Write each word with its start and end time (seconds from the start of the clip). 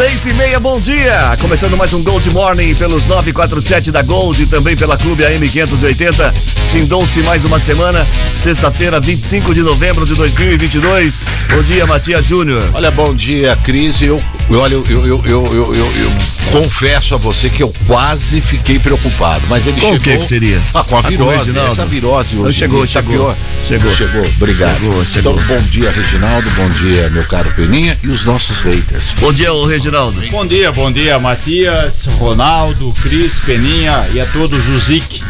Seis 0.00 0.24
e 0.24 0.32
meia, 0.32 0.58
bom 0.58 0.80
dia! 0.80 1.36
Começando 1.42 1.76
mais 1.76 1.92
um 1.92 2.02
Gold 2.02 2.30
Morning 2.30 2.74
pelos 2.74 3.04
947 3.04 3.90
da 3.92 4.00
Gold 4.02 4.42
e 4.42 4.46
também 4.46 4.74
pela 4.74 4.96
Clube 4.96 5.22
AM 5.26 5.46
580. 5.46 6.32
Findou-se 6.72 7.20
mais 7.22 7.44
uma 7.44 7.60
semana, 7.60 8.06
sexta-feira, 8.32 8.98
25 8.98 9.52
de 9.52 9.60
novembro 9.60 10.06
de 10.06 10.14
2022. 10.14 11.20
Bom 11.54 11.62
dia, 11.62 11.86
Matias 11.86 12.24
Júnior. 12.24 12.62
Olha, 12.72 12.90
bom 12.90 13.14
dia, 13.14 13.54
Cris. 13.62 14.00
Eu, 14.00 14.18
olha, 14.50 14.74
eu, 14.74 14.84
eu, 14.88 15.06
eu, 15.06 15.22
eu, 15.26 15.74
eu, 15.74 15.74
eu 15.74 16.10
confesso 16.50 17.14
a 17.14 17.18
você 17.18 17.50
que 17.50 17.62
eu 17.62 17.72
quase 17.86 18.40
fiquei 18.40 18.78
preocupado, 18.78 19.44
mas 19.48 19.66
ele 19.66 19.80
Com 19.80 19.88
o 19.88 19.92
chegou. 19.92 20.00
que 20.00 20.18
que 20.18 20.26
seria? 20.26 20.60
Ah, 20.72 20.82
com 20.82 20.96
a 20.96 21.00
Ah, 21.00 21.02
com 21.02 21.08
o 21.08 21.10
virose, 21.10 21.36
Reginaldo? 21.38 21.72
essa 21.72 21.86
virose 21.86 22.36
hoje. 22.36 22.58
chegou, 22.58 22.86
chegou. 22.86 23.36
Chegou. 23.62 23.94
Chegou, 23.94 24.24
obrigado. 24.24 24.78
Chegou, 24.78 25.04
chegou. 25.04 25.32
Então, 25.34 25.46
bom 25.56 25.62
dia, 25.64 25.90
Reginaldo, 25.90 26.48
bom 26.52 26.68
dia, 26.70 27.10
meu 27.10 27.24
caro 27.26 27.52
Peninha 27.54 27.98
e 28.02 28.08
os 28.08 28.24
nossos 28.24 28.60
haters. 28.60 29.14
Bom 29.20 29.32
dia, 29.32 29.52
ô 29.52 29.66
Reginaldo. 29.90 30.20
Bom 30.30 30.46
dia, 30.46 30.70
bom 30.70 30.92
dia, 30.92 31.18
Matias, 31.18 32.06
Ronaldo, 32.16 32.94
Cris, 33.02 33.40
Peninha 33.40 34.06
e 34.14 34.20
a 34.20 34.26
todos 34.26 34.68
o 34.68 34.78
Zic. 34.78 35.20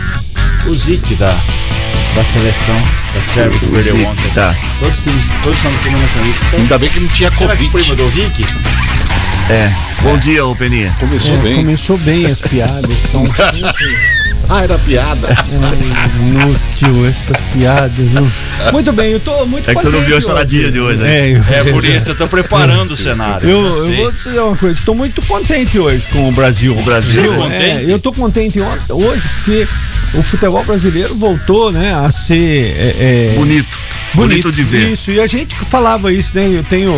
O 0.67 0.75
Zic 0.75 1.15
da, 1.15 1.35
da 2.15 2.23
seleção 2.23 2.75
da 3.15 3.23
Sérvia 3.23 3.59
que 3.59 3.69
perdeu 3.71 3.97
Zic, 3.97 4.07
ontem. 4.07 4.31
tá. 4.35 4.55
Todos, 4.79 5.03
todos 5.43 5.57
estamos 5.57 5.81
tomando 5.81 6.13
camisa. 6.13 6.39
Será, 6.51 6.63
Ainda 6.63 6.79
bem 6.79 6.91
que 6.91 7.01
não 7.01 7.09
tinha 7.09 7.35
será 7.35 7.57
que 7.57 7.71
Covid. 7.71 7.95
prima 7.95 7.97
do 7.97 8.11
Vic? 8.11 8.47
É. 9.51 9.71
Bom 10.03 10.17
dia, 10.17 10.45
ô 10.47 10.55
Peninha. 10.55 10.95
Começou 11.01 11.35
É, 11.35 11.39
bem. 11.39 11.57
Começou 11.57 11.99
bem 11.99 12.27
as 12.27 12.41
piadas. 12.41 12.85
São 13.11 13.25
Ah, 14.53 14.65
era 14.65 14.77
piada. 14.79 15.29
inútil 16.19 17.07
essas 17.07 17.45
piadas. 17.45 18.05
Não. 18.13 18.29
Muito 18.73 18.93
bem, 18.93 19.13
eu 19.13 19.21
tô 19.21 19.47
muito 19.47 19.71
É 19.71 19.75
que 19.77 19.81
você 19.83 19.89
não 19.89 20.01
viu 20.01 20.15
a 20.15 20.19
hoje. 20.19 20.27
de 20.73 20.81
hoje, 20.81 20.99
né? 20.99 21.31
É, 21.31 21.41
É 21.61 21.65
por 21.73 21.85
isso, 21.85 22.11
eu 22.11 22.17
tô 22.17 22.27
preparando 22.27 22.93
o 22.93 22.97
cenário. 22.97 23.49
eu, 23.49 23.65
eu 23.67 23.95
vou 23.97 24.11
dizer 24.13 24.41
uma 24.41 24.57
coisa, 24.57 24.77
estou 24.79 24.95
muito 24.95 25.23
contente 25.23 25.79
hoje 25.79 26.05
com 26.09 26.29
o 26.29 26.33
Brasil. 26.33 26.77
O 26.77 26.83
Brasil? 26.83 27.45
É, 27.53 27.85
eu 27.87 28.01
tô 28.01 28.13
contente 28.13 28.61
on- 28.61 28.79
hoje 28.95 29.23
porque 29.37 29.69
o 30.15 30.23
futebol 30.23 30.65
brasileiro 30.65 31.15
voltou, 31.15 31.71
né, 31.71 31.95
a 31.95 32.11
ser 32.11 32.75
é, 32.77 33.31
é, 33.33 33.35
Bonito. 34.15 34.43
Bonito 34.45 34.53
de 34.53 34.63
ver. 34.65 34.93
Isso, 34.93 35.11
e 35.11 35.21
a 35.21 35.27
gente 35.27 35.55
falava 35.55 36.13
isso, 36.13 36.31
né? 36.35 36.47
Eu 36.47 36.65
tenho 36.65 36.93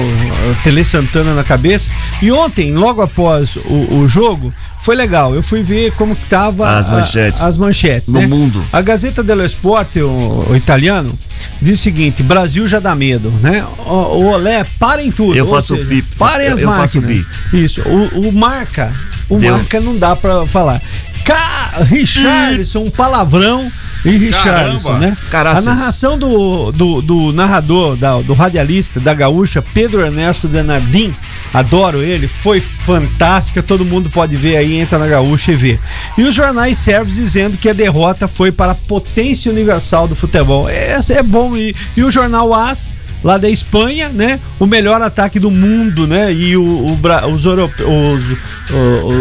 a 0.50 0.62
Tele 0.62 0.84
Santana 0.84 1.34
na 1.34 1.44
cabeça. 1.44 1.90
E 2.22 2.32
ontem, 2.32 2.72
logo 2.74 3.02
após 3.02 3.56
o, 3.56 3.96
o 4.00 4.08
jogo, 4.08 4.52
foi 4.80 4.96
legal. 4.96 5.34
Eu 5.34 5.42
fui 5.42 5.62
ver 5.62 5.92
como 5.92 6.16
que 6.16 6.24
tava 6.26 6.78
As 6.78 6.88
a- 6.88 6.92
manchetes. 6.92 7.42
as 7.42 7.56
manchetes. 7.56 8.12
No 8.12 8.20
né? 8.20 8.26
mundo. 8.26 8.64
A 8.72 8.80
Gazeta 8.80 9.22
dello 9.22 9.44
Sport, 9.44 9.96
o, 9.96 10.46
o 10.50 10.56
italiano, 10.56 11.16
diz 11.60 11.78
o 11.78 11.82
seguinte: 11.82 12.22
Brasil 12.22 12.66
já 12.66 12.80
dá 12.80 12.94
medo, 12.94 13.30
né? 13.42 13.64
O, 13.86 13.90
o 13.92 14.26
Olé, 14.32 14.64
parem 14.78 15.10
tudo. 15.12 15.36
Eu 15.36 15.46
faço 15.46 15.74
seja, 15.76 15.86
pi. 15.88 16.02
Parem 16.18 16.48
as 16.48 16.60
Eu 16.60 16.72
faço 16.72 17.00
máquinas. 17.00 17.26
Isso. 17.52 17.82
O, 17.82 18.28
o 18.28 18.32
marca, 18.32 18.90
o 19.28 19.36
Deu. 19.38 19.56
marca 19.56 19.80
não 19.80 19.96
dá 19.96 20.16
pra 20.16 20.46
falar. 20.46 20.80
Ca 21.24 21.74
Richarlison, 21.84 22.84
um 22.84 22.90
palavrão. 22.90 23.70
E 24.04 24.10
Richarlison, 24.16 24.88
Caramba. 24.88 25.06
né? 25.06 25.16
Caraças. 25.30 25.66
A 25.66 25.74
narração 25.74 26.18
do, 26.18 26.72
do, 26.72 27.00
do 27.02 27.32
narrador, 27.32 27.96
da- 27.96 28.20
do 28.20 28.34
radialista 28.34 28.98
da 28.98 29.14
gaúcha, 29.14 29.62
Pedro 29.62 30.00
Ernesto 30.02 30.48
Denardim, 30.48 31.12
adoro 31.54 32.02
ele, 32.02 32.26
foi 32.26 32.60
fantástica, 32.60 33.62
todo 33.62 33.84
mundo 33.84 34.10
pode 34.10 34.34
ver 34.36 34.56
aí, 34.56 34.78
entra 34.78 34.98
na 34.98 35.06
gaúcha 35.06 35.52
e 35.52 35.56
vê. 35.56 35.78
E 36.18 36.22
os 36.22 36.34
jornais 36.34 36.78
sérvios 36.78 37.14
dizendo 37.16 37.56
que 37.56 37.68
a 37.68 37.72
derrota 37.72 38.26
foi 38.26 38.50
para 38.50 38.72
a 38.72 38.74
potência 38.74 39.50
universal 39.52 40.08
do 40.08 40.16
futebol. 40.16 40.68
Esse 40.68 41.12
é 41.12 41.22
bom. 41.22 41.56
E, 41.56 41.74
e 41.96 42.02
o 42.02 42.10
jornal 42.10 42.52
AS, 42.52 42.92
lá 43.22 43.38
da 43.38 43.48
Espanha, 43.48 44.08
né? 44.08 44.40
O 44.58 44.66
melhor 44.66 45.00
ataque 45.02 45.38
do 45.38 45.50
mundo, 45.50 46.06
né? 46.06 46.32
E 46.32 46.56
o, 46.56 46.62
o 46.64 46.98
os, 47.32 47.44
europe- 47.44 47.82
os- 47.82 48.38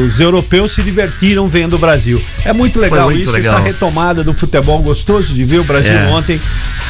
os 0.06 0.20
europeus 0.20 0.72
se 0.74 0.82
divertiram 0.84 1.48
vendo 1.48 1.76
o 1.76 1.80
Brasil. 1.80 2.22
É 2.46 2.54
muito 2.54 2.80
legal 2.80 3.06
muito 3.10 3.22
isso, 3.22 3.32
legal. 3.32 3.56
essa 3.56 3.64
retomada 3.64 4.24
do 4.24 4.34
futebol 4.34 4.80
gostoso 4.80 5.34
de 5.34 5.44
ver 5.44 5.60
o 5.60 5.64
Brasil 5.64 5.92
É. 5.94 6.08
ontem 6.08 6.40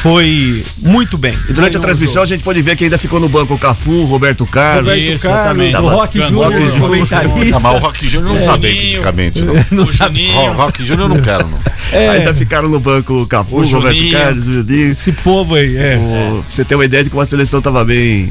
foi 0.02 0.64
muito 0.78 1.16
bem. 1.16 1.36
E 1.48 1.52
durante 1.52 1.76
a 1.76 1.80
transmissão 1.80 2.22
a 2.22 2.26
jogo. 2.26 2.34
gente 2.34 2.44
pode 2.44 2.60
ver 2.62 2.76
que 2.76 2.84
ainda 2.84 2.98
ficou 2.98 3.20
no 3.20 3.28
banco 3.28 3.54
o 3.54 3.58
Cafu, 3.58 4.04
Roberto 4.04 4.44
Carlos. 4.46 4.92
Roberto 4.92 5.14
Isso, 5.16 5.18
Carlos, 5.20 5.74
o 5.74 5.80
Rock 5.88 6.18
Rock 6.18 6.18
Júnior, 6.18 6.80
comentarista. 6.80 7.60
Mas 7.60 7.74
o 7.76 7.78
Rock 7.78 8.08
Júnior 8.08 8.34
não 8.34 8.44
tá 8.46 8.56
bem 8.56 8.70
Juninho. 8.72 8.90
fisicamente, 8.90 9.42
não. 9.42 9.54
Não 9.72 9.84
O 9.84 9.92
Juninho. 9.92 10.38
O 10.38 10.52
Rock 10.52 10.84
Júnior 10.84 11.08
eu 11.10 11.14
não 11.16 11.22
quero, 11.22 11.46
não. 11.48 11.58
É, 11.92 12.08
Ainda 12.10 12.34
ficaram 12.34 12.68
no 12.68 12.78
banco 12.80 13.22
o 13.22 13.26
Cafu, 13.26 13.56
O 13.58 13.66
Roberto. 13.66 14.10
Carlos, 14.10 14.46
o 14.46 14.52
Juninho. 14.52 14.90
esse 14.90 15.12
povo 15.12 15.54
aí, 15.54 15.76
é. 15.76 15.96
O- 15.96 16.42
Pra 16.42 16.50
você 16.56 16.64
ter 16.64 16.74
uma 16.74 16.84
ideia 16.84 17.01
como 17.10 17.22
a 17.22 17.26
seleção 17.26 17.60
tava 17.60 17.84
bem. 17.84 18.30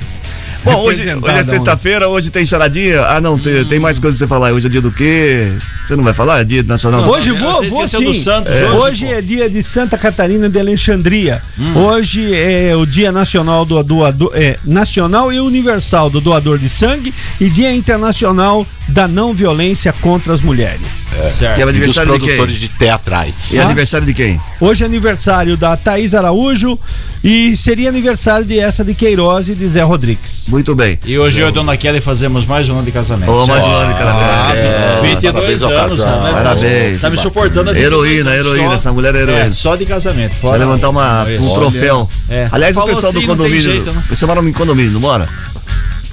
Bom, 0.63 0.75
hoje, 0.81 1.01
hoje 1.01 1.09
é 1.09 1.13
Representada, 1.13 1.43
sexta-feira, 1.43 2.07
hoje 2.07 2.29
tem 2.29 2.45
charadinha. 2.45 3.01
Ah, 3.01 3.19
não, 3.19 3.37
tem, 3.37 3.65
tem 3.65 3.79
mais 3.79 3.99
coisa 3.99 4.15
pra 4.15 4.25
você 4.25 4.29
falar. 4.29 4.51
Hoje 4.53 4.67
é 4.67 4.69
dia 4.69 4.81
do 4.81 4.91
quê? 4.91 5.51
Você 5.85 5.95
não 5.95 6.03
vai 6.03 6.13
falar? 6.13 6.41
É 6.41 6.43
dia 6.43 6.61
nacional? 6.63 7.07
Hoje 7.09 7.29
eu 7.29 7.35
vou, 7.35 7.63
vou 7.69 7.83
é 7.83 7.87
sim. 7.87 8.03
do 8.03 8.13
Santos 8.13 8.53
É. 8.53 8.69
hoje, 8.69 8.81
Hoje 8.91 9.05
é 9.07 9.21
dia 9.21 9.49
de 9.49 9.63
Santa 9.63 9.97
Catarina 9.97 10.47
de 10.49 10.59
Alexandria. 10.59 11.41
Hum. 11.59 11.77
Hoje 11.77 12.33
é 12.35 12.75
o 12.75 12.85
Dia 12.85 13.11
Nacional 13.11 13.65
do 13.65 13.81
Doador, 13.83 14.31
é, 14.35 14.57
Nacional 14.65 15.33
e 15.33 15.39
Universal 15.39 16.09
do 16.09 16.21
Doador 16.21 16.59
de 16.59 16.69
Sangue 16.69 17.13
e 17.39 17.49
Dia 17.49 17.73
Internacional 17.73 18.65
da 18.87 19.07
Não 19.07 19.33
Violência 19.33 19.91
contra 19.93 20.33
as 20.33 20.41
Mulheres. 20.41 21.07
Certo. 21.37 21.55
Que 21.55 21.61
é 21.61 21.65
o 21.65 21.69
E 21.69 21.73
dos 21.73 21.97
aniversário 21.97 22.13
de 22.13 22.19
quem? 22.19 22.27
produtores 22.27 22.55
de 22.59 22.67
teatrais. 22.69 23.35
E 23.51 23.57
é 23.57 23.61
aniversário 23.61 24.05
de 24.05 24.13
quem? 24.13 24.39
Hoje 24.59 24.83
é 24.83 24.85
aniversário 24.85 25.57
da 25.57 25.75
Thaís 25.75 26.13
Araújo 26.13 26.77
e 27.23 27.55
seria 27.55 27.89
aniversário 27.89 28.45
de 28.45 28.59
essa 28.59 28.83
de 28.83 28.93
Queiroz 28.93 29.49
e 29.49 29.55
de 29.55 29.67
Zé 29.67 29.81
Rodrigues. 29.81 30.45
Muito 30.51 30.75
bem. 30.75 30.99
E 31.05 31.17
hoje 31.17 31.39
eu 31.39 31.45
e 31.45 31.49
a 31.49 31.51
Dona 31.51 31.77
Kelly 31.77 32.01
fazemos 32.01 32.45
mais 32.45 32.67
um 32.67 32.73
ano 32.73 32.83
de 32.83 32.91
casamento. 32.91 33.31
Ô, 33.31 33.47
mais 33.47 33.63
um 33.63 33.71
ano 33.71 33.93
de 33.93 33.97
cara. 33.97 34.53
É, 34.53 34.99
22 35.01 35.31
parabéns 35.33 35.63
ao 35.63 35.71
anos, 35.71 36.03
casal. 36.03 36.21
né? 36.23 36.31
Parabéns. 36.33 37.01
Tá 37.01 37.09
me 37.09 37.17
suportando 37.17 37.69
a 37.69 37.73
22 37.73 37.85
Heroína, 38.17 38.35
heroína. 38.35 38.67
só. 38.69 38.75
Essa 38.75 38.91
mulher 38.93 39.15
é 39.15 39.19
heroína. 39.21 39.39
É, 39.45 39.51
só 39.51 39.77
de 39.77 39.85
casamento. 39.85 40.31
Vai 40.33 40.39
Fora 40.41 40.57
levantar 40.57 40.89
uma, 40.89 41.23
Olha, 41.23 41.41
um 41.41 41.53
troféu. 41.53 42.09
É. 42.29 42.49
Aliás, 42.51 42.75
o 42.75 42.79
Falou 42.81 42.93
pessoal 42.93 43.13
do 43.13 43.17
assim, 43.19 43.27
tem 43.27 43.35
condomínio. 43.37 43.61
jeito, 43.61 43.91
né? 43.93 44.03
Você 44.09 44.25
mora 44.25 44.41
no 44.41 44.51
condomínio, 44.53 44.91
não 44.91 44.99
mora? 44.99 45.25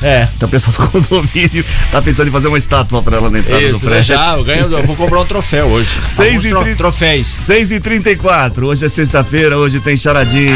É. 0.01 0.29
Então 0.37 0.47
o 0.49 0.51
pessoal 0.53 0.77
do 0.89 1.03
condomínio 1.03 1.65
tá 1.91 2.01
pensando 2.01 2.29
em 2.29 2.31
fazer 2.31 2.47
uma 2.47 2.59
estátua 2.59 3.03
pra 3.03 3.17
ela 3.17 3.29
na 3.29 3.41
entrada 3.41 3.61
do 3.61 3.75
Isso, 3.75 3.85
né? 3.87 3.91
prédio. 3.91 4.15
já, 4.15 4.37
eu 4.37 4.45
ganho, 4.45 4.73
eu 4.73 4.85
vou 4.85 4.95
comprar 4.95 5.19
um 5.21 5.27
troféu 5.27 5.67
hoje. 5.67 5.91
Seis 6.07 6.45
e 6.45 6.51
tro- 6.51 6.61
trinta- 6.61 6.77
troféus. 6.77 7.27
6 7.27 7.73
e 7.73 7.81
34 7.81 8.69
hoje 8.69 8.85
é 8.87 8.89
sexta-feira, 8.89 9.59
hoje 9.59 9.81
tem 9.81 9.97
charadinha. 9.97 10.55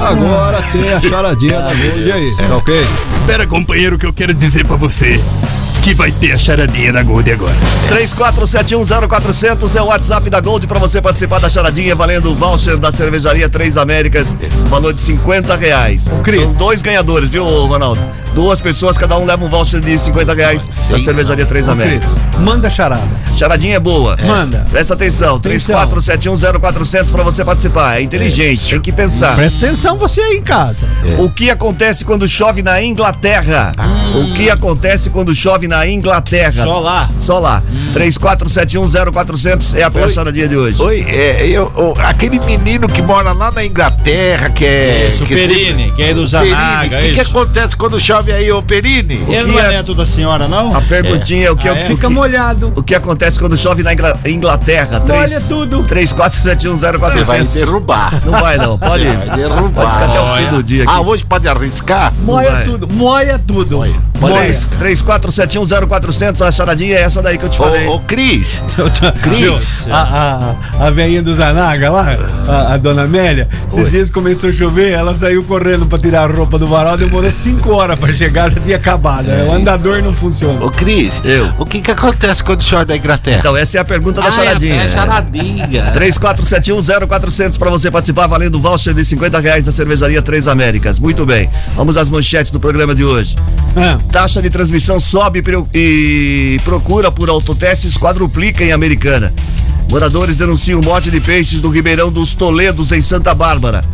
Agora 0.00 0.62
tem 0.72 0.92
a 0.92 1.00
charadinha 1.00 1.60
da 1.60 1.74
Gold. 1.74 2.02
E 2.04 2.12
aí, 2.12 2.36
tá 2.36 2.56
ok? 2.56 2.86
Espera, 3.20 3.46
companheiro, 3.46 3.98
que 3.98 4.06
eu 4.06 4.12
quero 4.12 4.32
dizer 4.32 4.64
pra 4.66 4.76
você 4.76 5.20
que 5.82 5.94
vai 5.94 6.10
ter 6.12 6.32
a 6.32 6.36
charadinha 6.38 6.92
da 6.92 7.02
Gold 7.02 7.30
agora. 7.32 7.54
34710400 7.88 9.76
é 9.76 9.82
o 9.82 9.86
WhatsApp 9.86 10.28
da 10.28 10.40
Gold 10.40 10.66
pra 10.66 10.78
você 10.78 11.00
participar 11.00 11.38
da 11.40 11.48
charadinha, 11.48 11.94
valendo 11.94 12.30
o 12.30 12.34
voucher 12.34 12.76
da 12.76 12.92
cervejaria 12.92 13.48
Três 13.48 13.76
Américas, 13.76 14.34
valor 14.68 14.92
de 14.92 15.00
50 15.00 15.54
reais. 15.56 16.10
Cris. 16.22 16.40
São 16.40 16.52
dois 16.52 16.82
ganhadores, 16.82 17.30
viu, 17.30 17.44
Ronaldo? 17.44 18.00
Duas 18.34 18.60
pessoas, 18.60 18.98
cada 18.98 19.16
um 19.16 19.24
leva 19.24 19.44
um 19.44 19.48
voucher 19.48 19.80
de 19.80 19.98
50 19.98 20.34
reais 20.34 20.66
da 20.90 20.98
cervejaria 20.98 21.46
Três 21.46 21.68
Américas. 21.68 22.10
Manda 22.40 22.68
charada. 22.68 23.08
Charadinha 23.36 23.76
é 23.76 23.80
boa. 23.80 24.16
Manda. 24.26 24.66
Presta 24.70 24.94
atenção, 24.94 25.36
Atenção. 25.36 25.74
34710400 25.88 27.10
pra 27.10 27.22
você 27.22 27.44
participar. 27.44 27.98
É 27.98 28.02
inteligente, 28.02 28.70
tem 28.70 28.80
que 28.80 28.92
pensar. 28.92 29.36
Presta 29.36 29.64
atenção 29.64 29.87
você 29.96 30.20
aí 30.20 30.36
em 30.36 30.42
casa. 30.42 30.86
O 31.18 31.30
que 31.30 31.50
acontece 31.50 32.04
quando 32.04 32.28
chove 32.28 32.62
na 32.62 32.82
Inglaterra? 32.82 33.72
O 34.14 34.32
que 34.34 34.50
acontece 34.50 35.10
quando 35.10 35.34
chove 35.34 35.66
na 35.68 35.86
Inglaterra. 35.86 36.64
Só 36.64 36.80
lá? 36.80 37.10
Só 37.16 37.38
lá. 37.38 37.62
34710400 37.94 39.74
é 39.76 39.82
a 39.82 39.90
peça 39.90 40.14
charadinha 40.14 40.48
de 40.48 40.56
hoje. 40.56 40.80
Oi, 40.82 41.04
é, 41.08 41.46
eu, 41.46 41.64
o- 41.76 41.94
aquele 42.04 42.38
menino 42.40 42.86
que 42.88 43.00
mora 43.02 43.32
lá 43.32 43.50
na 43.50 43.64
Inglaterra, 43.64 44.50
que 44.50 44.64
é. 44.64 45.10
Isso, 45.12 45.24
o 45.24 45.26
que 45.26 45.34
Perini, 45.34 45.92
que 45.92 46.02
é 46.02 46.14
do 46.14 46.26
Zanaga, 46.26 46.96
O 46.98 47.00
que, 47.00 47.12
que 47.12 47.20
isso. 47.20 47.30
acontece 47.30 47.76
quando 47.76 48.00
chove 48.00 48.32
aí, 48.32 48.50
ô 48.52 48.62
Perini? 48.62 49.24
Ele 49.28 49.52
não 49.52 49.58
é 49.58 49.68
neto 49.68 49.94
da 49.94 50.04
senhora, 50.06 50.48
não? 50.48 50.74
A 50.74 50.80
perguntinha 50.82 51.46
é 51.48 51.50
o 51.50 51.56
que, 51.56 51.68
Ah, 51.68 51.72
o 51.72 51.76
é? 51.76 51.80
que- 51.80 51.86
Fica 51.88 52.10
molhado. 52.10 52.72
o 52.76 52.82
que 52.82 52.94
acontece 52.94 53.38
quando 53.38 53.56
chove 53.56 53.82
na 53.82 53.92
Ingla- 53.92 54.18
Inglaterra? 54.26 55.02
Molha 55.06 55.40
tudo. 55.40 55.84
34710400. 55.84 57.14
Você 57.18 57.24
vai 57.24 57.44
derrubar. 57.44 58.22
Não 58.24 58.32
vai 58.40 58.56
não, 58.56 58.78
pode 58.78 59.04
ir. 59.04 59.16
Vai 59.16 59.36
derrubar. 59.38 59.77
Pode 59.78 59.92
ficar 59.92 60.04
até 60.06 60.20
o 60.20 60.34
fim 60.34 60.56
do 60.56 60.62
dia 60.62 60.82
aqui. 60.82 60.92
Ah, 60.92 61.00
hoje 61.00 61.24
pode 61.24 61.48
arriscar? 61.48 62.12
Moia 62.22 62.50
vai. 62.50 62.64
tudo, 62.64 62.88
moia 62.88 63.38
tudo. 63.38 63.78
Moia. 63.78 63.94
34710400, 64.50 66.46
a 66.46 66.50
charadinha 66.50 66.96
é 66.96 67.02
essa 67.02 67.22
daí 67.22 67.38
que 67.38 67.44
eu 67.44 67.48
te 67.48 67.56
falei. 67.56 67.86
Ô, 67.86 67.94
ô 67.94 68.00
Cris? 68.00 68.64
Cris. 69.22 69.86
A, 69.88 70.56
a, 70.80 70.86
a 70.86 70.90
velhinha 70.90 71.22
do 71.22 71.34
Zanaga 71.36 71.88
lá, 71.90 72.18
a, 72.48 72.74
a 72.74 72.76
dona 72.76 73.04
Amélia, 73.04 73.48
esses 73.68 73.88
dias 73.90 74.10
começou 74.10 74.50
a 74.50 74.52
chover, 74.52 74.90
ela 74.92 75.14
saiu 75.14 75.44
correndo 75.44 75.86
pra 75.86 75.98
tirar 75.98 76.28
a 76.28 76.32
roupa 76.32 76.58
do 76.58 76.66
varal, 76.66 76.96
demorou 76.96 77.30
5 77.30 77.70
horas 77.72 77.96
pra 77.98 78.12
chegar, 78.12 78.50
já 78.50 78.60
tinha 78.60 78.76
acabado. 78.76 79.28
O 79.28 79.52
andador 79.52 80.02
não 80.02 80.12
funciona. 80.12 80.64
Ô 80.64 80.70
Cris, 80.70 81.22
Eu. 81.24 81.52
o 81.56 81.64
que 81.64 81.80
que 81.80 81.90
acontece 81.92 82.42
quando 82.42 82.64
chove 82.64 82.86
na 82.86 82.96
Inglaterra? 82.96 83.38
Então, 83.38 83.56
essa 83.56 83.78
é 83.78 83.80
a 83.80 83.84
pergunta 83.84 84.20
da 84.20 84.30
charadinha. 84.32 84.74
É, 84.74 84.86
é 84.86 84.90
charadinha. 84.90 85.92
34710400 85.94 87.56
para 87.56 87.70
você 87.70 87.90
participar, 87.90 88.26
valendo 88.26 88.58
voucher 88.60 88.92
de 88.94 89.04
50 89.04 89.38
reais 89.38 89.67
da 89.68 89.72
cervejaria 89.72 90.22
Três 90.22 90.48
Américas. 90.48 90.98
Muito 90.98 91.26
bem. 91.26 91.48
Vamos 91.76 91.96
às 91.96 92.08
manchetes 92.08 92.50
do 92.50 92.58
programa 92.58 92.94
de 92.94 93.04
hoje. 93.04 93.36
Ah, 93.76 93.98
Taxa 94.10 94.40
de 94.40 94.48
transmissão 94.48 94.98
sobe 94.98 95.42
e 95.74 96.58
procura 96.64 97.12
por 97.12 97.28
autotestes 97.28 97.96
quadruplica 97.96 98.64
em 98.64 98.72
Americana. 98.72 99.32
Moradores 99.90 100.36
denunciam 100.36 100.80
morte 100.80 101.10
de 101.10 101.20
peixes 101.20 101.60
no 101.60 101.68
Ribeirão 101.68 102.10
dos 102.10 102.34
Toledos, 102.34 102.92
em 102.92 103.02
Santa 103.02 103.34
Bárbara. 103.34 103.84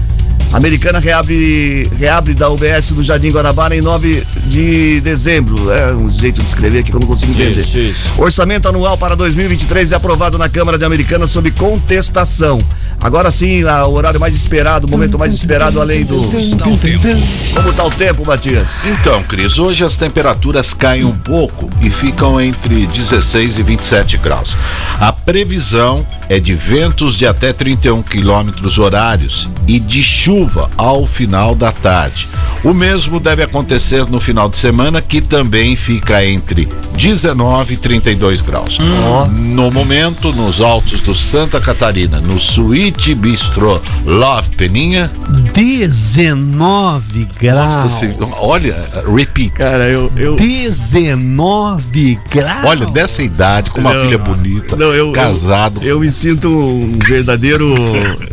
Americana 0.52 1.00
reabre, 1.00 1.90
reabre 1.98 2.34
da 2.34 2.48
UBS 2.48 2.92
do 2.92 3.02
Jardim 3.02 3.30
Guanabara 3.30 3.74
em 3.76 3.80
9 3.80 4.24
de 4.46 5.00
dezembro. 5.00 5.72
É 5.72 5.92
um 5.92 6.08
jeito 6.08 6.40
de 6.40 6.46
escrever 6.46 6.78
aqui 6.78 6.90
que 6.90 6.96
eu 6.96 7.00
não 7.00 7.08
consigo 7.08 7.32
entender. 7.32 7.62
Isso, 7.62 7.78
isso. 7.78 8.22
Orçamento 8.22 8.68
anual 8.68 8.96
para 8.96 9.16
2023 9.16 9.90
é 9.90 9.96
aprovado 9.96 10.38
na 10.38 10.48
Câmara 10.48 10.78
de 10.78 10.84
Americana 10.84 11.26
sob 11.26 11.50
contestação. 11.50 12.60
Agora 13.04 13.30
sim, 13.30 13.62
o 13.62 13.90
horário 13.90 14.18
mais 14.18 14.34
esperado, 14.34 14.86
o 14.86 14.90
momento 14.90 15.18
mais 15.18 15.34
esperado 15.34 15.78
além 15.78 16.06
do. 16.06 16.22
Como 17.52 17.72
tá 17.74 17.84
o 17.84 17.90
tempo, 17.90 18.24
Matias? 18.24 18.82
Então, 18.82 19.22
Cris, 19.24 19.58
hoje 19.58 19.84
as 19.84 19.98
temperaturas 19.98 20.72
caem 20.72 21.04
um 21.04 21.12
pouco 21.12 21.68
e 21.82 21.90
ficam 21.90 22.40
entre 22.40 22.86
16 22.86 23.58
e 23.58 23.62
27 23.62 24.16
graus. 24.16 24.56
A 24.98 25.12
previsão 25.12 26.06
é 26.30 26.40
de 26.40 26.54
ventos 26.54 27.16
de 27.16 27.26
até 27.26 27.52
31 27.52 28.02
quilômetros 28.02 28.78
horários 28.78 29.50
e 29.68 29.78
de 29.78 30.02
chuva 30.02 30.70
ao 30.74 31.06
final 31.06 31.54
da 31.54 31.70
tarde. 31.70 32.26
O 32.64 32.72
mesmo 32.72 33.20
deve 33.20 33.42
acontecer 33.42 34.06
no 34.06 34.18
final 34.18 34.48
de 34.48 34.56
semana, 34.56 35.02
que 35.02 35.20
também 35.20 35.76
fica 35.76 36.24
entre 36.24 36.66
19 36.96 37.74
e 37.74 37.76
32 37.76 38.40
graus. 38.40 38.78
No 39.30 39.70
momento, 39.70 40.32
nos 40.32 40.62
altos 40.62 41.02
do 41.02 41.14
Santa 41.14 41.60
Catarina, 41.60 42.18
no 42.18 42.40
Suíte 42.40 42.93
Bistro 43.16 43.82
Love 44.06 44.50
Peninha, 44.56 45.10
19 45.52 47.28
graus. 47.40 47.64
nossa 47.74 47.88
senhora, 47.88 48.26
olha, 48.38 48.74
repeat. 49.14 49.50
Cara, 49.50 49.88
eu. 49.88 50.10
eu... 50.16 50.36
19 50.36 52.18
graus. 52.32 52.64
Olha, 52.64 52.86
dessa 52.86 53.22
idade, 53.22 53.70
com 53.70 53.80
uma 53.80 53.92
Não, 53.92 54.02
filha 54.02 54.18
bonita, 54.18 54.74
não, 54.76 54.92
eu- 54.94 55.12
casado. 55.12 55.80
Eu 55.84 56.00
me 56.00 56.10
sinto 56.10 56.48
um 56.48 56.98
verdadeiro. 57.06 57.74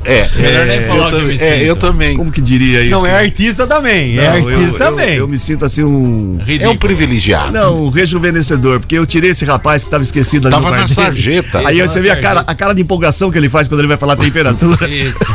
é, 0.05 0.29
Melhor 0.35 0.65
nem 0.65 0.77
é, 0.77 0.81
falar 0.83 1.11
eu, 1.11 1.27
que 1.27 1.43
eu 1.43 1.47
é, 1.47 1.63
eu 1.63 1.75
também. 1.75 2.15
Como 2.15 2.31
que 2.31 2.41
diria 2.41 2.81
isso? 2.81 2.91
Não, 2.91 3.05
é 3.05 3.15
artista 3.19 3.67
também. 3.67 4.17
é 4.17 4.29
Não, 4.39 4.49
eu- 4.49 4.57
artista 4.59 4.83
eu, 4.83 4.89
também. 4.89 5.15
Eu, 5.15 5.27
me 5.27 5.37
sinto 5.37 5.65
assim 5.65 5.83
um. 5.83 6.37
É 6.39 6.43
um 6.43 6.45
Ridículo. 6.45 6.77
privilegiado. 6.77 7.51
Não, 7.51 7.85
um 7.85 7.89
rejuvenescedor, 7.89 8.79
porque 8.79 8.97
eu 8.97 9.05
tirei 9.05 9.31
esse 9.31 9.43
rapaz 9.45 9.83
que 9.83 9.89
tava 9.89 10.03
esquecido 10.03 10.47
ali 10.47 10.55
Tava 10.55 10.65
no 10.65 10.71
na 10.71 10.77
quarto 10.77 10.95
dele. 10.95 11.05
sarjeta. 11.07 11.57
Aí 11.67 11.77
Tava 11.79 11.87
você 11.89 11.99
na 11.99 12.03
vê 12.03 12.09
a 12.11 12.21
cara, 12.21 12.43
a 12.47 12.55
cara 12.55 12.73
de 12.73 12.81
empolgação 12.81 13.29
que 13.31 13.37
ele 13.37 13.49
faz 13.49 13.67
quando 13.67 13.81
ele 13.81 13.87
vai 13.87 13.97
falar 13.97 14.15
temperatura. 14.15 14.40
Isso. 14.89 15.25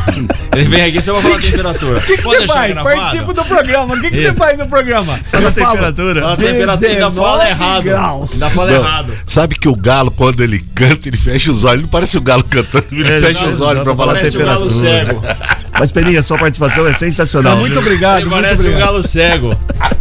Ele 0.55 0.65
vem 0.65 0.81
aqui, 0.83 1.01
você 1.01 1.11
vai 1.11 1.21
falar 1.21 1.35
a 1.35 1.39
temperatura. 1.41 1.99
O 1.99 2.01
que 2.01 2.17
que 2.17 2.23
Pode 2.23 2.41
você 2.41 2.47
faz? 2.47 2.73
gravado? 2.73 2.95
Participa 2.97 3.33
do 3.33 3.45
programa. 3.45 3.95
O 3.95 4.01
que 4.01 4.09
que 4.11 4.21
você 4.21 4.33
faz 4.33 4.57
no 4.57 4.67
programa? 4.67 5.19
Fala 5.31 5.49
a 5.49 5.51
temperatura. 5.51 6.21
Fala 6.21 6.33
a 6.33 6.37
temperatura, 6.37 6.89
ainda 6.89 7.11
fala 7.11 7.43
19 7.43 7.49
errado. 7.49 7.83
graus. 7.83 8.33
Ainda 8.33 8.49
fala 8.49 8.71
Não, 8.71 8.77
errado. 8.79 9.13
Sabe 9.25 9.55
que 9.55 9.67
o 9.69 9.75
galo, 9.75 10.11
quando 10.11 10.41
ele 10.43 10.59
canta, 10.75 11.07
ele 11.07 11.17
fecha 11.17 11.51
os 11.51 11.63
olhos. 11.63 11.83
Não 11.83 11.89
parece 11.89 12.17
o 12.17 12.21
galo 12.21 12.43
cantando, 12.43 12.87
ele 12.91 13.07
É, 13.07 13.19
fecha 13.19 13.41
não, 13.45 13.53
os 13.53 13.61
olhos 13.61 13.77
não, 13.77 13.83
pra 13.83 13.93
não 13.93 13.97
falar 13.97 14.11
um 14.11 14.15
galo 14.15 14.31
temperatura. 14.31 14.73
cego. 14.73 15.23
Mas, 15.79 15.91
Peninha, 15.91 16.23
sua 16.23 16.39
participação 16.39 16.87
é 16.87 16.93
sensacional. 16.93 17.53
Não, 17.53 17.59
muito 17.61 17.77
obrigado. 17.77 18.21
Ele 18.21 18.29
muito 18.29 18.41
parece 18.41 18.63
um 18.63 18.67
obrigado. 18.67 18.87
galo 18.93 19.07
cego. 19.07 19.55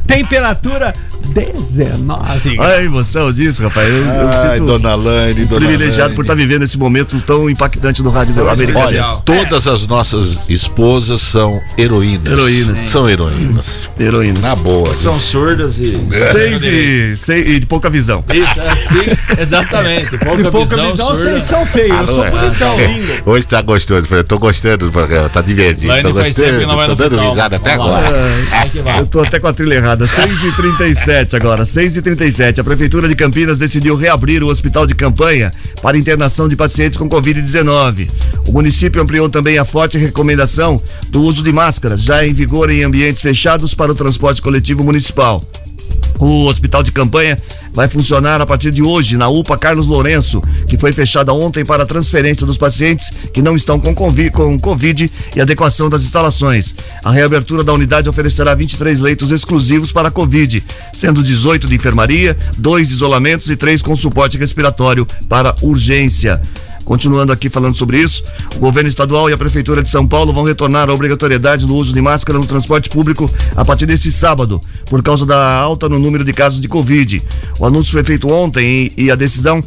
Temperatura 0.07 0.95
19 1.37 2.57
Olha 2.59 2.77
a 2.77 2.83
emoção 2.83 3.31
disso, 3.33 3.63
rapaz. 3.63 3.89
Eu, 3.89 3.97
eu 3.97 4.29
me 4.29 4.35
Ai, 4.35 4.57
sinto 4.57 4.67
dona 4.67 4.95
Lane, 4.95 5.45
dona 5.45 5.61
privilegiado 5.67 6.03
Lane. 6.05 6.15
por 6.15 6.23
estar 6.23 6.35
vivendo 6.35 6.63
esse 6.63 6.79
momento 6.79 7.21
tão 7.21 7.49
impactante 7.51 8.03
do 8.03 8.09
rádio 8.11 8.49
americano. 8.49 8.87
Olha, 8.87 9.05
todas 9.25 9.67
as 9.67 9.87
nossas 9.87 10.39
esposas 10.49 11.21
são 11.21 11.61
heroínas. 11.79 12.33
Heroínas. 12.33 12.79
São 12.79 13.09
heroínas. 13.09 13.91
Heroína. 14.01 14.41
Na 14.41 14.57
boa. 14.57 14.95
São 14.95 15.21
surdas 15.21 15.79
e. 15.79 16.01
Seis 16.11 16.65
e, 16.65 17.17
seis 17.17 17.47
e 17.49 17.61
de 17.61 17.67
pouca 17.67 17.91
visão. 17.91 18.25
Isso, 18.33 18.69
assim, 18.71 19.41
exatamente. 19.41 20.17
Pouca, 20.19 20.43
De 20.43 20.51
pouca 20.51 20.67
visão, 20.77 20.91
visão, 20.93 21.07
vocês 21.09 21.43
são 21.43 21.67
feios. 21.67 21.97
Eu 21.99 22.07
sou 22.07 22.25
Ah, 22.25 22.31
bonitão, 22.31 22.81
é. 22.81 22.87
lindo. 22.87 23.13
Hoje 23.27 23.47
tá 23.47 23.61
gostoso, 23.63 24.07
eu 24.15 24.25
tô 24.25 24.39
gostando 24.39 24.87
do 24.87 24.93
programa, 24.93 25.29
tá 25.29 25.43
divertido. 25.43 25.89
Laine 25.89 26.09
tô 26.09 26.15
faz 26.15 26.29
gostando, 26.29 26.47
tempo 26.49 26.61
que 26.61 26.67
não 26.67 26.77
vai 26.77 26.87
tô 26.87 26.93
no 26.93 27.11
dando 27.11 27.29
risada 27.31 27.57
até 27.57 27.73
agora. 27.75 28.07
Eu 28.99 29.07
tô 29.07 29.21
até 29.21 29.39
com 29.39 29.49
a 29.49 29.53
trilha 29.53 29.75
errada. 29.75 30.07
6h37 30.07 31.26
agora, 31.35 31.65
6h37. 31.65 32.59
A 32.59 32.65
Prefeitura 32.65 33.09
de 33.09 33.17
Campinas 33.17 33.59
decidiu 33.59 33.97
reabrir 33.97 34.43
o 34.45 34.49
hospital 34.49 34.87
de 34.87 34.95
campanha 34.95 35.51
para 35.83 35.97
internação 35.97 36.47
de 36.47 36.55
pacientes 36.55 36.99
com 36.99 37.09
Covid-19. 37.09 38.09
O 38.47 38.53
município 38.53 39.03
ampliou 39.03 39.29
também 39.29 39.59
a 39.59 39.65
forte 39.65 39.99
recomendação 39.99 40.81
do 41.09 41.23
uso 41.23 41.43
de 41.43 41.53
máscaras, 41.53 42.03
já 42.03 42.27
em 42.27 42.33
vigor 42.33 42.71
em 42.71 42.85
ambientes 42.85 43.23
fechados 43.23 43.75
para 43.75 43.91
o 43.91 43.95
transporte 43.95 44.43
coletivo 44.43 44.85
municipal. 44.85 45.43
O 46.19 46.47
hospital 46.47 46.83
de 46.83 46.93
campanha 46.93 47.39
vai 47.73 47.89
funcionar 47.89 48.41
a 48.41 48.47
partir 48.47 48.71
de 48.71 48.83
hoje 48.83 49.17
na 49.17 49.29
UPA 49.29 49.59
Carlos 49.59 49.87
Lourenço, 49.87 50.43
que 50.67 50.79
foi 50.79 50.93
fechada 50.93 51.33
ontem 51.33 51.65
para 51.65 51.85
transferência 51.85 52.47
dos 52.47 52.57
pacientes 52.57 53.13
que 53.33 53.43
não 53.43 53.55
estão 53.55 53.79
com, 53.79 53.95
com 53.95 54.59
Covid 54.59 55.13
e 55.35 55.41
adequação 55.41 55.91
das 55.91 56.03
instalações. 56.03 56.75
A 57.05 57.11
reabertura 57.11 57.63
da 57.63 57.73
unidade 57.73 58.09
oferecerá 58.09 58.55
23 58.55 59.01
leitos 59.01 59.31
exclusivos 59.31 59.93
para 59.93 60.11
Covid, 60.11 60.65
sendo 60.93 61.23
18 61.23 61.69
de 61.69 61.75
enfermaria, 61.75 62.37
2 62.57 62.89
de 62.89 62.95
isolamentos 62.95 63.51
e 63.51 63.57
3 63.57 63.83
com 63.83 63.95
suporte 63.95 64.39
respiratório 64.39 65.07
para 65.29 65.55
urgência. 65.61 66.41
Continuando 66.87 67.33
aqui 67.33 67.51
falando 67.51 67.75
sobre 67.75 67.99
isso, 68.01 68.23
o 68.55 68.61
governo 68.61 68.89
estadual 68.89 69.29
e 69.29 69.33
a 69.33 69.37
prefeitura 69.37 69.83
de 69.83 69.89
São 69.89 70.07
Paulo 70.07 70.33
vão 70.33 70.45
retornar 70.45 70.89
à 70.89 70.95
obrigatoriedade 70.95 71.67
do 71.67 71.75
uso 71.75 71.93
de 71.93 72.01
máscara 72.01 72.39
no 72.39 72.47
transporte 72.47 72.89
público 72.89 73.29
a 73.57 73.65
partir 73.65 73.87
desse 73.87 74.13
sábado, 74.13 74.61
por 74.85 75.03
causa 75.03 75.27
da 75.27 75.57
alta 75.57 75.89
no 75.89 75.99
número 75.99 76.23
de 76.23 76.33
casos 76.33 76.61
de 76.61 76.69
Covid. 76.69 77.21
O 77.59 77.67
anúncio 77.67 77.91
foi 77.91 78.05
feito 78.05 78.31
ontem 78.31 78.93
e, 78.97 79.07
e 79.07 79.11
a 79.11 79.17
decisão 79.17 79.65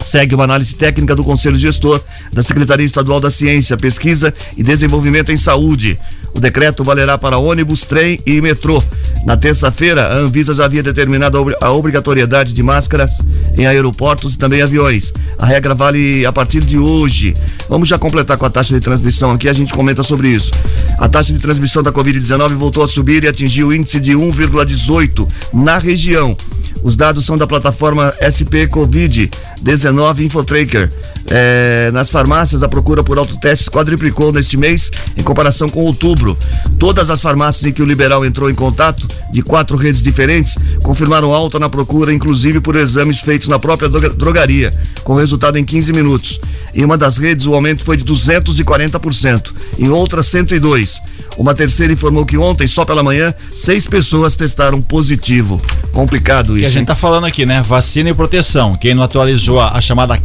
segue 0.00 0.36
uma 0.36 0.44
análise 0.44 0.76
técnica 0.76 1.16
do 1.16 1.24
Conselho 1.24 1.56
Gestor 1.56 2.00
da 2.32 2.44
Secretaria 2.44 2.86
Estadual 2.86 3.18
da 3.18 3.30
Ciência, 3.30 3.76
Pesquisa 3.76 4.32
e 4.56 4.62
Desenvolvimento 4.62 5.32
em 5.32 5.36
Saúde. 5.36 5.98
O 6.34 6.40
decreto 6.40 6.82
valerá 6.82 7.18
para 7.18 7.36
ônibus, 7.38 7.84
trem 7.84 8.18
e 8.26 8.40
metrô. 8.40 8.82
Na 9.24 9.36
terça-feira, 9.36 10.08
a 10.08 10.16
Anvisa 10.16 10.54
já 10.54 10.64
havia 10.64 10.82
determinado 10.82 11.36
a 11.36 11.40
obri- 11.40 11.56
a 11.60 11.70
obrigatoriedade 11.70 12.52
de 12.52 12.62
máscaras 12.62 13.10
em 13.56 13.66
aeroportos 13.66 14.34
e 14.34 14.38
também 14.38 14.62
aviões. 14.62 15.12
A 15.38 15.44
regra 15.46 15.74
vale 15.74 16.24
a 16.26 16.32
partir 16.32 16.60
de 16.64 16.78
hoje. 16.78 17.34
Vamos 17.68 17.86
já 17.88 17.98
completar 17.98 18.36
com 18.36 18.46
a 18.46 18.50
taxa 18.50 18.74
de 18.74 18.80
transmissão 18.80 19.30
aqui, 19.30 19.48
a 19.48 19.52
gente 19.52 19.72
comenta 19.74 20.02
sobre 20.02 20.28
isso. 20.28 20.50
A 20.98 21.08
taxa 21.08 21.32
de 21.32 21.38
transmissão 21.38 21.82
da 21.82 21.92
Covid-19 21.92 22.48
voltou 22.54 22.82
a 22.82 22.88
subir 22.88 23.22
e 23.24 23.28
atingiu 23.28 23.68
o 23.68 23.74
índice 23.74 24.00
de 24.00 24.12
1,18 24.12 25.28
na 25.52 25.78
região. 25.78 26.36
Os 26.82 26.96
dados 26.96 27.24
são 27.24 27.38
da 27.38 27.46
plataforma 27.46 28.12
SP 28.18 28.66
Covid-19 28.66 30.20
Infotracker. 30.24 30.90
É, 31.30 31.90
nas 31.92 32.10
farmácias, 32.10 32.62
a 32.62 32.68
procura 32.68 33.02
por 33.02 33.18
autotestes 33.18 33.68
quadriplicou 33.68 34.32
neste 34.32 34.56
mês 34.56 34.90
em 35.16 35.22
comparação 35.22 35.68
com 35.68 35.80
outubro. 35.80 36.36
Todas 36.78 37.10
as 37.10 37.20
farmácias 37.20 37.64
em 37.64 37.72
que 37.72 37.82
o 37.82 37.86
liberal 37.86 38.24
entrou 38.24 38.50
em 38.50 38.54
contato, 38.54 39.06
de 39.30 39.42
quatro 39.42 39.76
redes 39.76 40.02
diferentes, 40.02 40.56
confirmaram 40.82 41.34
alta 41.34 41.58
na 41.58 41.68
procura, 41.68 42.12
inclusive 42.12 42.60
por 42.60 42.76
exames 42.76 43.20
feitos 43.20 43.48
na 43.48 43.58
própria 43.58 43.88
drogaria, 43.88 44.72
com 45.04 45.14
resultado 45.14 45.58
em 45.58 45.64
15 45.64 45.92
minutos. 45.92 46.40
Em 46.74 46.84
uma 46.84 46.96
das 46.96 47.18
redes, 47.18 47.46
o 47.46 47.54
aumento 47.54 47.82
foi 47.84 47.96
de 47.96 48.04
240%, 48.04 49.52
em 49.78 49.88
outra, 49.88 50.22
102%. 50.22 51.00
Uma 51.36 51.54
terceira 51.54 51.92
informou 51.92 52.26
que 52.26 52.36
ontem, 52.36 52.68
só 52.68 52.84
pela 52.84 53.02
manhã, 53.02 53.32
seis 53.54 53.86
pessoas 53.86 54.36
testaram 54.36 54.82
positivo. 54.82 55.62
Complicado 55.92 56.52
isso. 56.52 56.60
Que 56.60 56.66
a 56.66 56.68
gente 56.68 56.78
hein? 56.80 56.84
tá 56.84 56.94
falando 56.94 57.24
aqui, 57.24 57.46
né? 57.46 57.62
Vacina 57.62 58.10
e 58.10 58.14
proteção. 58.14 58.76
Quem 58.76 58.94
não 58.94 59.02
atualizou 59.02 59.58
a, 59.58 59.70
a 59.72 59.80
chamada 59.80 60.16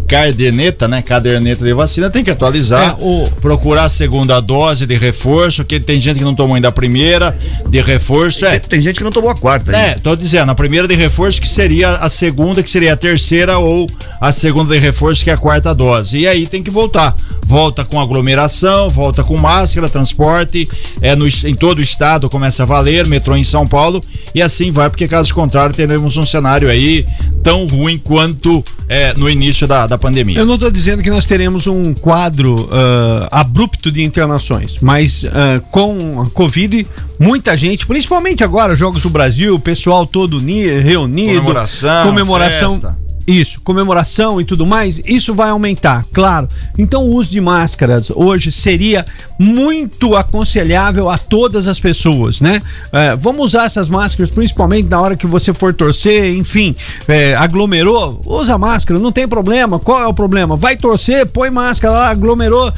caderneta, 0.88 0.90
né? 0.90 1.02
Caderneta 1.02 1.66
de 1.66 1.74
vacina 1.74 2.10
tem 2.10 2.24
que 2.24 2.32
atualizar. 2.32 2.92
É, 3.00 3.04
o- 3.04 3.28
Procurar 3.42 3.86
a 3.86 3.90
segunda 3.90 4.40
dose 4.40 4.86
de 4.86 4.96
reforço, 4.96 5.64
que 5.66 5.80
tem 5.80 6.00
gente 6.00 6.18
que 6.18 6.24
não 6.24 6.34
tomou 6.36 6.56
ainda 6.56 6.68
a 6.68 6.72
primeira 6.72 7.38
de 7.70 7.82
reforço. 7.82 8.46
É, 8.46 8.60
Tem 8.60 8.82
gente 8.82 8.98
que 8.98 9.04
não 9.04 9.12
tomou 9.12 9.30
a 9.30 9.36
quarta. 9.36 9.76
É, 9.76 9.96
tô 9.96 10.16
dizendo, 10.16 10.52
a 10.52 10.56
primeira 10.56 10.88
de 10.88 10.96
reforço 10.96 11.42
que 11.42 11.48
seria 11.48 11.90
a 11.92 12.10
segunda, 12.10 12.62
que 12.64 12.70
seria 12.72 12.94
a 12.94 12.98
terceira, 12.98 13.58
ou 13.58 13.90
a 14.22 14.32
segunda 14.32 14.74
de 14.74 14.80
reforço, 14.80 15.24
que 15.24 15.30
é 15.30 15.34
a 15.34 15.38
quarta 15.38 15.74
dose. 15.74 16.18
E 16.20 16.28
aí 16.28 16.48
tem 16.48 16.64
que 16.64 16.70
voltar. 16.72 17.16
Volta 17.46 17.86
com 17.86 18.00
aglomeração, 18.00 18.90
volta 18.90 19.24
com 19.24 19.38
máscara, 19.38 19.88
transporte, 19.90 20.68
é, 21.02 21.16
no, 21.16 21.28
em 21.28 21.56
todo 21.56 21.78
o 21.78 21.82
estado 21.82 22.30
começa 22.30 22.64
a 22.64 22.66
valer, 22.66 23.08
metrô 23.08 23.36
em 23.38 23.44
São 23.44 23.66
Paulo, 23.68 24.04
e 24.36 24.42
assim 24.42 24.70
vai, 24.72 24.90
porque 24.90 25.08
caso 25.08 25.34
contrário, 25.34 25.74
teremos 25.74 26.18
um 26.18 26.26
cenário 26.26 26.70
aí 26.70 27.06
tão 27.44 27.66
ruim 27.66 27.98
quanto 27.98 28.64
é, 28.90 29.14
no 29.14 29.30
início 29.30 29.66
da, 29.68 29.88
da 29.88 29.98
pandemia. 29.98 30.38
Eu 30.40 30.46
não 30.46 30.56
estou 30.56 30.70
dizendo 30.78 31.02
que 31.02 31.10
nós 31.10 31.26
teremos 31.26 31.66
um 31.68 31.94
quadro 31.94 32.70
ah, 32.72 33.28
abrupto 33.42 33.92
de 33.92 34.04
internações, 34.04 34.78
mas 34.80 35.26
ah, 35.26 35.60
com 35.72 36.22
a 36.22 36.30
Covid, 36.30 36.86
muita 37.20 37.58
gente, 37.58 37.86
principalmente 37.88 38.44
agora, 38.44 38.76
Jogos 38.76 39.02
do 39.02 39.10
Brasil, 39.10 39.56
o 39.56 39.60
pessoal 39.60 40.06
todo 40.06 40.38
uni- 40.38 40.80
reunido, 40.80 41.34
Comemoração, 41.40 42.06
comemoração. 42.08 42.72
festa. 42.72 43.07
Isso, 43.28 43.60
comemoração 43.62 44.40
e 44.40 44.46
tudo 44.46 44.66
mais, 44.66 45.02
isso 45.06 45.34
vai 45.36 45.50
aumentar, 45.50 46.06
claro. 46.14 46.48
Então 46.78 47.04
o 47.04 47.14
uso 47.16 47.30
de 47.30 47.42
máscaras 47.42 48.10
hoje 48.10 48.54
seria 48.54 49.06
muito 49.38 50.16
aconselhável 50.16 51.10
a 51.10 51.18
todas 51.18 51.68
as 51.68 51.78
pessoas, 51.78 52.40
né? 52.40 52.62
É, 52.94 53.18
vamos 53.18 53.48
usar 53.48 53.66
essas 53.66 53.90
máscaras 53.90 54.30
principalmente 54.30 54.88
na 54.88 55.02
hora 55.02 55.18
que 55.18 55.28
você 55.28 55.54
for 55.54 55.74
torcer, 55.74 56.34
enfim, 56.36 56.74
é, 57.06 57.36
aglomerou, 57.36 58.22
usa 58.26 58.58
máscara, 58.58 58.98
não 58.98 59.12
tem 59.12 59.28
problema. 59.28 59.78
Qual 59.78 60.02
é 60.02 60.08
o 60.08 60.14
problema? 60.14 60.56
Vai 60.56 60.78
torcer, 60.78 61.26
põe 61.26 61.50
máscara 61.50 61.94
lá, 61.94 62.10
aglomerou, 62.10 62.72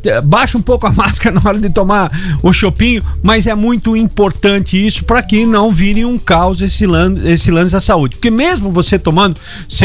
t- 0.00 0.20
baixa 0.22 0.56
um 0.56 0.62
pouco 0.62 0.86
a 0.86 0.92
máscara 0.94 1.34
na 1.34 1.42
hora 1.44 1.58
de 1.58 1.70
tomar 1.70 2.38
o 2.40 2.52
chopinho, 2.52 3.02
mas 3.20 3.48
é 3.48 3.54
muito 3.56 3.96
importante 3.96 4.78
isso 4.78 5.04
para 5.04 5.22
que 5.22 5.44
não 5.44 5.72
vire 5.72 6.04
um 6.04 6.20
caos 6.20 6.60
esse 6.60 6.86
lance, 6.86 7.28
esse 7.28 7.50
lance 7.50 7.72
da 7.72 7.80
saúde. 7.80 8.14
Porque 8.14 8.30
mesmo 8.30 8.70
você 8.70 8.96
tomando 8.96 9.36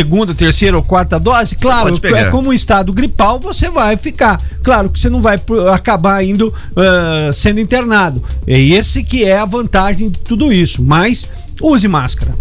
segunda, 0.04 0.36
terceira 0.36 0.76
ou 0.76 0.84
quarta 0.84 1.18
dose, 1.18 1.56
claro, 1.56 1.96
é 2.04 2.26
como 2.26 2.50
um 2.50 2.54
estado 2.54 2.92
gripal, 2.92 3.40
você 3.40 3.72
vai 3.72 3.96
ficar. 3.96 4.42
Claro 4.62 4.90
que 4.90 5.00
você 5.00 5.10
não 5.10 5.22
vai 5.22 5.40
acabar 5.74 6.24
indo 6.24 6.54
ah, 6.76 7.32
sendo 7.34 7.62
internado. 7.62 8.22
É 8.46 8.60
esse 8.60 9.04
que 9.04 9.24
é 9.24 9.38
a 9.38 9.46
vantagem 9.46 10.10
de 10.10 10.20
tudo 10.20 10.52
isso. 10.52 10.84
Mas 10.84 11.28
use 11.62 11.88
máscara. 11.88 12.36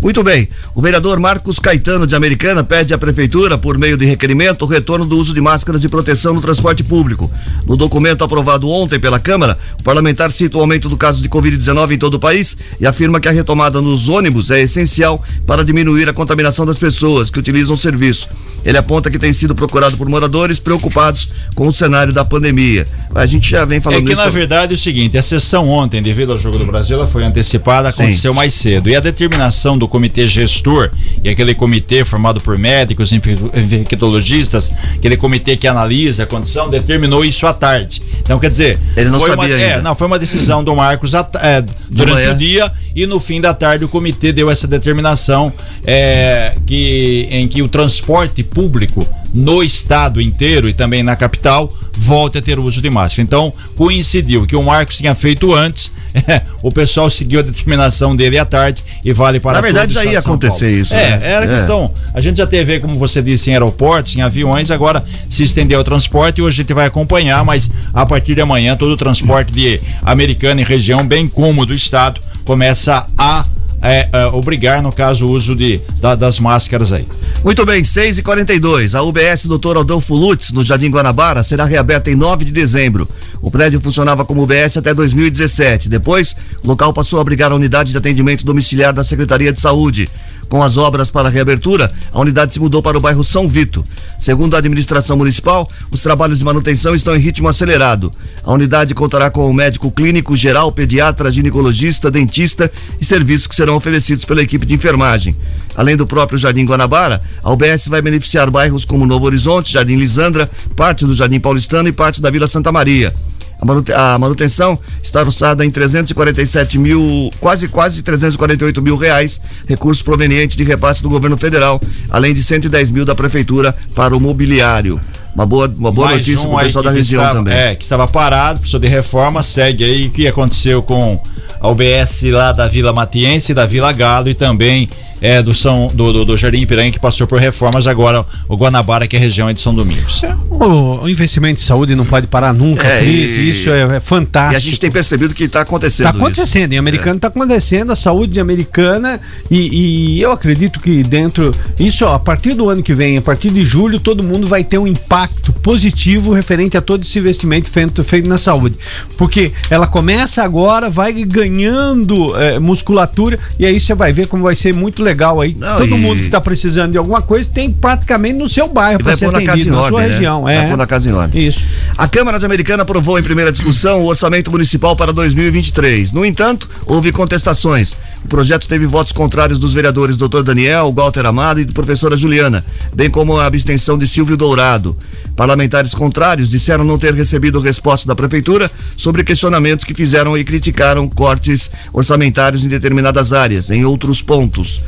Muito 0.00 0.22
bem. 0.22 0.48
O 0.74 0.80
vereador 0.80 1.18
Marcos 1.18 1.58
Caetano 1.58 2.06
de 2.06 2.14
Americana 2.14 2.62
pede 2.62 2.94
à 2.94 2.98
prefeitura, 2.98 3.58
por 3.58 3.76
meio 3.76 3.96
de 3.96 4.04
requerimento, 4.04 4.62
o 4.62 4.68
retorno 4.68 5.04
do 5.04 5.16
uso 5.18 5.34
de 5.34 5.40
máscaras 5.40 5.80
de 5.80 5.88
proteção 5.88 6.34
no 6.34 6.40
transporte 6.40 6.84
público. 6.84 7.30
No 7.66 7.76
documento 7.76 8.22
aprovado 8.22 8.68
ontem 8.68 8.98
pela 9.00 9.18
Câmara, 9.18 9.58
o 9.78 9.82
parlamentar 9.82 10.30
cita 10.30 10.56
o 10.56 10.60
aumento 10.60 10.88
do 10.88 10.96
caso 10.96 11.22
de 11.22 11.28
Covid-19 11.28 11.92
em 11.92 11.98
todo 11.98 12.14
o 12.14 12.20
país 12.20 12.56
e 12.80 12.86
afirma 12.86 13.20
que 13.20 13.28
a 13.28 13.32
retomada 13.32 13.80
nos 13.80 14.08
ônibus 14.08 14.50
é 14.50 14.60
essencial 14.60 15.22
para 15.46 15.64
diminuir 15.64 16.08
a 16.08 16.12
contaminação 16.12 16.64
das 16.64 16.78
pessoas 16.78 17.30
que 17.30 17.38
utilizam 17.38 17.74
o 17.74 17.78
serviço. 17.78 18.28
Ele 18.64 18.76
aponta 18.76 19.10
que 19.10 19.18
tem 19.18 19.32
sido 19.32 19.54
procurado 19.54 19.96
por 19.96 20.08
moradores 20.08 20.58
preocupados 20.58 21.28
com 21.54 21.66
o 21.66 21.72
cenário 21.72 22.12
da 22.12 22.24
pandemia. 22.24 22.86
A 23.14 23.24
gente 23.24 23.48
já 23.50 23.64
vem 23.64 23.80
falando 23.80 24.02
É 24.02 24.04
que 24.04 24.12
isso. 24.12 24.22
na 24.24 24.30
verdade 24.30 24.72
é 24.72 24.74
o 24.74 24.78
seguinte, 24.78 25.16
a 25.16 25.22
sessão 25.22 25.68
ontem, 25.68 26.02
devido 26.02 26.32
ao 26.32 26.38
jogo 26.38 26.58
do 26.58 26.66
Brasil, 26.66 26.96
ela 26.96 27.06
foi 27.06 27.24
antecipada, 27.24 27.90
Sim. 27.90 28.02
aconteceu 28.02 28.34
mais 28.34 28.54
cedo. 28.54 28.88
E 28.90 28.96
a 28.96 29.00
determinação 29.00 29.67
do 29.76 29.88
comitê 29.88 30.26
gestor, 30.26 30.90
e 31.22 31.28
aquele 31.28 31.54
comitê 31.54 32.04
formado 32.04 32.40
por 32.40 32.56
médicos, 32.56 33.12
infe- 33.12 33.36
infectologistas, 33.54 34.72
aquele 34.96 35.16
comitê 35.16 35.56
que 35.56 35.66
analisa 35.66 36.22
a 36.22 36.26
condição, 36.26 36.68
determinou 36.70 37.24
isso 37.24 37.46
à 37.46 37.52
tarde. 37.52 38.00
Então, 38.20 38.38
quer 38.38 38.50
dizer, 38.50 38.78
Ele 38.96 39.10
não 39.10 39.18
foi 39.20 39.30
sabia 39.30 39.54
uma, 39.56 39.62
é, 39.62 39.80
não, 39.82 39.94
foi 39.94 40.06
uma 40.06 40.18
decisão 40.18 40.62
do 40.62 40.74
Marcos 40.76 41.12
ta- 41.12 41.30
é, 41.42 41.64
durante 41.90 42.28
o 42.30 42.38
dia 42.38 42.70
e 42.94 43.06
no 43.06 43.18
fim 43.18 43.40
da 43.40 43.54
tarde 43.54 43.84
o 43.84 43.88
comitê 43.88 44.32
deu 44.32 44.50
essa 44.50 44.66
determinação 44.66 45.52
é, 45.84 46.54
que, 46.66 47.26
em 47.30 47.48
que 47.48 47.62
o 47.62 47.68
transporte 47.68 48.42
público 48.42 49.06
no 49.32 49.62
estado 49.62 50.20
inteiro 50.20 50.68
e 50.68 50.74
também 50.74 51.02
na 51.02 51.14
capital 51.16 51.72
volte 51.96 52.38
a 52.38 52.42
ter 52.42 52.58
o 52.58 52.62
uso 52.64 52.80
de 52.80 52.88
máscara. 52.88 53.22
Então, 53.22 53.52
coincidiu 53.76 54.46
que 54.46 54.54
o 54.54 54.62
Marcos 54.62 54.98
tinha 54.98 55.14
feito 55.14 55.52
antes, 55.52 55.90
o 56.62 56.70
pessoal 56.70 57.10
seguiu 57.10 57.40
a 57.40 57.42
determinação 57.42 58.14
dele 58.14 58.38
à 58.38 58.44
tarde 58.44 58.84
e 59.04 59.12
vale 59.12 59.40
para 59.40 59.54
Na 59.54 59.60
verdade, 59.60 59.92
já 59.92 60.04
ia 60.04 60.18
acontecer 60.18 60.70
isso, 60.80 60.94
É, 60.94 61.18
né? 61.18 61.20
era 61.22 61.44
É. 61.46 61.48
questão. 61.48 61.92
A 62.14 62.20
gente 62.20 62.38
já 62.38 62.46
teve, 62.46 62.78
como 62.80 62.98
você 62.98 63.20
disse, 63.20 63.50
em 63.50 63.52
aeroportos, 63.54 64.16
em 64.16 64.22
aviões, 64.22 64.70
agora 64.70 65.04
se 65.28 65.42
estendeu 65.42 65.80
o 65.80 65.84
transporte 65.84 66.38
e 66.38 66.42
hoje 66.42 66.60
a 66.60 66.62
gente 66.62 66.72
vai 66.74 66.86
acompanhar, 66.86 67.44
mas 67.44 67.70
a 67.92 68.06
partir 68.06 68.34
de 68.36 68.40
amanhã 68.40 68.76
todo 68.76 68.92
o 68.92 68.96
transporte 68.96 69.52
de 69.52 69.80
Americana 70.02 70.60
e 70.60 70.64
região, 70.64 71.06
bem 71.06 71.28
como 71.28 71.66
do 71.66 71.74
estado, 71.74 72.20
começa 72.44 73.06
a 73.18 73.44
é, 73.80 74.08
é, 74.12 74.26
obrigar, 74.26 74.82
no 74.82 74.92
caso, 74.92 75.26
o 75.26 75.30
uso 75.30 75.54
de, 75.54 75.80
da- 76.00 76.14
das 76.14 76.38
máscaras 76.38 76.90
aí. 76.92 77.06
Muito 77.44 77.64
bem, 77.64 77.84
6 77.84 78.18
e 78.18 78.22
42 78.22 78.94
A 78.94 79.02
UBS 79.02 79.46
Dr. 79.46 79.78
Adolfo 79.78 80.14
Lutz, 80.14 80.50
no 80.50 80.64
Jardim 80.64 80.90
Guanabara, 80.90 81.42
será 81.42 81.64
reaberta 81.64 82.10
em 82.10 82.16
9 82.16 82.44
de 82.44 82.50
dezembro. 82.52 83.08
O 83.40 83.50
prédio 83.50 83.80
funcionava 83.80 84.24
como 84.24 84.42
UBS 84.42 84.76
até 84.76 84.92
2017. 84.92 85.88
Depois, 85.88 86.34
o 86.64 86.66
local 86.68 86.92
passou 86.92 87.18
a 87.18 87.22
abrigar 87.22 87.52
a 87.52 87.54
unidade 87.54 87.92
de 87.92 87.98
atendimento 87.98 88.44
domiciliar 88.44 88.92
da 88.92 89.04
Secretaria 89.04 89.52
de 89.52 89.60
Saúde. 89.60 90.08
Com 90.48 90.62
as 90.62 90.78
obras 90.78 91.10
para 91.10 91.28
a 91.28 91.30
reabertura, 91.30 91.92
a 92.10 92.20
unidade 92.20 92.54
se 92.54 92.60
mudou 92.60 92.82
para 92.82 92.96
o 92.96 93.00
bairro 93.00 93.22
São 93.22 93.46
Vito. 93.46 93.84
Segundo 94.18 94.54
a 94.54 94.58
administração 94.58 95.16
municipal, 95.16 95.70
os 95.90 96.02
trabalhos 96.02 96.38
de 96.38 96.44
manutenção 96.44 96.94
estão 96.94 97.14
em 97.14 97.20
ritmo 97.20 97.48
acelerado. 97.48 98.10
A 98.42 98.52
unidade 98.52 98.94
contará 98.94 99.30
com 99.30 99.48
o 99.48 99.52
médico 99.52 99.90
clínico, 99.90 100.36
geral, 100.36 100.72
pediatra, 100.72 101.30
ginecologista, 101.30 102.10
dentista 102.10 102.70
e 102.98 103.04
serviços 103.04 103.46
que 103.46 103.54
serão 103.54 103.74
oferecidos 103.74 104.24
pela 104.24 104.42
equipe 104.42 104.64
de 104.64 104.74
enfermagem. 104.74 105.36
Além 105.76 105.96
do 105.96 106.06
próprio 106.06 106.38
Jardim 106.38 106.64
Guanabara, 106.64 107.22
a 107.42 107.52
UBS 107.52 107.88
vai 107.88 108.00
beneficiar 108.00 108.50
bairros 108.50 108.84
como 108.84 109.06
Novo 109.06 109.26
Horizonte, 109.26 109.72
Jardim 109.72 109.96
Lisandra, 109.96 110.50
parte 110.74 111.04
do 111.04 111.14
Jardim 111.14 111.38
Paulistano 111.38 111.88
e 111.88 111.92
parte 111.92 112.22
da 112.22 112.30
Vila 112.30 112.46
Santa 112.46 112.72
Maria. 112.72 113.14
A, 113.60 113.64
manute- 113.66 113.92
a 113.92 114.16
manutenção 114.18 114.78
está 115.02 115.20
orçada 115.20 115.64
em 115.64 115.70
347 115.70 116.78
mil, 116.78 117.30
quase 117.40 117.66
quase 117.68 118.02
348 118.02 118.80
mil 118.80 118.96
reais, 118.96 119.40
recursos 119.66 120.02
provenientes 120.02 120.56
de 120.56 120.62
repasse 120.64 121.02
do 121.02 121.08
governo 121.08 121.36
federal, 121.36 121.80
além 122.08 122.32
de 122.32 122.42
110 122.42 122.90
mil 122.90 123.04
da 123.04 123.14
prefeitura 123.14 123.74
para 123.94 124.16
o 124.16 124.20
mobiliário. 124.20 125.00
Uma 125.34 125.44
boa, 125.46 125.72
uma 125.78 125.92
boa 125.92 126.06
Mais 126.08 126.18
notícia 126.18 126.48
um 126.48 126.52
para 126.52 126.62
o 126.62 126.66
pessoal 126.66 126.84
da 126.84 126.90
região 126.90 127.22
estava- 127.22 127.38
também. 127.38 127.54
É, 127.56 127.74
que 127.74 127.82
estava 127.84 128.08
parado, 128.08 128.60
precisou 128.60 128.80
de 128.80 128.88
reforma, 128.88 129.42
segue 129.42 129.84
aí 129.84 130.06
o 130.06 130.10
que 130.10 130.26
aconteceu 130.26 130.82
com 130.82 131.20
a 131.60 131.68
UBS 131.68 132.22
lá 132.30 132.52
da 132.52 132.66
Vila 132.68 132.92
Matiense, 132.92 133.52
da 133.54 133.66
Vila 133.66 133.92
Galo 133.92 134.28
e 134.28 134.34
também 134.34 134.88
é, 135.20 135.42
do, 135.42 135.52
São, 135.54 135.90
do, 135.94 136.12
do, 136.12 136.24
do 136.24 136.36
Jardim 136.36 136.60
Ipiranga, 136.60 136.90
que 136.92 137.00
passou 137.00 137.26
por 137.26 137.38
reformas, 137.40 137.86
agora 137.86 138.24
o 138.48 138.56
Guanabara, 138.56 139.06
que 139.06 139.16
é 139.16 139.18
a 139.18 139.22
região 139.22 139.52
de 139.52 139.60
São 139.60 139.74
Domingos. 139.74 140.22
O, 140.50 141.04
o 141.04 141.08
investimento 141.08 141.56
de 141.60 141.66
saúde 141.66 141.94
não 141.94 142.04
pode 142.04 142.26
parar 142.26 142.52
nunca, 142.52 142.86
É, 142.86 142.98
Cris, 143.00 143.30
e- 143.32 143.50
isso 143.50 143.70
é, 143.70 143.96
é 143.96 144.00
fantástico. 144.00 144.54
E 144.54 144.56
a 144.56 144.60
gente 144.60 144.80
tem 144.80 144.90
percebido 144.90 145.34
que 145.34 145.44
está 145.44 145.60
acontecendo 145.62 146.04
Tá 146.04 146.10
acontecendo, 146.10 146.72
em 146.72 146.78
americana 146.78 147.16
está 147.16 147.28
acontecendo, 147.28 147.92
a 147.92 147.96
saúde 147.96 148.38
americana 148.40 149.20
e, 149.50 150.16
e 150.16 150.20
eu 150.20 150.32
acredito 150.32 150.80
que 150.80 151.02
dentro, 151.02 151.54
isso 151.78 152.04
ó, 152.04 152.14
a 152.14 152.18
partir 152.18 152.54
do 152.54 152.68
ano 152.68 152.82
que 152.82 152.94
vem, 152.94 153.16
a 153.16 153.22
partir 153.22 153.50
de 153.50 153.64
julho, 153.64 153.98
todo 154.00 154.22
mundo 154.22 154.46
vai 154.46 154.62
ter 154.64 154.78
um 154.78 154.86
impacto 154.86 155.52
positivo 155.52 156.32
referente 156.32 156.76
a 156.76 156.80
todo 156.80 157.02
esse 157.02 157.18
investimento 157.18 157.70
feito, 157.70 158.02
feito 158.04 158.28
na 158.28 158.38
saúde. 158.38 158.76
Porque 159.16 159.52
ela 159.70 159.86
começa 159.86 160.42
agora, 160.42 160.88
vai 160.90 161.12
ganhando 161.12 162.36
eh, 162.36 162.58
musculatura 162.58 163.38
e 163.58 163.66
aí 163.66 163.78
você 163.80 163.94
vai 163.94 164.12
ver 164.12 164.26
como 164.26 164.42
vai 164.44 164.54
ser 164.54 164.72
muito 164.74 165.02
legal 165.02 165.07
aí. 165.42 165.56
Não, 165.58 165.76
Todo 165.78 165.96
e- 165.96 165.98
mundo 165.98 166.22
que 166.22 166.28
tá 166.30 166.40
precisando 166.40 166.92
de 166.92 166.98
alguma 166.98 167.22
coisa 167.22 167.48
tem 167.52 167.70
praticamente 167.72 168.34
no 168.38 168.48
seu 168.48 168.68
bairro 168.68 168.98
para 168.98 169.14
vai 169.14 169.16
ser 169.16 169.26
atendido, 169.34 169.70
na 169.72 169.78
ordem, 169.78 169.88
sua 169.90 170.00
né? 170.02 170.08
região. 170.08 170.42
Vai 170.42 170.56
É. 170.56 170.68
pôr 170.68 170.76
na 170.76 170.86
casa 170.86 171.08
em 171.08 171.12
ordem. 171.12 171.46
Isso. 171.46 171.64
A 171.96 172.08
Câmara 172.08 172.38
de 172.38 172.46
Americana 172.46 172.82
aprovou 172.82 173.18
em 173.18 173.22
primeira 173.22 173.50
discussão 173.52 174.00
o 174.00 174.06
orçamento 174.06 174.50
municipal 174.50 174.94
para 174.96 175.12
2023. 175.12 176.12
No 176.12 176.24
entanto, 176.24 176.68
houve 176.86 177.12
contestações. 177.12 177.96
O 178.24 178.28
projeto 178.28 178.66
teve 178.66 178.84
votos 178.86 179.12
contrários 179.12 179.58
dos 179.58 179.74
vereadores 179.74 180.16
Dr. 180.16 180.42
Daniel, 180.42 180.92
Walter 180.92 181.24
Amado 181.24 181.60
e 181.60 181.66
professora 181.66 182.16
Juliana, 182.16 182.64
bem 182.92 183.08
como 183.08 183.36
a 183.38 183.46
abstenção 183.46 183.96
de 183.96 184.06
Silvio 184.06 184.36
Dourado. 184.36 184.96
Parlamentares 185.36 185.94
contrários 185.94 186.50
disseram 186.50 186.82
não 186.84 186.98
ter 186.98 187.14
recebido 187.14 187.60
resposta 187.60 188.08
da 188.08 188.16
prefeitura 188.16 188.68
sobre 188.96 189.22
questionamentos 189.22 189.84
que 189.84 189.94
fizeram 189.94 190.36
e 190.36 190.42
criticaram 190.44 191.08
cortes 191.08 191.70
orçamentários 191.92 192.64
em 192.64 192.68
determinadas 192.68 193.32
áreas, 193.32 193.70
em 193.70 193.84
outros 193.84 194.20
pontos. 194.20 194.82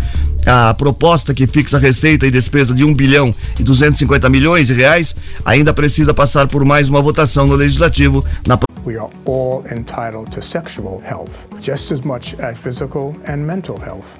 A 0.46 0.74
proposta 0.74 1.34
que 1.34 1.46
fixa 1.46 1.78
receita 1.78 2.26
e 2.26 2.30
despesa 2.30 2.74
de 2.74 2.84
1 2.84 2.94
bilhão 2.94 3.34
e 3.58 3.62
250 3.62 4.28
milhões 4.28 4.68
de 4.68 4.74
reais 4.74 5.14
ainda 5.44 5.72
precisa 5.72 6.14
passar 6.14 6.48
por 6.48 6.64
mais 6.64 6.88
uma 6.88 7.02
votação 7.02 7.46
no 7.46 7.54
legislativo 7.54 8.24
na 8.46 8.58
We 8.84 8.96
are 8.96 9.10
all 9.26 9.62
entitled 9.70 10.30
to 10.32 10.42
sexual 10.42 11.02
health, 11.02 11.46
just 11.60 11.92
as 11.92 12.00
much 12.00 12.34
as 12.40 12.56
physical 12.56 13.14
and 13.28 13.36
mental 13.36 13.78
health. 13.78 14.19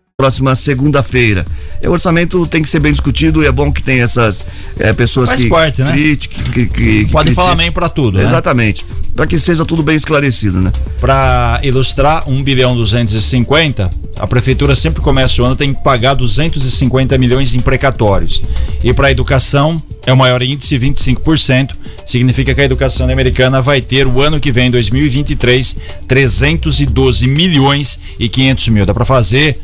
próxima 0.21 0.55
segunda-feira. 0.55 1.43
E 1.81 1.87
O 1.87 1.91
orçamento 1.93 2.45
tem 2.45 2.61
que 2.61 2.69
ser 2.69 2.79
bem 2.79 2.91
discutido 2.91 3.41
e 3.41 3.47
é 3.47 3.51
bom 3.51 3.71
que 3.71 3.81
tem 3.81 4.01
essas 4.01 4.45
eh, 4.77 4.93
pessoas 4.93 5.29
Faz 5.29 5.41
que 5.41 5.49
parte, 5.49 5.81
né? 5.81 5.93
que, 5.93 6.15
que, 6.15 6.65
que 6.67 7.11
Pode 7.11 7.33
falar 7.33 7.53
amém 7.53 7.71
pra 7.71 7.89
tudo, 7.89 8.19
né? 8.19 8.23
Exatamente. 8.23 8.85
Para 9.15 9.25
que 9.25 9.39
seja 9.39 9.65
tudo 9.65 9.81
bem 9.81 9.95
esclarecido, 9.95 10.61
né? 10.61 10.71
Para 10.99 11.59
ilustrar 11.63 12.29
1 12.29 12.43
bilhão 12.43 12.75
250, 12.75 13.89
a 14.19 14.27
prefeitura 14.27 14.75
sempre 14.75 15.01
começa 15.01 15.41
o 15.41 15.45
ano 15.45 15.55
tem 15.55 15.73
que 15.73 15.83
pagar 15.83 16.13
250 16.13 17.17
milhões 17.17 17.55
em 17.55 17.59
precatórios. 17.59 18.43
E 18.83 18.93
para 18.93 19.07
a 19.07 19.11
educação 19.11 19.81
é 20.05 20.13
o 20.13 20.17
maior 20.17 20.43
índice, 20.43 20.77
25%, 20.77 21.71
significa 22.05 22.53
que 22.53 22.61
a 22.61 22.65
educação 22.65 23.09
americana 23.09 23.59
vai 23.59 23.81
ter 23.81 24.05
o 24.05 24.21
ano 24.21 24.39
que 24.39 24.51
vem, 24.51 24.69
2023, 24.69 25.77
312 26.07 27.25
milhões 27.27 27.99
e 28.19 28.29
500 28.29 28.67
mil. 28.67 28.85
Dá 28.85 28.93
para 28.93 29.05
fazer 29.05 29.57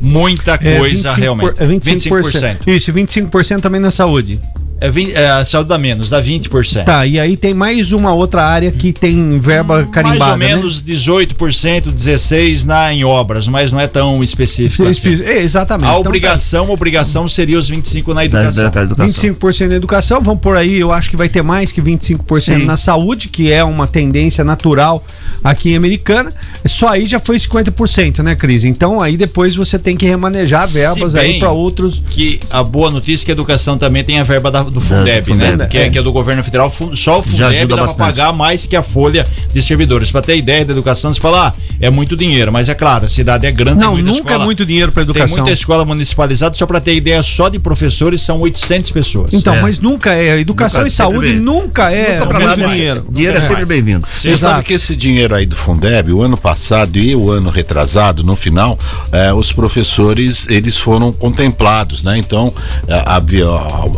muita 0.00 0.54
É, 0.54 0.78
coisa 0.78 1.12
25 1.12 1.20
realmente. 1.20 1.54
É 1.58 1.66
25%. 1.66 2.58
Isso, 2.66 2.92
25% 2.92 3.60
também 3.60 3.80
na 3.80 3.90
saúde. 3.90 4.40
É, 4.80 4.90
20, 4.90 5.12
é, 5.14 5.30
a 5.30 5.44
saúde 5.44 5.68
dá 5.70 5.78
menos, 5.78 6.08
dá 6.10 6.22
20%. 6.22 6.84
Tá, 6.84 7.04
e 7.06 7.18
aí 7.18 7.36
tem 7.36 7.52
mais 7.52 7.92
uma 7.92 8.12
outra 8.12 8.44
área 8.44 8.70
que 8.70 8.92
tem 8.92 9.38
verba 9.40 9.86
carimbada, 9.90 10.18
Mais 10.18 10.32
ou 10.32 10.38
né? 10.38 10.46
menos 10.56 10.82
18%, 10.82 11.92
16% 11.92 12.64
na, 12.64 12.92
em 12.92 13.04
obras, 13.04 13.48
mas 13.48 13.72
não 13.72 13.80
é 13.80 13.86
tão 13.86 14.22
específico 14.22 14.86
assim. 14.86 15.20
É, 15.22 15.42
exatamente. 15.42 15.88
A 15.88 15.90
Então, 15.98 16.00
obrigação, 16.08 16.70
obrigação 16.70 17.26
seria 17.28 17.58
os 17.58 17.70
25% 17.70 18.14
na 18.14 18.24
educação. 18.24 18.70
25% 19.06 19.68
na 19.68 19.74
educação, 19.74 20.22
vamos 20.22 20.40
por 20.40 20.56
aí, 20.56 20.78
eu 20.78 20.92
acho 20.92 21.10
que 21.10 21.16
vai 21.16 21.28
ter 21.28 21.42
mais 21.42 21.72
que 21.72 21.80
25% 21.82 22.40
Sim. 22.40 22.64
na 22.64 22.76
saúde, 22.76 23.28
que 23.28 23.50
é 23.52 23.62
uma 23.64 23.86
tendência 23.86 24.44
natural 24.44 25.04
aqui 25.42 25.70
em 25.70 25.76
Americana. 25.76 26.32
Só 26.66 26.88
aí 26.88 27.06
já 27.06 27.18
foi 27.18 27.36
50%, 27.36 28.22
né, 28.22 28.34
Cris? 28.34 28.64
Então 28.64 29.00
aí 29.00 29.16
depois 29.16 29.56
você 29.56 29.78
tem 29.78 29.96
que 29.96 30.06
remanejar 30.06 30.66
verbas 30.68 31.14
aí 31.16 31.38
para 31.38 31.50
outros. 31.50 32.02
Que 32.08 32.40
a 32.50 32.62
boa 32.62 32.90
notícia 32.90 33.24
é 33.24 33.26
que 33.26 33.30
a 33.32 33.34
educação 33.34 33.76
também 33.78 34.04
tem 34.04 34.18
a 34.18 34.22
verba 34.22 34.50
da- 34.50 34.67
do 34.70 34.80
Fundeb, 34.80 35.20
do 35.20 35.26
Fundeb, 35.26 35.56
né? 35.56 35.66
Que 35.66 35.78
é, 35.78 35.86
é. 35.86 35.90
que 35.90 35.98
é 35.98 36.02
do 36.02 36.12
governo 36.12 36.42
federal. 36.44 36.72
Só 36.94 37.18
o 37.20 37.22
Fundeb 37.22 37.44
ajuda 37.48 37.66
dá 37.68 37.74
pra 37.76 37.86
bastante. 37.86 38.06
pagar 38.06 38.32
mais 38.32 38.66
que 38.66 38.76
a 38.76 38.82
folha 38.82 39.26
de 39.52 39.62
servidores. 39.62 40.10
Pra 40.10 40.22
ter 40.22 40.36
ideia 40.36 40.64
da 40.64 40.72
educação, 40.72 41.12
você 41.12 41.20
fala, 41.20 41.48
ah, 41.48 41.52
é 41.80 41.90
muito 41.90 42.16
dinheiro, 42.16 42.52
mas 42.52 42.68
é 42.68 42.74
claro, 42.74 43.06
a 43.06 43.08
cidade 43.08 43.46
é 43.46 43.50
grande. 43.52 43.78
Não, 43.80 43.94
tem 43.94 44.02
muita 44.02 44.18
nunca 44.18 44.20
é 44.20 44.32
escola- 44.32 44.44
muito 44.44 44.66
dinheiro 44.66 44.92
para 44.92 45.02
educação. 45.02 45.28
Tem 45.28 45.36
muita 45.38 45.52
escola 45.52 45.84
municipalizada, 45.84 46.54
só 46.54 46.66
pra 46.66 46.80
ter 46.80 46.94
ideia, 46.94 47.22
só 47.22 47.48
de 47.48 47.58
professores 47.58 48.20
são 48.20 48.40
800 48.40 48.90
pessoas. 48.90 49.32
Então, 49.32 49.56
mas 49.60 49.78
nunca 49.78 50.12
é. 50.14 50.38
Educação 50.40 50.80
Nunca, 50.80 50.88
e 50.88 50.90
saúde 50.90 51.32
bem. 51.32 51.40
nunca 51.40 51.90
é 51.92 52.18
Nunca 52.20 52.38
nada. 52.38 52.66
dinheiro. 52.68 53.06
Dinheiro 53.10 53.38
é 53.38 53.40
sempre 53.40 53.64
bem-vindo. 53.64 54.06
Você 54.16 54.36
sabe 54.36 54.64
que 54.64 54.72
esse 54.74 54.94
dinheiro 54.96 55.34
aí 55.34 55.46
do 55.46 55.56
Fundeb, 55.56 56.12
o 56.12 56.22
ano 56.22 56.36
passado 56.36 56.98
e 56.98 57.14
o 57.14 57.30
ano 57.30 57.50
retrasado, 57.50 58.22
no 58.22 58.34
final, 58.36 58.78
eh, 59.12 59.32
os 59.32 59.52
professores 59.52 60.46
eles 60.48 60.76
foram 60.76 61.12
contemplados, 61.12 62.02
né? 62.02 62.18
Então 62.18 62.52
eh, 62.86 63.02
havia, 63.06 63.46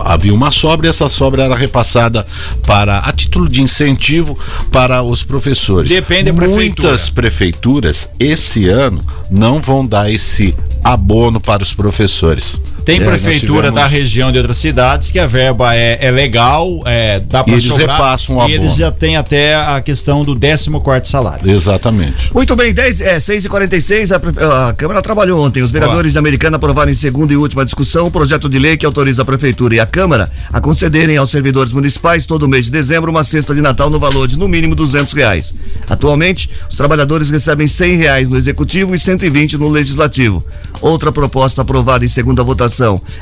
havia 0.04 0.34
uma 0.34 0.50
sobra 0.60 0.86
e 0.86 0.90
essa 0.90 1.08
sobra 1.08 1.44
era 1.44 1.54
repassada 1.56 2.26
para 2.66 2.98
a 2.98 3.12
título 3.12 3.48
de 3.48 3.62
incentivo 3.62 4.38
para 4.70 5.02
os 5.02 5.22
professores. 5.22 5.90
Depende 5.90 6.30
da 6.30 6.36
prefeitura. 6.36 6.88
Muitas 6.88 7.08
prefeituras 7.08 8.08
esse 8.18 8.68
ano 8.68 9.02
não 9.30 9.60
vão 9.60 9.86
dar 9.86 10.10
esse 10.10 10.54
abono 10.84 11.40
para 11.40 11.62
os 11.62 11.72
professores. 11.72 12.60
Tem 12.84 13.00
É, 13.00 13.04
prefeitura 13.04 13.68
tivemos- 13.68 13.74
da 13.74 13.86
região 13.86 14.32
de 14.32 14.38
outras 14.38 14.58
cidades 14.58 15.10
que 15.10 15.18
a 15.18 15.26
verba 15.26 15.74
é, 15.74 15.98
é 16.00 16.10
legal, 16.10 16.80
é, 16.86 17.20
dá 17.20 17.44
para 17.44 17.52
eles 17.52 17.64
sobrar. 17.66 17.96
repassam 17.96 18.48
e 18.48 18.52
eles 18.54 18.74
já 18.76 18.90
têm 18.90 19.16
até 19.16 19.54
a 19.54 19.80
questão 19.80 20.24
do 20.24 20.34
14 20.38 21.08
salário. 21.10 21.50
Exatamente. 21.50 22.32
Muito 22.34 22.56
bem, 22.56 22.72
10, 22.72 23.00
é, 23.00 23.20
6 23.20 23.44
e 23.44 23.48
46 23.48 24.10
a, 24.12 24.20
a 24.68 24.72
Câmara 24.72 25.02
trabalhou 25.02 25.44
ontem. 25.44 25.62
Os 25.62 25.70
vereadores 25.72 26.12
de 26.12 26.18
Americana 26.18 26.56
aprovaram 26.56 26.90
em 26.90 26.94
segunda 26.94 27.32
e 27.32 27.36
última 27.36 27.64
discussão 27.64 28.06
o 28.06 28.10
projeto 28.10 28.48
de 28.48 28.58
lei 28.58 28.76
que 28.76 28.86
autoriza 28.86 29.22
a 29.22 29.24
Prefeitura 29.24 29.74
e 29.74 29.80
a 29.80 29.86
Câmara 29.86 30.30
a 30.52 30.60
concederem 30.60 31.16
aos 31.16 31.30
servidores 31.30 31.72
municipais 31.72 32.24
todo 32.26 32.48
mês 32.48 32.66
de 32.66 32.70
dezembro 32.72 33.10
uma 33.10 33.22
cesta 33.24 33.54
de 33.54 33.60
Natal 33.60 33.90
no 33.90 33.98
valor 33.98 34.26
de 34.26 34.38
no 34.38 34.48
mínimo 34.48 34.74
200 34.74 35.12
reais. 35.12 35.54
Atualmente, 35.88 36.48
os 36.68 36.76
trabalhadores 36.76 37.30
recebem 37.30 37.66
100 37.66 37.96
reais 37.96 38.28
no 38.28 38.36
Executivo 38.36 38.94
e 38.94 38.98
120 38.98 39.58
no 39.58 39.68
Legislativo. 39.68 40.44
Outra 40.80 41.12
proposta 41.12 41.62
aprovada 41.62 42.04
em 42.04 42.08
segunda 42.08 42.42
votação 42.42 42.69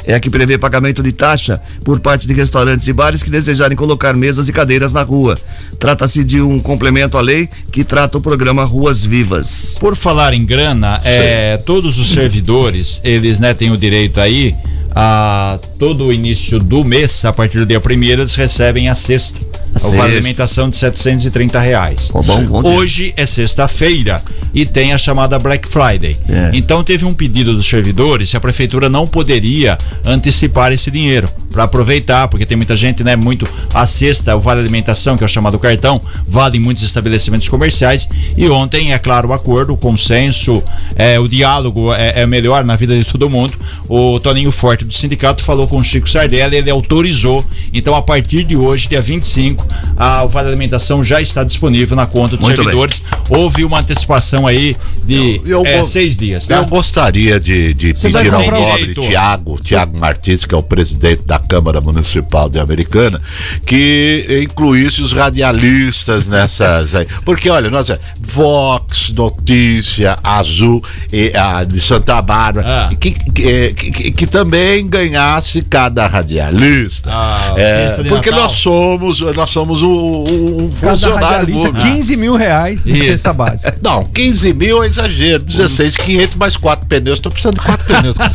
é 0.04 0.14
a 0.14 0.20
que 0.20 0.30
prevê 0.30 0.58
pagamento 0.58 1.02
de 1.02 1.12
taxa 1.12 1.60
por 1.84 2.00
parte 2.00 2.26
de 2.26 2.34
restaurantes 2.34 2.86
e 2.86 2.92
bares 2.92 3.22
que 3.22 3.30
desejarem 3.30 3.76
colocar 3.76 4.14
mesas 4.14 4.48
e 4.48 4.52
cadeiras 4.52 4.92
na 4.92 5.02
rua. 5.02 5.38
Trata-se 5.78 6.22
de 6.22 6.40
um 6.40 6.58
complemento 6.58 7.16
à 7.16 7.20
lei 7.20 7.48
que 7.72 7.84
trata 7.84 8.18
o 8.18 8.20
programa 8.20 8.64
Ruas 8.64 9.04
Vivas. 9.04 9.76
Por 9.80 9.96
falar 9.96 10.34
em 10.34 10.44
grana, 10.44 11.00
é, 11.04 11.56
todos 11.56 11.98
os 11.98 12.10
servidores, 12.10 13.00
eles 13.02 13.38
né, 13.38 13.54
têm 13.54 13.70
o 13.70 13.76
direito 13.76 14.20
aí 14.20 14.54
a 15.00 15.60
todo 15.78 16.06
o 16.06 16.12
início 16.12 16.58
do 16.58 16.84
mês, 16.84 17.24
a 17.24 17.32
partir 17.32 17.58
do 17.58 17.64
dia 17.64 17.78
primeiro, 17.78 18.22
eles 18.22 18.34
recebem 18.34 18.88
a 18.88 18.96
sexta. 18.96 19.38
A 19.72 19.78
O 19.78 19.90
vale 19.90 19.92
sexta. 19.92 20.04
alimentação 20.04 20.68
de 20.68 20.76
730 20.76 21.60
reais. 21.60 22.10
bom, 22.12 22.44
bom 22.44 22.62
dia. 22.64 22.72
Hoje 22.72 23.14
é 23.16 23.24
sexta-feira 23.24 24.20
e 24.52 24.66
tem 24.66 24.92
a 24.92 24.98
chamada 24.98 25.38
Black 25.38 25.68
Friday. 25.68 26.16
É. 26.28 26.50
Então 26.52 26.82
teve 26.82 27.04
um 27.04 27.14
pedido 27.14 27.54
dos 27.54 27.68
servidores 27.68 28.30
se 28.30 28.36
a 28.36 28.40
prefeitura 28.40 28.88
não 28.88 29.06
poderia 29.06 29.78
antecipar 30.04 30.72
esse 30.72 30.90
dinheiro 30.90 31.28
para 31.52 31.62
aproveitar, 31.64 32.26
porque 32.26 32.44
tem 32.44 32.56
muita 32.56 32.76
gente, 32.76 33.04
né, 33.04 33.14
muito 33.14 33.46
a 33.72 33.86
sexta, 33.86 34.34
o 34.36 34.40
vale 34.40 34.60
alimentação, 34.60 35.16
que 35.16 35.22
é 35.22 35.26
o 35.26 35.28
chamado 35.28 35.58
cartão, 35.58 36.00
vale 36.26 36.56
em 36.56 36.60
muitos 36.60 36.82
estabelecimentos 36.82 37.48
comerciais 37.48 38.08
e 38.36 38.48
ontem, 38.48 38.92
é 38.92 38.98
claro, 38.98 39.28
o 39.28 39.32
acordo, 39.32 39.74
o 39.74 39.76
consenso, 39.76 40.62
é, 40.96 41.20
o 41.20 41.28
diálogo 41.28 41.94
é, 41.94 42.22
é 42.22 42.26
melhor 42.26 42.64
na 42.64 42.74
vida 42.74 42.98
de 42.98 43.04
todo 43.04 43.30
mundo. 43.30 43.54
O 43.88 44.18
Toninho 44.18 44.50
Forte 44.50 44.87
do 44.88 44.94
sindicato 44.94 45.42
falou 45.42 45.68
com 45.68 45.78
o 45.78 45.84
Chico 45.84 46.08
Sardelli, 46.08 46.56
ele 46.56 46.70
autorizou. 46.70 47.44
Então, 47.72 47.94
a 47.94 48.02
partir 48.02 48.42
de 48.44 48.56
hoje, 48.56 48.88
dia 48.88 49.00
25, 49.02 49.66
a, 49.96 50.24
o 50.24 50.28
vale 50.28 50.48
alimentação 50.48 51.02
já 51.02 51.20
está 51.20 51.44
disponível 51.44 51.96
na 51.96 52.06
conta 52.06 52.36
dos 52.36 52.46
Muito 52.46 52.56
bem. 52.56 52.64
servidores. 52.64 53.02
Houve 53.28 53.64
uma 53.64 53.80
antecipação 53.80 54.46
aí 54.46 54.76
de 55.04 55.40
Eu 55.46 55.64
é, 55.64 55.78
go- 55.78 55.86
seis 55.86 56.16
dias, 56.16 56.46
tá? 56.46 56.56
Eu 56.56 56.66
gostaria 56.66 57.38
de, 57.38 57.72
de 57.74 57.94
pedir 57.94 58.34
ao 58.34 58.42
nobre 58.46 58.78
direito. 58.78 59.02
Tiago, 59.02 59.58
Tiago 59.62 59.98
Martins, 59.98 60.44
que 60.44 60.54
é 60.54 60.58
o 60.58 60.62
presidente 60.62 61.22
da 61.24 61.38
Câmara 61.38 61.80
Municipal 61.80 62.48
de 62.48 62.58
Americana 62.58 63.20
que 63.64 64.40
incluísse 64.42 65.02
os 65.02 65.12
radialistas 65.12 66.26
nessas 66.26 66.94
aí. 66.94 67.06
Porque, 67.24 67.50
olha, 67.50 67.70
nós 67.70 67.90
é 67.90 67.98
Vox, 68.20 69.10
Notícia, 69.10 70.18
Azul, 70.22 70.82
e, 71.12 71.32
a 71.36 71.64
de 71.64 71.80
Santa 71.80 72.20
Bárbara, 72.22 72.90
que, 72.98 73.10
que, 73.12 73.74
que, 73.74 74.10
que 74.12 74.26
também 74.26 74.67
ganhasse 74.88 75.62
cada 75.62 76.06
radialista. 76.06 77.10
É, 77.56 77.86
festa 77.86 78.02
de 78.02 78.08
porque 78.08 78.30
Natal. 78.30 78.46
nós 78.46 78.56
somos, 78.56 79.20
nós 79.20 79.50
somos 79.50 79.82
um, 79.82 79.88
um 80.24 80.70
Cada 80.80 80.92
funcionário 80.94 81.54
público. 81.54 81.78
15 81.78 82.16
mil 82.16 82.36
reais 82.36 82.84
de 82.84 82.92
Isso. 82.92 83.04
cesta 83.06 83.32
básica. 83.32 83.76
Não, 83.82 84.04
15 84.04 84.52
mil 84.54 84.82
é 84.82 84.86
exagero. 84.86 85.42
16,500 85.42 86.36
mais 86.36 86.56
4 86.56 86.86
pneus. 86.86 87.20
Tô 87.20 87.30
precisando 87.30 87.58
de 87.58 87.64
4 87.64 87.84
pneus 87.86 88.16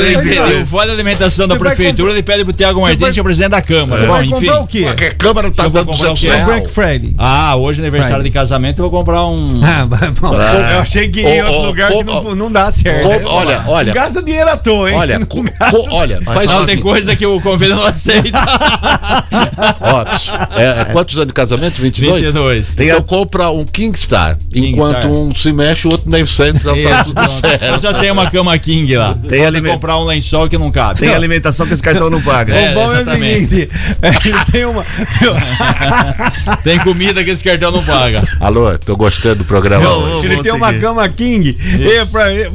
aí, 0.00 0.24
mil. 0.24 0.62
o 0.62 0.66
fora 0.66 0.86
da 0.88 0.92
alimentação 0.92 1.46
da 1.46 1.54
Você 1.54 1.60
prefeitura, 1.60 2.12
ele 2.12 2.22
pede 2.22 2.44
pro 2.44 2.52
Tiago 2.52 2.80
Martins, 2.80 3.10
que 3.10 3.18
é 3.18 3.22
o 3.22 3.24
presidente 3.24 3.50
da 3.50 3.62
Câmara. 3.62 4.00
Você 4.00 4.06
Bom, 4.06 4.12
vai 4.12 4.24
enfim. 4.24 4.32
comprar 4.34 4.60
o 4.60 4.66
quê? 4.66 4.82
Porque 4.84 5.04
a 5.04 5.14
Câmara 5.14 5.50
tá 5.50 5.68
dando 5.68 5.86
comprar 5.86 6.12
o 6.12 6.14
quê? 6.14 6.26
200 6.28 6.48
real. 6.48 6.68
Friday. 6.68 7.14
Ah, 7.18 7.56
hoje 7.56 7.80
é 7.80 7.82
aniversário 7.82 8.16
Friday. 8.16 8.30
de 8.30 8.34
casamento, 8.34 8.78
eu 8.82 8.90
vou 8.90 9.00
comprar 9.00 9.26
um. 9.26 9.60
Ah, 9.62 9.86
bom, 10.20 10.34
eu 10.34 10.80
achei 10.80 11.08
que 11.08 11.20
em 11.20 11.42
Ô, 11.42 11.46
outro 11.46 11.66
lugar 11.66 11.90
que 11.92 12.04
não, 12.04 12.34
não 12.34 12.52
dá 12.52 12.70
certo. 12.72 13.06
olha, 13.26 13.62
olha. 13.66 13.92
Gasta 13.92 14.22
dinheiro 14.22 14.50
à 14.50 14.56
toa, 14.56 14.90
hein? 14.90 14.96
Olha, 15.04 15.18
Não 15.18 15.26
co- 15.26 15.44
co- 15.70 15.86
olha, 15.94 16.20
faz 16.22 16.46
não, 16.50 16.64
tem 16.66 16.78
coisa 16.78 17.14
que 17.14 17.26
o 17.26 17.40
convênio 17.40 17.76
não 17.76 17.86
aceita. 17.86 18.30
Ó, 19.80 20.04
é, 20.58 20.80
é 20.80 20.84
quantos 20.86 21.14
anos 21.16 21.28
de 21.28 21.32
casamento? 21.34 21.80
22? 21.80 22.24
22. 22.26 22.76
Então 22.78 23.02
compra 23.02 23.50
um 23.50 23.64
Kingstar. 23.64 24.38
enquanto 24.54 24.98
Star. 24.98 25.10
um 25.10 25.34
se 25.34 25.52
mexe, 25.52 25.86
o 25.86 25.90
outro 25.92 26.10
nem 26.10 26.24
sente. 26.24 26.56
Então 26.58 26.74
tá 26.82 27.00
Isso, 27.00 27.14
tudo 27.14 27.28
certo. 27.30 27.64
Eu 27.64 27.78
já 27.78 27.94
tenho 27.94 28.12
uma 28.12 28.30
cama 28.30 28.56
king 28.58 28.94
lá. 28.96 29.14
Tem 29.14 29.30
Tem 29.30 29.46
aliment- 29.46 29.74
comprar 29.74 29.98
um 29.98 30.04
lençol 30.04 30.48
que 30.48 30.56
não 30.58 30.70
cabe. 30.72 31.00
Tem 31.00 31.14
alimentação 31.14 31.66
que 31.66 31.74
esse 31.74 31.82
cartão 31.82 32.08
não 32.08 32.20
paga. 32.22 32.54
É, 32.54 32.70
o 32.70 32.74
bom 32.74 32.82
é 32.82 32.86
o 32.86 33.00
exatamente. 33.00 33.48
seguinte: 33.48 33.70
é, 34.02 34.08
ele 34.28 34.44
tem 34.50 34.64
uma. 34.64 34.84
Tem 36.62 36.78
comida 36.80 37.22
que 37.24 37.30
esse 37.30 37.44
cartão 37.44 37.70
não 37.70 37.82
paga. 37.82 38.22
Alô, 38.40 38.76
tô 38.78 38.96
gostando 38.96 39.36
do 39.36 39.44
programa. 39.44 39.88
hoje. 39.88 40.26
ele 40.26 40.42
tem 40.42 40.52
uma 40.52 40.72
cama 40.74 41.08
king. 41.08 41.50
E 41.50 42.06
pra, 42.06 42.32
e, 42.32 42.48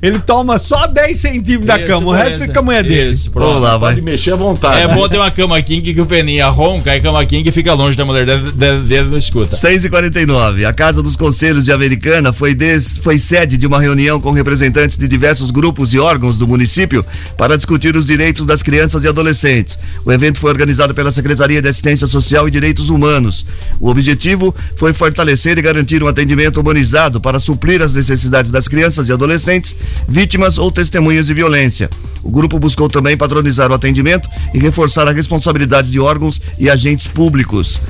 ele 0.00 0.18
toma 0.18 0.58
só 0.58 0.86
10 0.86 1.16
centímetros 1.18 1.66
da 1.66 1.78
cama, 1.78 2.06
o 2.06 2.12
resto 2.12 2.24
beleza. 2.30 2.44
fica 2.46 2.58
a 2.60 2.62
mulher 2.62 2.82
dele. 2.82 3.10
Isso, 3.12 3.30
pronto. 3.30 3.46
Vamos 3.48 3.62
lá, 3.62 3.76
vai. 3.76 3.94
Pode 3.94 4.02
mexer 4.04 4.32
à 4.32 4.36
vontade. 4.36 4.80
É 4.80 4.86
né? 4.86 4.94
bom 4.94 5.08
ter 5.08 5.16
uma 5.18 5.30
cama 5.30 5.60
king 5.62 5.94
que 5.94 6.00
o 6.00 6.06
Peninha 6.06 6.46
ronca 6.48 6.94
e 6.96 7.00
cama 7.00 7.24
king 7.26 7.50
fica 7.52 7.72
longe 7.74 7.96
da 7.96 8.04
mulher 8.04 8.24
dele, 8.26 8.52
dele, 8.52 8.82
dele 8.84 9.08
não 9.10 9.18
escuta. 9.18 9.56
6 9.56 9.84
e 9.84 9.90
49 9.90 10.64
A 10.64 10.72
Casa 10.72 11.02
dos 11.02 11.16
Conselhos 11.16 11.64
de 11.64 11.72
Americana 11.72 12.32
foi, 12.32 12.54
des- 12.54 12.98
foi 12.98 13.18
sede 13.18 13.56
de 13.56 13.66
uma 13.66 13.80
reunião 13.80 14.20
com 14.20 14.30
representantes 14.30 14.96
de 14.96 15.08
diversos 15.08 15.50
grupos 15.50 15.92
e 15.94 15.98
órgãos 15.98 16.38
do 16.38 16.46
município 16.46 17.04
para 17.36 17.56
discutir 17.56 17.96
os 17.96 18.06
direitos 18.06 18.46
das 18.46 18.62
crianças 18.62 19.04
e 19.04 19.08
adolescentes. 19.08 19.78
O 20.04 20.12
evento 20.12 20.38
foi 20.38 20.50
organizado 20.50 20.94
pela 20.94 21.10
Secretaria 21.12 21.60
de 21.60 21.68
Assistência 21.68 22.06
Social 22.06 22.46
e 22.46 22.50
Direitos 22.50 22.88
Humanos. 22.90 23.44
O 23.80 23.88
objetivo 23.90 24.54
foi 24.76 24.92
fortalecer 24.92 25.58
e 25.58 25.62
garantir 25.62 26.02
um 26.02 26.08
atendimento 26.08 26.60
humanizado 26.60 27.20
para 27.20 27.38
suprir 27.38 27.82
as 27.82 27.94
necessidades 27.94 28.50
das 28.50 28.68
crianças 28.68 29.08
e 29.08 29.12
adolescentes 29.12 29.74
vítimas 30.06 30.58
ou 30.58 30.70
testemunhas 30.70 31.26
de 31.26 31.34
violência. 31.34 31.90
O 32.22 32.30
grupo 32.30 32.58
buscou 32.58 32.88
também 32.88 33.16
padronizar 33.16 33.70
o 33.70 33.74
atendimento 33.74 34.28
e 34.52 34.58
reforçar 34.58 35.08
a 35.08 35.12
responsabilidade 35.12 35.90
de 35.90 36.00
órgãos 36.00 36.40
e 36.58 36.68
agentes 36.68 37.06
públicos. 37.06 37.80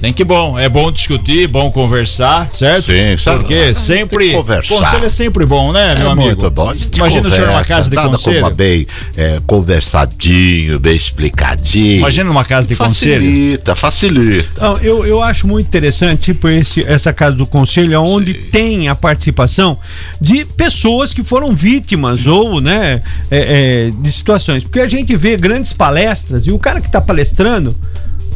Tem 0.00 0.12
que 0.12 0.24
bom, 0.24 0.58
é 0.58 0.68
bom 0.68 0.92
discutir, 0.92 1.48
bom 1.48 1.70
conversar, 1.70 2.52
certo? 2.52 2.84
Sim, 2.84 3.16
sabe? 3.16 3.40
Porque 3.40 3.74
sempre. 3.74 4.32
conversar. 4.32 4.74
Conselho 4.74 5.06
é 5.06 5.08
sempre 5.08 5.46
bom, 5.46 5.72
né, 5.72 5.94
meu 5.94 6.08
é 6.08 6.10
amigo? 6.10 6.26
muito 6.26 6.50
bom. 6.50 6.74
Imagina 6.94 7.28
o 7.28 7.30
senhor 7.30 7.46
numa 7.46 7.62
conversa, 7.62 7.74
casa 7.74 7.90
de 7.90 7.96
nada 7.96 8.08
conselho. 8.10 8.40
Como 8.42 8.54
bem 8.54 8.86
é, 9.16 9.40
conversadinho, 9.46 10.78
bem 10.78 10.94
explicadinho. 10.94 11.98
Imagina 11.98 12.24
numa 12.28 12.44
casa 12.44 12.68
de 12.68 12.76
conselho. 12.76 13.22
Facilita, 13.22 13.76
facilita. 13.76 14.60
Não, 14.60 14.76
eu, 14.78 15.06
eu 15.06 15.22
acho 15.22 15.46
muito 15.46 15.66
interessante, 15.66 16.32
tipo, 16.32 16.48
esse, 16.48 16.82
essa 16.82 17.12
casa 17.12 17.36
do 17.36 17.46
conselho, 17.46 18.00
onde 18.02 18.34
tem 18.34 18.88
a 18.88 18.94
participação 18.94 19.78
de 20.20 20.44
pessoas 20.44 21.14
que 21.14 21.24
foram 21.24 21.54
vítimas 21.54 22.26
ou, 22.26 22.60
né, 22.60 23.02
é, 23.30 23.88
é, 23.88 23.90
de 23.90 24.12
situações. 24.12 24.64
Porque 24.64 24.80
a 24.80 24.88
gente 24.88 25.16
vê 25.16 25.36
grandes 25.36 25.72
palestras 25.72 26.46
e 26.46 26.52
o 26.52 26.58
cara 26.58 26.80
que 26.80 26.86
está 26.86 27.00
palestrando 27.00 27.74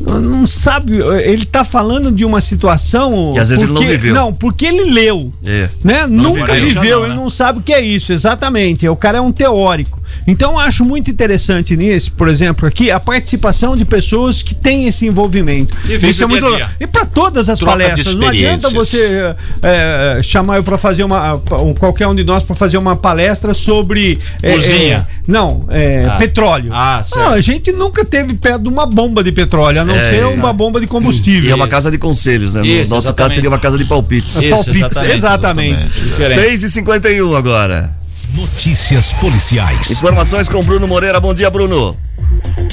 não 0.01 0.47
sabe, 0.47 0.99
ele 1.25 1.45
tá 1.45 1.65
falando 1.65 2.11
de 2.13 2.25
uma 2.25 2.41
situação 2.41 3.33
Que 3.35 3.41
às 3.41 3.49
vezes 3.51 3.65
ele 3.65 3.73
não 3.73 3.81
porque- 3.81 3.93
viveu. 3.97 4.15
Não, 4.15 4.33
porque 4.33 4.67
ele 4.67 4.85
leu, 4.91 5.33
É. 5.45 5.69
né? 5.85 6.07
Nunca 6.07 6.55
viveu. 6.55 6.69
viveu, 6.81 6.99
não, 7.01 7.07
ele 7.07 7.15
né? 7.15 7.21
não 7.21 7.31
sabe 7.31 7.59
o 7.59 7.63
que 7.63 7.73
é 7.73 7.81
isso, 7.81 8.13
exatamente. 8.13 8.89
O 8.89 8.97
cara 8.97 9.19
é 9.19 9.21
um 9.21 9.33
teórico. 9.33 9.99
Então 10.27 10.53
eu 10.53 10.59
acho 10.59 10.85
muito 10.85 11.11
interessante 11.11 11.77
nisso, 11.77 12.13
por 12.13 12.29
exemplo, 12.29 12.67
aqui 12.67 12.91
a 12.91 12.99
participação 12.99 13.77
de 13.77 13.85
pessoas 13.85 14.41
que 14.43 14.55
têm 14.55 14.87
esse 14.89 15.07
envolvimento. 15.07 15.77
E 15.87 15.95
Isso 15.95 16.25
é 16.25 16.27
dia 16.27 16.29
muito 16.29 16.45
legal. 16.45 16.57
dia. 16.69 16.77
E 16.81 16.87
para 16.87 17.05
todas 17.05 17.49
as 17.49 17.59
Troca 17.59 17.73
palestras, 17.73 18.15
não 18.15 18.29
adianta 18.29 18.71
você 18.71 19.35
é, 19.63 20.21
chamar 20.23 20.57
eu 20.57 20.63
para 20.63 20.79
fazer 20.79 21.05
uma 21.05 21.35
um, 21.35 21.75
qualquer 21.75 22.07
um 22.07 22.15
de 22.15 22.25
nós 22.25 22.43
para 22.43 22.55
fazer 22.57 22.79
uma 22.79 22.97
palestra 22.97 23.53
sobre 23.53 24.19
é, 24.43 24.55
Cozinha. 24.55 25.07
é, 25.11 25.31
não, 25.31 25.67
é, 25.69 26.07
Ah. 26.09 26.17
petróleo. 26.17 26.71
Ah, 26.73 27.03
certo. 27.05 27.25
Não, 27.27 27.35
a 27.35 27.41
gente 27.41 27.73
nunca 27.73 28.05
teve 28.05 28.35
perto 28.35 28.63
de 28.63 28.69
uma 28.69 28.87
bomba 28.87 29.23
de 29.23 29.31
petróleo, 29.33 29.81
a 29.81 29.85
não 29.89 29.97
É, 29.97 30.11
ser 30.11 30.23
exato. 30.23 30.35
uma 30.39 30.53
bomba 30.53 30.81
de 30.81 30.87
combustível. 30.87 31.49
E 31.49 31.53
é 31.53 31.55
uma 31.55 31.67
casa 31.69 31.91
de 31.91 31.99
conselhos, 31.99 32.55
né? 32.55 32.61
No 32.61 32.67
Isso, 32.67 32.91
nosso 32.91 33.07
caso 33.09 33.33
exatamente. 33.33 33.35
seria 33.35 33.51
uma 33.51 33.59
casa 33.59 33.77
de 33.79 33.85
palpites. 33.85 34.37
Isso, 34.37 34.51
Palpites, 34.51 34.77
exatamente. 34.77 35.15
exatamente. 35.17 35.89
Diferente. 35.89 36.35
6 36.49 36.63
e 36.63 36.71
51 36.71 37.35
agora. 37.37 37.97
Notícias 38.35 39.13
policiais. 39.15 39.91
Informações 39.91 40.49
com 40.49 40.61
Bruno 40.61 40.87
Moreira. 40.87 41.19
Bom 41.19 41.33
dia, 41.35 41.51
Bruno. 41.51 41.97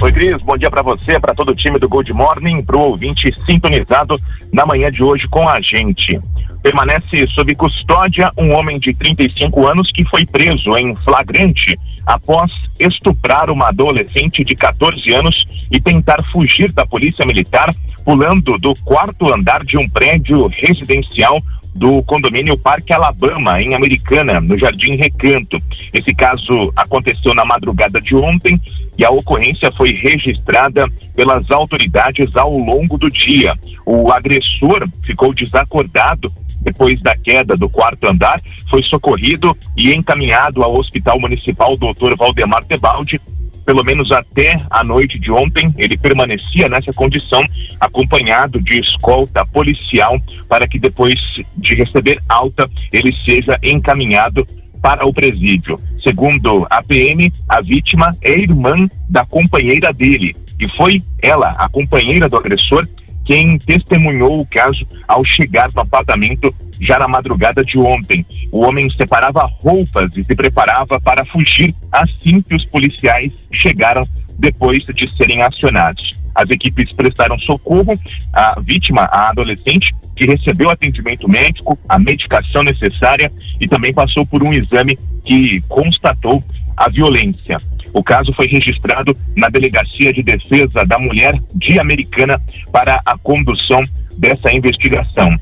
Oi, 0.01 0.11
Cris, 0.11 0.35
bom 0.43 0.57
dia 0.57 0.69
para 0.69 0.81
você, 0.81 1.19
para 1.19 1.33
todo 1.33 1.51
o 1.51 1.55
time 1.55 1.79
do 1.79 1.87
Gold 1.87 2.11
Morning, 2.13 2.61
para 2.61 2.75
o 2.75 2.81
ouvinte 2.81 3.33
sintonizado 3.45 4.19
na 4.51 4.65
manhã 4.65 4.91
de 4.91 5.01
hoje 5.01 5.27
com 5.29 5.47
a 5.47 5.61
gente. 5.61 6.19
Permanece 6.65 7.27
sob 7.27 7.53
custódia 7.53 8.31
um 8.35 8.51
homem 8.51 8.79
de 8.79 8.91
35 8.91 9.67
anos 9.67 9.91
que 9.91 10.03
foi 10.03 10.25
preso 10.25 10.75
em 10.75 10.95
flagrante 10.95 11.77
após 12.07 12.51
estuprar 12.79 13.51
uma 13.51 13.67
adolescente 13.67 14.43
de 14.43 14.55
14 14.55 15.13
anos 15.13 15.45
e 15.71 15.79
tentar 15.79 16.23
fugir 16.31 16.71
da 16.71 16.83
polícia 16.83 17.23
militar 17.23 17.71
pulando 18.03 18.57
do 18.57 18.73
quarto 18.83 19.31
andar 19.31 19.63
de 19.63 19.77
um 19.77 19.87
prédio 19.87 20.47
residencial 20.47 21.39
do 21.75 22.01
condomínio 22.01 22.57
Parque 22.57 22.93
Alabama, 22.93 23.61
em 23.61 23.75
Americana, 23.75 24.41
no 24.41 24.57
Jardim 24.57 24.95
Recanto. 24.95 25.61
Esse 25.93 26.15
caso 26.15 26.73
aconteceu 26.75 27.35
na 27.35 27.45
madrugada 27.45 28.01
de 28.01 28.15
ontem 28.15 28.59
e 28.97 29.05
a 29.05 29.11
ocorrência 29.11 29.71
foi 29.71 29.91
registrada 29.91 30.87
pelas 31.15 31.51
autoridades 31.51 32.35
ao 32.35 32.57
longo 32.57 32.97
do 32.97 33.07
dia. 33.07 33.53
O 33.85 34.11
agressor 34.11 34.87
ficou 35.03 35.31
desacordado 35.31 36.33
depois 36.65 36.99
da 37.01 37.15
queda 37.15 37.55
do 37.55 37.69
quarto 37.69 38.07
andar, 38.07 38.41
foi 38.69 38.83
socorrido 38.83 39.55
e 39.77 39.93
encaminhado 39.93 40.63
ao 40.63 40.75
Hospital 40.75 41.19
Municipal 41.19 41.77
Dr. 41.77 42.17
Valdemar 42.17 42.65
Tebaldi, 42.65 43.21
pelo 43.63 43.83
menos 43.83 44.11
até 44.11 44.55
a 44.69 44.83
noite 44.83 45.17
de 45.19 45.31
ontem, 45.31 45.73
ele 45.77 45.97
permanecia 45.97 46.67
nessa 46.67 46.91
condição, 46.91 47.41
acompanhado 47.79 48.59
de 48.61 48.79
escolta 48.79 49.45
policial, 49.45 50.19
para 50.47 50.67
que 50.67 50.77
depois 50.77 51.19
de 51.57 51.75
receber 51.75 52.19
alta, 52.29 52.69
ele 52.91 53.15
seja 53.17 53.57
encaminhado 53.63 54.45
para 54.81 55.05
o 55.05 55.13
presídio. 55.13 55.79
Segundo 56.03 56.67
a 56.69 56.83
PM, 56.83 57.31
a 57.49 57.59
vítima 57.59 58.11
é 58.21 58.39
irmã 58.39 58.87
da 59.09 59.25
companheira 59.25 59.91
dele, 59.91 60.35
e 60.59 60.67
foi 60.69 61.01
ela, 61.21 61.49
a 61.49 61.67
companheira 61.67 62.29
do 62.29 62.37
agressor, 62.37 62.87
quem 63.25 63.57
testemunhou 63.57 64.39
o 64.39 64.45
caso 64.45 64.87
ao 65.07 65.25
chegar 65.25 65.67
no 65.73 65.81
apartamento 65.81 66.53
já 66.79 66.99
na 66.99 67.07
madrugada 67.07 67.63
de 67.63 67.79
ontem. 67.79 68.25
O 68.51 68.61
homem 68.61 68.89
separava 68.91 69.49
roupas 69.61 70.15
e 70.15 70.23
se 70.23 70.35
preparava 70.35 70.99
para 71.01 71.25
fugir 71.25 71.73
assim 71.91 72.41
que 72.41 72.55
os 72.55 72.65
policiais 72.65 73.31
chegaram 73.51 74.03
depois 74.37 74.85
de 74.85 75.09
serem 75.09 75.41
acionados. 75.41 76.23
As 76.35 76.49
equipes 76.49 76.93
prestaram 76.93 77.39
socorro 77.39 77.93
à 78.33 78.59
vítima, 78.59 79.03
a 79.03 79.29
adolescente, 79.29 79.95
que 80.15 80.25
recebeu 80.25 80.69
atendimento 80.69 81.29
médico, 81.29 81.79
a 81.87 81.97
medicação 81.97 82.61
necessária 82.61 83.31
e 83.59 83.65
também 83.67 83.93
passou 83.93 84.25
por 84.25 84.45
um 84.45 84.53
exame 84.53 84.99
que 85.23 85.61
constatou 85.61 86.43
a 86.75 86.89
violência. 86.89 87.57
O 87.93 88.03
caso 88.03 88.33
foi 88.33 88.47
registrado 88.47 89.15
na 89.35 89.49
Delegacia 89.49 90.11
de 90.11 90.21
Defesa 90.21 90.85
da 90.85 90.97
Mulher 90.99 91.39
de 91.55 91.79
Americana 91.79 92.41
para 92.71 93.01
a 93.05 93.17
condução 93.17 93.81
dessa 94.17 94.51
investigação. 94.51 95.37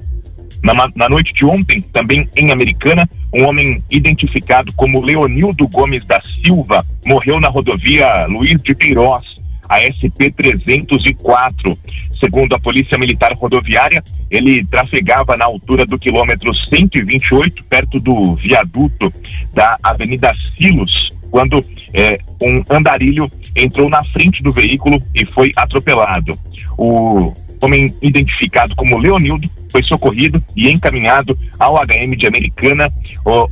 Na, 0.64 0.74
na 0.96 1.10
noite 1.10 1.34
de 1.34 1.44
ontem, 1.44 1.82
também 1.82 2.30
em 2.38 2.52
Americana, 2.52 3.10
um 3.34 3.44
homem 3.44 3.84
identificado 3.92 4.72
como 4.74 5.02
Leonildo 5.02 5.68
Gomes 5.68 6.06
da 6.06 6.22
Silva 6.22 6.86
morreu 7.06 7.40
na 7.40 7.50
rodovia 7.50 8.26
Luiz 8.28 8.62
de 8.64 8.74
Queiroz, 8.74 9.26
a 9.68 9.80
SP 9.84 10.32
304. 10.32 11.78
Segundo 12.20 12.54
a 12.54 12.60
Polícia 12.60 12.98
Militar 12.98 13.34
Rodoviária, 13.34 14.02
ele 14.32 14.64
trafegava 14.66 15.36
na 15.36 15.46
altura 15.46 15.86
do 15.86 16.00
quilômetro 16.00 16.54
128, 16.54 17.64
perto 17.66 17.98
do 17.98 18.36
viaduto 18.36 19.14
da 19.54 19.78
Avenida 19.84 20.32
Silos, 20.58 21.10
quando 21.34 21.60
eh, 21.92 22.16
um 22.44 22.64
andarilho 22.70 23.28
entrou 23.56 23.90
na 23.90 24.04
frente 24.04 24.44
do 24.44 24.52
veículo 24.52 25.02
e 25.16 25.26
foi 25.26 25.52
atropelado. 25.56 26.38
O 26.78 27.34
homem 27.60 27.92
identificado 28.04 28.76
como 28.76 29.00
Leonildo 29.00 29.50
foi 29.72 29.82
socorrido 29.82 30.44
e 30.56 30.70
encaminhado 30.70 31.36
ao 31.58 31.76
HM 31.84 32.16
de 32.16 32.28
Americana, 32.28 32.88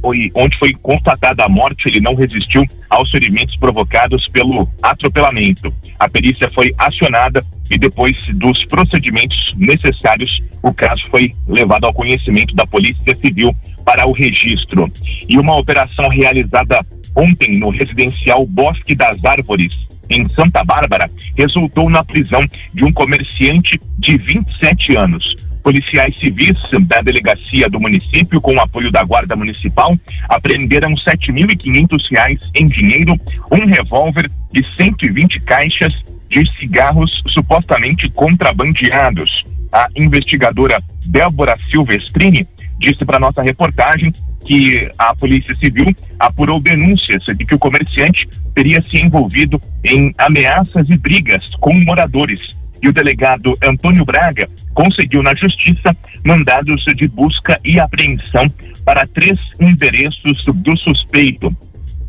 onde 0.03 0.57
foi 0.59 0.73
constatada 0.73 1.43
a 1.43 1.49
morte. 1.49 1.87
Ele 1.87 1.99
não 1.99 2.13
resistiu 2.13 2.63
aos 2.87 3.09
ferimentos 3.09 3.55
provocados 3.55 4.27
pelo 4.27 4.69
atropelamento. 4.83 5.73
A 5.97 6.07
perícia 6.07 6.51
foi 6.51 6.75
acionada 6.77 7.43
e 7.71 7.79
depois 7.79 8.15
dos 8.35 8.63
procedimentos 8.65 9.55
necessários, 9.57 10.39
o 10.61 10.71
caso 10.71 11.03
foi 11.09 11.33
levado 11.47 11.85
ao 11.85 11.93
conhecimento 11.93 12.53
da 12.53 12.67
Polícia 12.67 13.15
Civil 13.15 13.55
para 13.83 14.05
o 14.05 14.11
registro. 14.11 14.91
E 15.27 15.39
uma 15.39 15.57
operação 15.57 16.09
realizada 16.09 16.85
ontem 17.15 17.57
no 17.57 17.69
residencial 17.69 18.45
Bosque 18.45 18.95
das 18.95 19.23
Árvores, 19.23 19.71
em 20.09 20.27
Santa 20.29 20.63
Bárbara, 20.63 21.09
resultou 21.37 21.89
na 21.89 22.03
prisão 22.03 22.45
de 22.73 22.83
um 22.83 22.91
comerciante 22.91 23.79
de 23.97 24.17
27 24.17 24.95
anos. 24.95 25.35
Policiais 25.63 26.17
civis 26.17 26.57
da 26.87 27.01
delegacia 27.01 27.69
do 27.69 27.79
município, 27.79 28.41
com 28.41 28.55
o 28.55 28.59
apoio 28.59 28.91
da 28.91 29.03
Guarda 29.03 29.35
Municipal, 29.35 29.95
apreenderam 30.27 30.89
R$ 30.89 30.95
7.500 30.95 32.49
em 32.55 32.65
dinheiro, 32.65 33.15
um 33.51 33.65
revólver 33.65 34.29
e 34.53 34.63
120 34.75 35.39
caixas 35.41 35.93
de 36.29 36.49
cigarros 36.57 37.21
supostamente 37.27 38.09
contrabandeados. 38.09 39.45
A 39.73 39.87
investigadora 39.95 40.81
Débora 41.05 41.57
Silvestrini 41.69 42.47
disse 42.81 43.05
para 43.05 43.19
nossa 43.19 43.43
reportagem 43.43 44.11
que 44.45 44.89
a 44.97 45.15
Polícia 45.15 45.55
Civil 45.55 45.93
apurou 46.19 46.59
denúncias 46.59 47.23
de 47.25 47.45
que 47.45 47.55
o 47.55 47.59
comerciante 47.59 48.27
teria 48.55 48.81
se 48.89 48.97
envolvido 48.97 49.61
em 49.83 50.11
ameaças 50.17 50.89
e 50.89 50.97
brigas 50.97 51.47
com 51.59 51.73
moradores. 51.73 52.59
E 52.81 52.89
o 52.89 52.93
delegado 52.93 53.55
Antônio 53.63 54.03
Braga 54.03 54.49
conseguiu 54.73 55.21
na 55.21 55.35
Justiça 55.35 55.95
mandados 56.25 56.83
de 56.95 57.07
busca 57.07 57.59
e 57.63 57.79
apreensão 57.79 58.47
para 58.83 59.05
três 59.05 59.39
endereços 59.59 60.43
do 60.45 60.75
suspeito. 60.75 61.55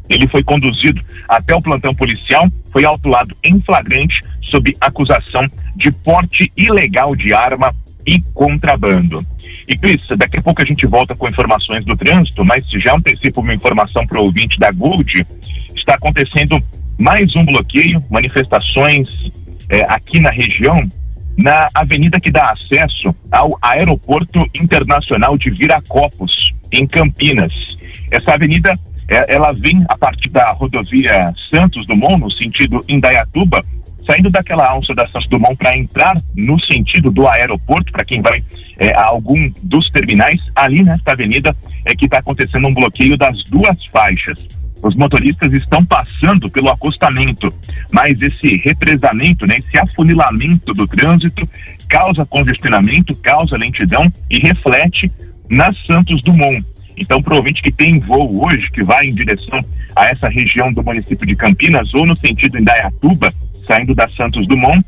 Ele 0.08 0.26
foi 0.26 0.42
conduzido 0.42 1.02
até 1.28 1.54
o 1.54 1.60
plantão 1.60 1.94
policial, 1.94 2.48
foi 2.72 2.86
autuado 2.86 3.36
em 3.44 3.60
flagrante 3.60 4.22
sob 4.42 4.72
acusação 4.80 5.46
de 5.76 5.90
porte 5.90 6.50
ilegal 6.56 7.14
de 7.14 7.34
arma 7.34 7.74
e 8.06 8.20
contrabando. 8.34 9.24
E 9.68 9.76
Cris, 9.76 10.02
daqui 10.16 10.38
a 10.38 10.42
pouco 10.42 10.62
a 10.62 10.64
gente 10.64 10.86
volta 10.86 11.14
com 11.14 11.28
informações 11.28 11.84
do 11.84 11.96
trânsito, 11.96 12.44
mas 12.44 12.68
já 12.68 12.94
antecipo 12.94 13.40
uma 13.40 13.54
informação 13.54 14.06
para 14.06 14.20
o 14.20 14.24
ouvinte 14.24 14.58
da 14.58 14.70
Gold, 14.70 15.26
está 15.74 15.94
acontecendo 15.94 16.62
mais 16.98 17.34
um 17.34 17.44
bloqueio, 17.44 18.02
manifestações 18.10 19.08
é, 19.68 19.82
aqui 19.88 20.20
na 20.20 20.30
região, 20.30 20.86
na 21.36 21.66
avenida 21.74 22.20
que 22.20 22.30
dá 22.30 22.50
acesso 22.50 23.14
ao 23.30 23.58
Aeroporto 23.62 24.46
Internacional 24.54 25.36
de 25.38 25.50
Viracopos, 25.50 26.54
em 26.70 26.86
Campinas. 26.86 27.52
Essa 28.10 28.34
avenida, 28.34 28.78
é, 29.08 29.34
ela 29.34 29.52
vem 29.52 29.84
a 29.88 29.96
partir 29.96 30.28
da 30.28 30.52
rodovia 30.52 31.32
Santos 31.50 31.86
Dumont, 31.86 32.20
no 32.20 32.30
sentido 32.30 32.80
Indaiatuba, 32.88 33.64
saindo 34.06 34.30
daquela 34.30 34.66
alça 34.66 34.94
da 34.94 35.06
Santos 35.08 35.28
Dumont 35.28 35.56
para 35.56 35.76
entrar 35.76 36.14
no 36.34 36.58
sentido 36.60 37.10
do 37.10 37.28
aeroporto, 37.28 37.92
para 37.92 38.04
quem 38.04 38.20
vai 38.20 38.42
é, 38.78 38.92
a 38.94 39.04
algum 39.04 39.50
dos 39.62 39.90
terminais, 39.90 40.40
ali 40.54 40.82
nesta 40.82 41.12
avenida 41.12 41.54
é 41.84 41.94
que 41.94 42.06
está 42.06 42.18
acontecendo 42.18 42.66
um 42.66 42.74
bloqueio 42.74 43.16
das 43.16 43.44
duas 43.44 43.84
faixas. 43.86 44.38
Os 44.82 44.96
motoristas 44.96 45.52
estão 45.52 45.84
passando 45.84 46.50
pelo 46.50 46.68
acostamento, 46.68 47.54
mas 47.92 48.20
esse 48.20 48.56
represamento, 48.56 49.46
né, 49.46 49.58
esse 49.58 49.78
afunilamento 49.78 50.72
do 50.74 50.88
trânsito 50.88 51.48
causa 51.88 52.26
congestionamento, 52.26 53.14
causa 53.16 53.56
lentidão 53.56 54.12
e 54.28 54.40
reflete 54.40 55.12
na 55.48 55.70
Santos 55.70 56.20
Dumont. 56.22 56.64
Então, 56.96 57.22
para 57.22 57.38
o 57.38 57.44
que 57.44 57.70
tem 57.70 58.00
voo 58.00 58.44
hoje, 58.44 58.70
que 58.70 58.82
vai 58.82 59.06
em 59.06 59.14
direção 59.14 59.64
a 59.94 60.06
essa 60.06 60.28
região 60.28 60.72
do 60.72 60.82
município 60.82 61.26
de 61.26 61.36
Campinas 61.36 61.92
ou 61.94 62.06
no 62.06 62.16
sentido 62.16 62.58
Indaiatuba, 62.58 63.32
saindo 63.62 63.94
da 63.94 64.06
Santos 64.06 64.46
Dumont, 64.46 64.84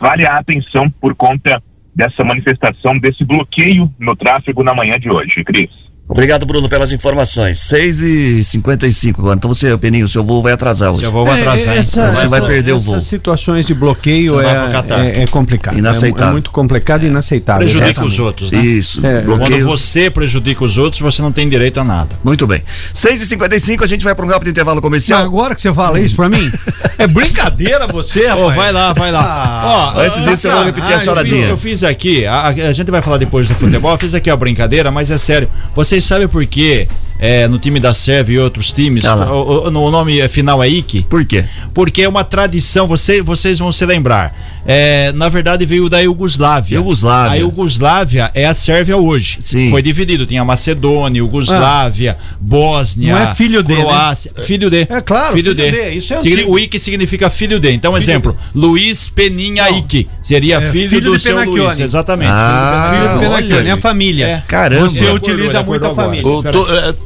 vale 0.00 0.26
a 0.26 0.38
atenção 0.38 0.90
por 0.90 1.14
conta 1.14 1.62
dessa 1.94 2.24
manifestação, 2.24 2.98
desse 2.98 3.24
bloqueio 3.24 3.92
no 3.98 4.16
tráfego 4.16 4.62
na 4.62 4.74
manhã 4.74 4.98
de 4.98 5.10
hoje, 5.10 5.44
Cris. 5.44 5.91
Obrigado, 6.08 6.44
Bruno, 6.44 6.68
pelas 6.68 6.92
informações. 6.92 7.58
6 7.60 8.00
e 8.00 8.44
55 8.44 9.20
agora. 9.20 9.36
Então 9.36 9.52
você, 9.52 9.76
Peninho, 9.78 10.06
seu 10.06 10.22
voo 10.22 10.42
vai 10.42 10.52
atrasar 10.52 10.90
hoje. 10.90 11.02
Seu 11.02 11.12
voo 11.12 11.24
vai 11.24 11.40
atrasar. 11.40 11.76
É, 11.76 11.78
essa, 11.78 12.08
você 12.08 12.24
essa, 12.24 12.28
vai 12.28 12.40
perder 12.42 12.72
o 12.72 12.80
voo. 12.80 12.96
Essas 12.96 13.08
situações 13.08 13.66
de 13.66 13.72
bloqueio 13.72 14.40
é, 14.40 14.72
é, 14.90 15.22
é, 15.22 15.26
complicado. 15.26 15.78
Inaceitável. 15.78 16.26
É, 16.26 16.28
é, 16.28 16.32
muito 16.32 16.50
complicado 16.50 17.04
e 17.04 17.06
inaceitável. 17.06 17.66
Prejudica 17.66 18.04
os 18.04 18.18
outros, 18.18 18.50
né? 18.50 18.62
Isso. 18.64 19.04
É. 19.06 19.22
Bloqueio... 19.22 19.64
Quando 19.64 19.64
você 19.64 20.10
prejudica 20.10 20.64
os 20.64 20.76
outros, 20.76 21.00
você 21.00 21.22
não 21.22 21.32
tem 21.32 21.48
direito 21.48 21.80
a 21.80 21.84
nada. 21.84 22.18
Muito 22.22 22.46
bem. 22.46 22.62
6 22.92 23.22
e 23.22 23.26
55 23.26 23.84
a 23.84 23.86
gente 23.86 24.04
vai 24.04 24.14
para 24.14 24.26
um 24.26 24.28
rápido 24.28 24.50
intervalo 24.50 24.82
comercial. 24.82 25.20
Mas 25.20 25.28
agora 25.28 25.54
que 25.54 25.62
você 25.62 25.72
fala 25.72 26.00
isso 26.00 26.16
para 26.16 26.28
mim, 26.28 26.50
é 26.98 27.06
brincadeira 27.06 27.86
você, 27.86 28.26
rapaz. 28.26 28.42
Oh, 28.42 28.50
vai 28.50 28.72
lá, 28.72 28.92
vai 28.92 29.12
lá. 29.12 29.22
Ah, 29.22 29.94
Ó, 29.96 30.00
antes 30.00 30.24
disso 30.24 30.48
eu 30.48 30.52
vou 30.52 30.64
repetir 30.64 30.92
ah, 30.92 30.96
a 30.96 31.00
choradinha. 31.00 31.34
Eu 31.36 31.42
fiz, 31.42 31.50
eu 31.50 31.58
fiz 31.58 31.84
aqui, 31.84 32.26
a, 32.26 32.48
a, 32.48 32.72
gente 32.72 32.90
vai 32.90 33.00
falar 33.00 33.18
depois 33.18 33.48
do 33.48 33.54
futebol, 33.54 33.92
eu 33.92 33.98
fiz 33.98 34.14
aqui 34.14 34.28
a 34.28 34.36
brincadeira, 34.36 34.90
mas 34.90 35.10
é 35.10 35.16
sério. 35.16 35.48
Vocês 35.92 36.04
sabem 36.04 36.26
por 36.26 36.46
quê? 36.46 36.88
É, 37.22 37.46
no 37.46 37.56
time 37.56 37.78
da 37.78 37.94
Serve 37.94 38.32
e 38.32 38.38
outros 38.40 38.72
times, 38.72 39.04
ah 39.04 39.32
o, 39.32 39.68
o, 39.68 39.68
o, 39.68 39.90
nome 39.92 40.28
final 40.28 40.60
é 40.60 40.66
Ike. 40.66 41.06
Por 41.08 41.24
quê? 41.24 41.44
Porque 41.72 42.02
é 42.02 42.08
uma 42.08 42.24
tradição, 42.24 42.88
você, 42.88 43.22
vocês 43.22 43.60
vão 43.60 43.70
se 43.70 43.86
lembrar. 43.86 44.34
É, 44.64 45.10
na 45.12 45.28
verdade 45.28 45.64
veio 45.64 45.88
da 45.88 46.00
Iugoslávia. 46.00 46.76
Iugoslávia. 46.76 47.32
A 47.32 47.40
Iugoslávia 47.40 48.30
é 48.34 48.44
a 48.44 48.54
Sérvia 48.54 48.96
hoje. 48.96 49.38
Sim. 49.44 49.70
Foi 49.70 49.82
dividido, 49.82 50.26
tinha 50.26 50.44
Macedônia, 50.44 51.18
Iugoslávia, 51.18 52.16
ah. 52.18 52.36
Bósnia, 52.40 53.14
Não 53.14 53.22
é 53.22 53.34
filho 53.34 53.62
de, 53.62 53.74
Croácia, 53.74 54.32
né? 54.36 54.42
filho 54.44 54.68
de. 54.68 54.86
É 54.88 55.00
claro, 55.00 55.36
filho, 55.36 55.54
filho 55.54 55.70
de. 55.70 55.90
de. 55.90 55.96
Isso 55.98 56.14
é 56.14 56.18
Signi 56.18 56.44
o 56.44 56.58
Ike 56.58 56.78
significa 56.80 57.30
filho 57.30 57.60
de. 57.60 57.70
Então, 57.70 57.92
filho 57.92 58.02
exemplo, 58.02 58.36
de. 58.52 58.58
Luiz 58.58 59.08
Peninha 59.08 59.70
Não. 59.70 59.78
Ike 59.78 60.08
seria 60.20 60.56
é, 60.56 60.70
filho, 60.70 60.90
filho, 60.90 61.12
do 61.12 61.18
seu 61.18 61.36
Penacchione. 61.36 61.60
Luiz, 61.66 61.80
exatamente. 61.80 62.30
Ah, 62.32 62.90
filho 62.92 63.14
do 63.14 63.20
Penacchione, 63.20 63.68
é 63.68 63.72
a 63.72 63.76
família. 63.76 64.26
É. 64.26 64.42
Caramba. 64.46 64.88
Você 64.88 65.06
utiliza 65.08 65.62
muito 65.62 65.86
a 65.86 65.94
família. 65.94 66.26
O, 66.26 66.42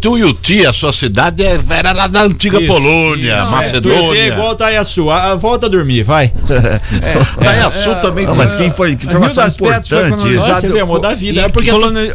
Tuiuti, 0.06 0.64
a 0.64 0.72
sua 0.72 0.92
cidade 0.92 1.42
é, 1.42 1.58
era 1.68 1.92
lá 1.92 2.06
da 2.06 2.22
antiga 2.22 2.60
isso, 2.60 2.72
Polônia, 2.72 3.40
isso, 3.40 3.50
Macedônia. 3.50 4.20
É, 4.20 4.28
igual 4.28 4.54
Taiaçu. 4.54 5.10
Ah, 5.10 5.34
volta 5.34 5.66
a 5.66 5.68
dormir, 5.68 6.04
vai. 6.04 6.26
é, 7.02 7.44
Taiaçu 7.44 7.94
também. 8.00 8.24
Não, 8.24 8.36
mas 8.36 8.54
quem 8.54 8.70
foi? 8.70 8.94
Que 8.94 9.06
informação 9.06 9.48
importante 9.48 10.32
isso. 10.32 10.46
Você 10.46 10.68
vê, 10.68 11.00
da 11.00 11.14
vida. 11.14 11.40
É 11.40 11.48
porque 11.48 11.70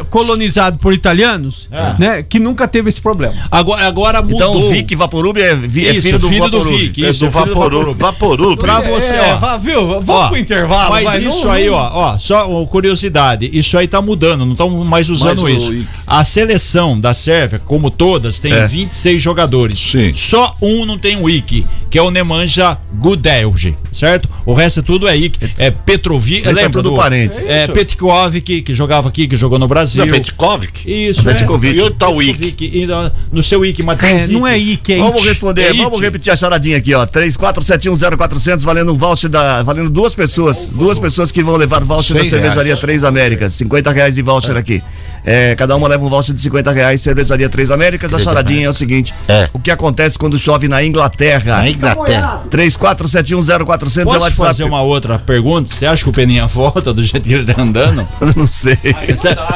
colonizado 0.08 0.78
por 0.78 0.94
italianos, 0.94 1.68
é. 1.70 1.96
né? 1.98 2.22
Que 2.22 2.38
nunca 2.38 2.66
teve 2.66 2.88
esse 2.88 3.00
problema. 3.00 3.34
Agora, 3.50 3.86
agora 3.86 4.22
mudou. 4.22 4.36
Então 4.36 4.54
o 4.54 4.70
Vic 4.70 4.96
Vaporub 4.96 5.38
é, 5.38 5.50
é 5.50 5.54
isso, 5.54 6.02
filho 6.02 6.18
do 6.18 6.28
filho 6.28 6.44
Vaporub. 6.44 6.70
Do 6.70 6.78
Vic, 6.78 7.00
isso, 7.00 7.24
é 7.24 7.28
do 7.28 7.30
Vaporub. 7.30 7.98
Vaporub. 7.98 8.56
Pra 8.58 8.80
você, 8.80 9.16
é, 9.16 9.38
ó. 9.40 9.58
Viu? 9.58 10.00
Vamos 10.00 10.28
pro 10.28 10.38
intervalo. 10.38 10.90
Mas 10.90 11.04
vai, 11.04 11.22
isso 11.22 11.44
não, 11.44 11.52
aí, 11.52 11.68
ó, 11.68 11.90
ó, 11.92 12.18
só 12.18 12.64
curiosidade, 12.66 13.50
isso 13.52 13.76
aí 13.76 13.86
tá 13.86 14.00
mudando, 14.00 14.44
não 14.44 14.52
estão 14.52 14.70
mais 14.82 15.10
usando 15.10 15.48
isso. 15.48 15.74
O... 15.74 15.86
A 16.06 16.24
seleção 16.24 16.98
da 16.98 17.12
Sérvia, 17.12 17.60
como 17.72 17.90
todas, 17.90 18.38
tem 18.38 18.52
é. 18.52 18.66
26 18.66 19.22
jogadores. 19.22 19.80
Sim. 19.80 20.12
Só 20.14 20.54
um 20.60 20.84
não 20.84 20.98
tem 20.98 21.16
wiki, 21.16 21.64
que 21.88 21.96
é 21.96 22.02
o 22.02 22.10
Nemanja 22.10 22.76
Gudelj, 22.96 23.74
certo? 23.90 24.28
O 24.44 24.52
resto 24.52 24.80
é 24.80 24.82
tudo 24.82 25.08
é 25.08 25.16
Ike, 25.16 25.50
é 25.58 25.70
Petrovic, 25.70 26.46
lembra 26.46 26.64
é 26.64 26.68
tudo 26.68 26.90
do, 26.90 26.96
parente. 26.96 27.38
É, 27.38 27.62
é 27.62 27.68
Petkovic, 27.68 28.60
que 28.60 28.74
jogava 28.74 29.08
aqui, 29.08 29.26
que 29.26 29.38
jogou 29.38 29.58
no 29.58 29.66
Brasil. 29.66 30.04
Não, 30.04 30.12
Petkovic? 30.12 30.82
Isso, 30.84 31.22
Petkovic. 31.22 31.78
E 31.78 31.80
o 31.80 31.90
tal 31.90 32.22
Ike? 32.22 32.86
No 33.32 33.42
seu 33.42 33.64
Ike, 33.64 33.82
Matheus. 33.82 34.24
É, 34.24 34.26
não 34.26 34.46
é 34.46 34.58
Ike, 34.58 34.92
é 34.92 34.98
Vamos 34.98 35.24
responder, 35.24 35.70
é 35.70 35.72
vamos 35.72 35.98
repetir 35.98 36.30
a 36.30 36.36
charadinha 36.36 36.76
aqui, 36.76 36.92
ó. 36.92 37.06
34710400 37.06 38.60
valendo 38.60 38.92
um 38.92 38.98
voucher 38.98 39.30
da 39.30 39.62
valendo 39.62 39.88
duas 39.88 40.14
pessoas, 40.14 40.68
duas 40.68 40.98
pessoas 40.98 41.32
que 41.32 41.42
vão 41.42 41.56
levar 41.56 41.82
voucher 41.82 42.18
da 42.18 42.22
cervejaria 42.22 42.76
Três 42.76 43.02
Américas, 43.02 43.54
50 43.54 43.90
reais 43.92 44.14
de 44.16 44.20
voucher 44.20 44.58
aqui. 44.58 44.82
É, 45.24 45.54
cada 45.54 45.76
uma 45.76 45.86
leva 45.86 46.04
um 46.04 46.08
voucher 46.08 46.34
de 46.34 46.40
50 46.40 46.72
reais, 46.72 47.00
cervejaria 47.00 47.48
Três 47.48 47.70
Américas. 47.70 48.12
A 48.12 48.18
charadinha 48.18 48.66
é 48.66 48.70
o 48.70 48.72
seguinte: 48.72 49.14
é. 49.28 49.48
o 49.52 49.58
que 49.58 49.70
acontece 49.70 50.18
quando 50.18 50.38
chove 50.38 50.68
na 50.68 50.84
Inglaterra? 50.84 51.58
Na 51.58 51.68
Inglaterra. 51.68 52.42
34710400 52.50 54.00
é 54.00 54.04
o 54.04 54.08
WhatsApp. 54.08 54.36
fazer 54.36 54.64
uma 54.64 54.82
outra 54.82 55.18
pergunta? 55.18 55.72
Você 55.72 55.86
acha 55.86 56.02
que 56.02 56.10
o 56.10 56.12
Peninha 56.12 56.46
volta 56.46 56.92
do 56.92 57.02
jeito 57.02 57.24
que 57.24 57.34
ele 57.34 57.52
tá 57.52 57.62
andando? 57.62 58.06
não 58.36 58.46
sei. 58.46 58.76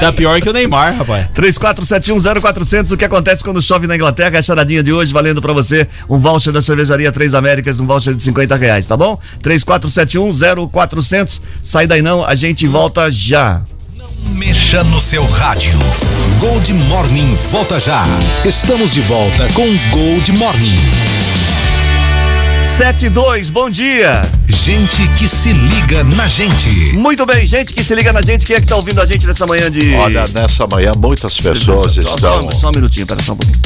tá 0.00 0.12
pior 0.12 0.40
que 0.40 0.48
o 0.48 0.52
Neymar, 0.52 0.96
rapaz. 0.96 1.26
34710400 1.34 2.92
o 2.92 2.96
que 2.96 3.04
acontece 3.04 3.42
quando 3.42 3.60
chove 3.60 3.86
na 3.86 3.96
Inglaterra? 3.96 4.38
A 4.38 4.42
charadinha 4.42 4.82
de 4.82 4.92
hoje 4.92 5.12
valendo 5.12 5.42
para 5.42 5.52
você 5.52 5.88
um 6.08 6.18
voucher 6.18 6.52
da 6.52 6.62
cervejaria 6.62 7.10
Três 7.10 7.34
Américas, 7.34 7.80
um 7.80 7.86
voucher 7.86 8.14
de 8.14 8.22
50 8.22 8.56
reais, 8.56 8.86
tá 8.86 8.96
bom? 8.96 9.18
34710400. 9.42 11.40
Sai 11.62 11.86
daí 11.86 12.02
não, 12.02 12.24
a 12.24 12.34
gente 12.34 12.66
volta 12.66 13.10
já. 13.10 13.62
Mexa 14.34 14.82
no 14.84 15.00
seu 15.00 15.24
rádio. 15.24 15.78
Gold 16.40 16.72
Morning 16.74 17.34
volta 17.50 17.78
já. 17.80 18.04
Estamos 18.44 18.92
de 18.92 19.00
volta 19.00 19.48
com 19.54 19.64
Gold 19.90 20.32
Morning. 20.32 20.78
72, 22.64 23.50
bom 23.50 23.70
dia. 23.70 24.28
Gente 24.48 25.06
que 25.16 25.28
se 25.28 25.52
liga 25.52 26.02
na 26.04 26.26
gente. 26.28 26.68
Muito 26.94 27.24
bem, 27.24 27.46
gente 27.46 27.72
que 27.72 27.82
se 27.82 27.94
liga 27.94 28.12
na 28.12 28.20
gente. 28.20 28.44
Quem 28.44 28.56
é 28.56 28.60
que 28.60 28.66
tá 28.66 28.76
ouvindo 28.76 29.00
a 29.00 29.06
gente 29.06 29.26
nessa 29.26 29.46
manhã 29.46 29.70
de. 29.70 29.94
Olha, 29.94 30.24
nessa 30.34 30.66
manhã 30.66 30.92
muitas 30.96 31.36
pessoas 31.40 31.94
Só- 31.94 32.00
estão. 32.02 32.42
Só, 32.42 32.50
só 32.50 32.68
um 32.68 32.72
minutinho, 32.72 33.06
pera 33.06 33.22
só 33.22 33.32
um 33.32 33.36
pouquinho. 33.36 33.58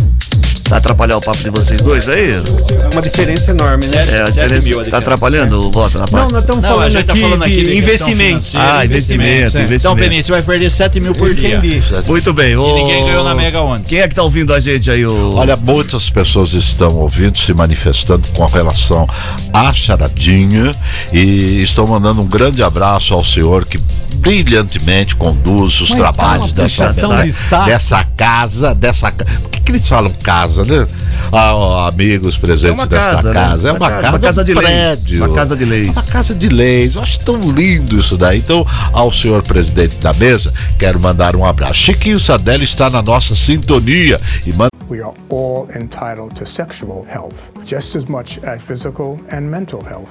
Tá 0.71 0.77
atrapalhar 0.77 1.17
o 1.17 1.21
papo 1.21 1.39
de 1.39 1.51
vocês 1.51 1.81
dois 1.83 2.09
aí? 2.09 2.31
É 2.31 2.89
uma 2.93 3.03
diferença 3.03 3.51
enorme, 3.51 3.85
né? 3.87 4.05
É, 4.09 4.23
a 4.23 4.31
diferença. 4.31 4.85
Tá 4.89 4.99
atrapalhando 4.99 5.59
o 5.67 5.71
voto 5.73 5.99
na 5.99 6.07
Não, 6.13 6.29
nós 6.29 6.43
estamos 6.43 6.65
a 6.65 6.69
falando 6.69 6.91
gente 6.91 7.05
tá 7.05 7.13
aqui 7.13 7.23
falando 7.23 7.43
aqui 7.43 7.63
de 7.65 7.77
investimentos. 7.77 8.55
Ah, 8.55 8.85
investimento, 8.85 9.29
é. 9.59 9.63
investimento. 9.63 9.75
Então, 9.75 9.97
Peninha, 9.97 10.23
você 10.23 10.31
vai 10.31 10.43
perder 10.43 10.71
7 10.71 11.01
mil 11.01 11.13
por 11.13 11.35
dia. 11.35 11.57
Entendi. 11.57 11.83
Muito 12.07 12.33
bem. 12.33 12.57
ô- 12.57 12.77
ninguém 12.77 13.05
ganhou 13.05 13.25
na 13.25 13.35
Mega 13.35 13.61
ontem. 13.61 13.83
Quem 13.85 13.99
é 13.99 14.07
que 14.07 14.15
tá 14.15 14.23
ouvindo 14.23 14.55
a 14.55 14.61
gente 14.61 14.89
aí? 14.89 15.05
O... 15.05 15.35
Olha, 15.35 15.57
muitas 15.57 16.09
pessoas 16.09 16.53
estão 16.53 16.97
ouvindo, 16.99 17.37
se 17.37 17.53
manifestando 17.53 18.29
com 18.29 18.47
relação 18.47 19.09
à 19.53 19.75
charadinha 19.75 20.73
e 21.13 21.63
estão 21.63 21.85
mandando 21.85 22.21
um 22.23 22.27
grande 22.27 22.63
abraço 22.63 23.13
ao 23.13 23.25
senhor 23.25 23.65
que 23.65 23.79
brilhantemente 24.21 25.17
conduz 25.17 25.81
os 25.81 25.91
Mas 25.91 25.99
trabalhos 25.99 26.53
tá 26.53 26.63
dessa, 26.63 26.89
de 26.89 27.67
dessa 27.67 28.05
casa, 28.17 28.75
dessa 28.75 29.11
Por 29.13 29.51
que, 29.51 29.61
que 29.61 29.73
eles 29.73 29.89
falam 29.89 30.13
casa, 30.23 30.65
né? 30.65 30.87
Ah, 31.33 31.55
ó, 31.55 31.89
amigos 31.89 32.37
presentes 32.37 32.71
É 32.71 32.73
uma 32.73 32.87
desta 32.87 33.11
casa, 33.15 33.29
né? 33.29 33.35
casa. 33.35 33.69
É 33.69 33.73
Uma 33.73 33.79
uma 33.79 33.89
casa, 33.89 34.03
casa, 34.03 34.13
uma 34.13 34.19
casa 34.21 34.41
um 34.41 34.45
de 34.45 34.55
leis. 34.55 34.67
prédio. 34.67 35.25
Uma 35.25 35.35
casa 35.35 35.57
de 35.57 35.65
leis. 35.65 35.89
Uma 35.89 36.03
casa 36.03 36.35
de 36.35 36.49
leis. 36.49 36.95
Eu 36.95 37.03
acho 37.03 37.19
tão 37.21 37.41
lindo 37.53 37.99
isso 37.99 38.17
daí. 38.17 38.39
Então, 38.39 38.67
ao 38.93 39.13
senhor 39.13 39.43
presidente 39.43 39.97
da 39.97 40.13
mesa, 40.15 40.53
quero 40.79 40.99
mandar 41.01 41.37
um 41.37 41.45
abraço. 41.45 41.75
Chiquinho 41.75 42.19
Sardelli 42.21 42.65
está 42.65 42.91
na 42.91 43.03
nossa 43.03 43.35
sintonia 43.37 44.21
e 44.47 44.53
manda 44.53 44.71
We 44.91 45.01
are 45.01 45.15
all 45.31 45.69
entitled 45.77 46.35
to 46.35 46.45
sexual 46.45 47.07
health, 47.09 47.37
just 47.65 47.95
as 47.97 48.07
much 48.07 48.41
as 48.45 48.61
physical 48.61 49.21
and 49.33 49.43
mental 49.43 49.81
health. 49.85 50.11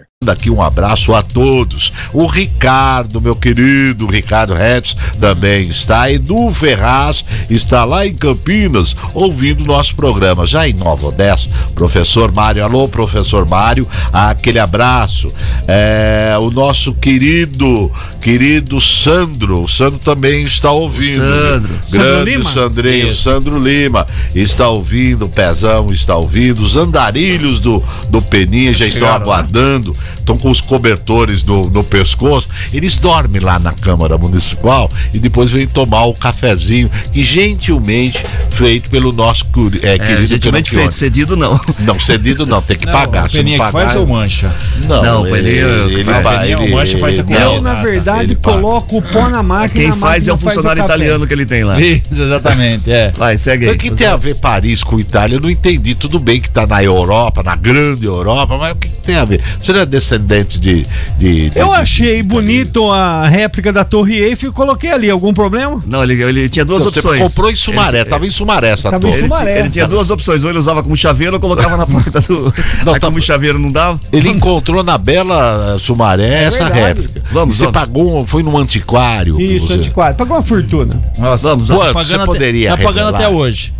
Daqui 0.23 0.51
um 0.51 0.61
abraço 0.61 1.15
a 1.15 1.23
todos. 1.23 1.91
O 2.13 2.27
Ricardo, 2.27 3.19
meu 3.19 3.35
querido 3.35 4.05
Ricardo 4.05 4.53
Retz, 4.53 4.95
também 5.19 5.67
está. 5.67 6.11
Edu 6.11 6.51
Ferraz 6.51 7.25
está 7.49 7.83
lá 7.85 8.05
em 8.05 8.13
Campinas 8.13 8.95
ouvindo 9.15 9.65
nosso 9.65 9.95
programa. 9.95 10.45
Já 10.45 10.69
em 10.69 10.73
Nova 10.73 11.07
Odessa, 11.07 11.49
professor 11.73 12.31
Mário. 12.31 12.63
Alô, 12.63 12.87
professor 12.87 13.49
Mário, 13.49 13.87
aquele 14.13 14.59
abraço. 14.59 15.27
É, 15.67 16.35
o 16.39 16.51
nosso 16.51 16.93
querido, 16.93 17.91
querido 18.21 18.79
Sandro. 18.79 19.63
O 19.63 19.67
Sandro 19.67 19.97
também 19.97 20.43
está 20.43 20.69
ouvindo. 20.69 21.19
Sandro. 21.19 21.79
Grande 21.89 22.07
Sandro 22.07 22.23
Lima? 22.23 22.51
Sandrinho, 22.51 23.07
Isso. 23.07 23.23
Sandro 23.23 23.57
Lima 23.57 24.07
está 24.35 24.69
ouvindo, 24.69 25.25
o 25.25 25.29
Pezão 25.29 25.91
está 25.91 26.15
ouvindo, 26.15 26.61
os 26.61 26.77
andarilhos 26.77 27.59
do, 27.59 27.83
do 28.09 28.21
Peninha 28.21 28.71
já 28.71 28.85
estão 28.85 29.07
Chegaram, 29.07 29.25
né? 29.25 29.33
Aguardando, 29.81 29.95
estão 30.17 30.37
com 30.37 30.49
os 30.49 30.61
cobertores 30.61 31.43
no, 31.43 31.69
no 31.69 31.83
pescoço. 31.83 32.47
Eles 32.73 32.97
dormem 32.97 33.41
lá 33.41 33.59
na 33.59 33.71
Câmara 33.73 34.17
Municipal 34.17 34.89
e 35.13 35.19
depois 35.19 35.51
vêm 35.51 35.67
tomar 35.67 36.05
o 36.05 36.13
cafezinho, 36.13 36.89
que 37.11 37.23
gentilmente 37.23 38.23
feito 38.51 38.89
pelo 38.89 39.11
nosso 39.11 39.45
é, 39.81 39.95
É, 39.95 39.97
querido 39.99 40.27
gentilmente 40.27 40.69
Pinocchione. 40.69 40.81
feito, 40.83 40.95
cedido 40.95 41.35
não. 41.35 41.59
Não, 41.79 41.99
cedido 41.99 42.45
não, 42.45 42.61
tem 42.61 42.77
que 42.77 42.85
Não, 42.91 42.93
pagar. 42.93 43.25
o 43.25 43.29
Se 43.29 43.37
não 43.37 43.43
Peninha 43.43 43.57
que 43.57 43.71
pagar, 43.71 43.85
faz 43.87 43.95
ou 43.95 44.07
mancha? 44.07 44.55
Não, 44.87 45.01
Não, 45.03 45.27
ele, 45.27 45.35
Peninha- 45.35 45.65
ele, 45.97 46.03
faz. 46.03 46.23
vai- 46.23 46.55
o 46.55 46.61
ele- 46.63 46.71
mancha 46.75 46.97
faz 46.97 47.17
ele- 47.17 47.61
na 47.61 47.73
ele 47.73 47.81
verdade, 47.91 48.35
paga. 48.35 48.57
coloco 48.61 48.97
o 48.97 49.01
pó 49.01 49.29
na 49.29 49.41
máquina. 49.41 49.81
Quem 49.89 49.91
faz 49.93 50.27
é 50.27 50.33
o 50.33 50.37
funcionário 50.37 50.83
italiano 50.83 51.25
que 51.25 51.33
ele 51.33 51.45
tem 51.45 51.63
lá. 51.63 51.79
Isso, 51.81 52.21
exatamente, 52.21 52.91
é. 52.91 53.11
Vai, 53.17 53.37
segue 53.37 53.67
O 53.67 53.71
aí. 53.71 53.77
que 53.77 53.91
tem 53.91 54.07
a 54.07 54.17
ver 54.17 54.35
Paris 54.35 54.83
com 54.83 54.99
Itália? 54.99 55.35
Eu 55.35 55.39
não 55.41 55.49
entendi. 55.49 55.95
Tudo 55.95 56.19
bem 56.19 56.39
que 56.39 56.49
tá 56.49 56.65
na 56.67 56.83
Europa, 56.83 57.41
na 57.43 57.55
grande 57.55 58.05
Europa, 58.05 58.57
mas 58.59 58.71
o 58.73 58.75
que, 58.75 58.87
que 58.89 58.99
tem 58.99 59.15
a 59.15 59.25
ver? 59.25 59.41
Você 59.61 59.70
não 59.73 59.79
é 59.81 59.85
descendente 59.85 60.59
de. 60.59 60.85
de, 61.17 61.49
de- 61.49 61.59
Eu 61.59 61.67
de- 61.67 61.73
achei 61.75 62.21
bonito 62.23 62.89
a 62.91 63.27
réplica 63.27 63.71
da 63.73 63.83
Torre 63.83 64.17
Eiffel 64.19 64.49
e 64.49 64.53
coloquei 64.53 64.91
ali. 64.91 65.09
Algum 65.09 65.33
problema? 65.33 65.79
Não, 65.85 66.03
ele, 66.03 66.21
ele 66.23 66.49
tinha 66.49 66.63
duas 66.65 66.83
você 66.83 66.99
opções. 66.99 67.21
comprou 67.21 67.49
em 67.51 67.55
Sumaré, 67.55 68.01
Ele- 68.01 68.09
tava 68.09 68.25
em 68.25 68.29
Sumaré 68.31 68.69
essa 68.69 68.89
Tava 68.91 68.97
em 68.97 68.99
torre. 69.01 69.13
Ele, 69.13 69.21
ti- 69.23 69.27
Sumaré. 69.29 69.59
ele 69.59 69.69
tinha 69.69 69.87
duas 69.87 70.09
opções, 70.09 70.43
ou 70.43 70.49
ele 70.49 70.59
usava 70.59 70.81
como 70.83 70.95
chaveiro 70.95 71.33
ou 71.35 71.39
colocava 71.39 71.77
na 71.77 71.85
porta 71.85 72.21
do. 72.21 72.53
Não, 72.85 72.93
Aí, 72.93 72.99
tá- 72.99 73.07
como 73.07 73.19
chaveiro 73.21 73.59
não 73.59 73.71
dava. 73.71 73.99
Ele 74.11 74.29
encontrou 74.29 74.83
na 74.83 74.97
bela 74.97 75.77
Sumaré 75.79 76.43
essa 76.45 76.65
verdade. 76.65 77.01
réplica. 77.01 77.21
Vamos, 77.31 77.55
e 77.55 77.57
você 77.59 77.65
vamos. 77.65 77.79
pagou, 77.79 78.19
um- 78.21 78.25
foi 78.27 78.43
num 78.43 78.57
antiquário. 78.57 79.39
Isso, 79.39 79.67
você... 79.67 79.73
antiquário. 79.73 80.15
Pagou 80.17 80.37
uma 80.37 80.43
fortuna. 80.43 80.99
Nossa, 81.17 81.49
Vamos, 81.49 81.67
tá 81.67 81.75
vamos. 81.75 81.93
pagando 81.93 82.19
Você 82.19 82.25
poderia 82.25 82.73
até, 82.73 82.81
tá 82.83 82.87
pagando 82.89 83.05
revelar? 83.11 83.27
até 83.27 83.35
hoje. 83.35 83.73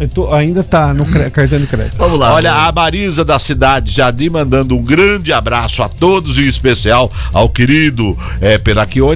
Eu 0.00 0.08
tô- 0.08 0.32
ainda 0.32 0.62
tá 0.64 0.94
no 0.94 1.04
cartão 1.04 1.58
de 1.58 1.66
crédito. 1.66 1.96
Vamos 1.98 2.18
lá. 2.18 2.32
Olha, 2.32 2.52
a 2.54 2.72
Marisa 2.72 3.22
da 3.22 3.38
cidade 3.38 3.92
Jardim 3.92 4.30
mandando 4.30 4.74
um 4.74 4.82
grande 4.82 5.30
abraço 5.30 5.82
a 5.82 5.90
todos, 5.90 6.38
em 6.38 6.46
especial 6.46 7.10
ao 7.34 7.50
querido 7.50 8.16
é, 8.40 8.58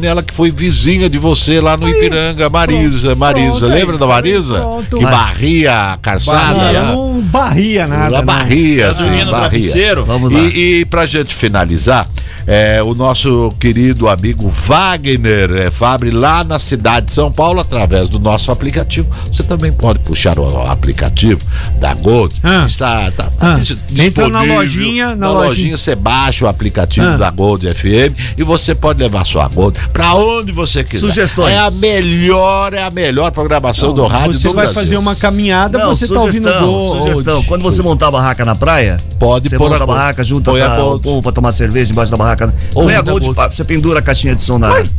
ela 0.02 0.22
que 0.22 0.34
foi 0.34 0.50
vizinha 0.50 1.08
de 1.08 1.16
você 1.16 1.58
lá 1.58 1.76
no 1.78 1.88
Ipiranga, 1.88 2.50
Marisa, 2.50 3.14
Marisa. 3.14 3.60
pronto, 3.60 3.66
lembra 3.74 3.94
aí, 3.94 3.98
da 3.98 4.06
Marisa? 4.06 4.54
pronto. 4.60 4.98
Que 4.98 5.04
barria 5.04 5.92
a 5.92 5.96
calçada. 5.96 6.72
Não, 6.82 7.20
barria 7.22 7.86
nada. 7.86 8.06
Ela 8.06 8.18
não. 8.18 8.26
barria, 8.26 8.92
dormindo 8.92 9.24
no 9.26 9.30
barria. 9.32 9.94
Vamos 10.04 10.32
lá. 10.32 10.38
E, 10.40 10.80
e 10.80 10.84
pra 10.84 11.06
gente 11.06 11.34
finalizar, 11.34 12.06
é, 12.46 12.82
o 12.82 12.94
nosso 12.94 13.54
querido 13.58 14.06
amigo 14.08 14.50
Wagner 14.50 15.50
é, 15.52 15.70
Fabre, 15.70 16.10
lá 16.10 16.44
na 16.44 16.58
cidade 16.58 17.06
de 17.06 17.12
São 17.12 17.32
Paulo, 17.32 17.60
através 17.60 18.08
do 18.08 18.18
nosso 18.18 18.50
aplicativo. 18.50 19.08
Você 19.32 19.42
também 19.42 19.72
pode 19.72 20.00
puxar 20.00 20.38
o 20.38 20.44
aplicativo 20.74 21.40
da 21.80 21.94
Gold. 21.94 22.34
Ah. 22.42 22.64
Está 22.66 23.10
tá, 23.12 23.24
tá 23.24 23.30
Ah. 23.40 24.02
Entra 24.02 24.28
na 24.28 24.42
lojinha, 24.42 25.08
na 25.10 25.16
Na 25.16 25.28
lojinha. 25.28 25.48
lojinha 25.48 25.78
você 25.78 25.94
baixa 25.94 26.44
o 26.44 26.48
aplicativo 26.48 27.06
Ah. 27.06 27.16
da 27.16 27.30
Gold 27.30 27.66
FM 27.72 28.14
e 28.36 28.42
você 28.42 28.74
pode 28.74 28.98
levar 29.02 29.24
sua 29.24 29.48
Gold 29.48 29.78
pra 29.92 30.14
onde 30.14 30.52
você 30.52 30.84
quiser. 30.84 31.00
Sugestões. 31.00 31.52
É 31.52 31.58
a 31.58 31.70
melhor, 31.70 32.72
é 32.74 32.82
a 32.82 32.90
melhor 32.90 33.30
programação 33.30 33.92
do 33.94 34.06
rádio 34.06 34.34
Você 34.34 34.48
do 34.48 34.54
vai 34.54 34.64
Brasil. 34.64 34.82
fazer 34.82 34.96
uma 34.98 35.14
caminhada, 35.14 35.78
Não, 35.78 35.88
você 35.94 36.06
tá 36.08 36.20
ouvindo 36.20 36.44
sugestão, 36.48 36.66
Gold. 36.72 37.02
sugestão. 37.04 37.42
Quando 37.44 37.62
você 37.62 37.82
montar 37.82 38.08
a 38.08 38.10
barraca 38.10 38.44
na 38.44 38.54
praia, 38.54 38.98
Pode 39.18 39.48
você 39.48 39.56
pôr 39.56 39.70
monta 39.70 39.82
a 39.82 39.84
a 39.84 39.86
barraca, 39.86 40.22
junta 40.24 40.50
a 40.50 40.76
Gold. 40.76 40.96
o 40.96 41.00
povo 41.00 41.22
pra 41.22 41.32
tomar 41.32 41.52
cerveja 41.52 41.92
embaixo 41.92 42.10
da 42.10 42.16
barraca. 42.16 42.52
Põe 42.72 42.82
Ouvindo 42.82 42.98
a 42.98 43.02
Gold, 43.02 43.34
você 43.50 43.64
pendura 43.64 43.98
a 44.00 44.02
caixinha 44.02 44.34
de 44.34 44.42
som 44.42 44.58
na 44.58 44.68
área. 44.70 44.90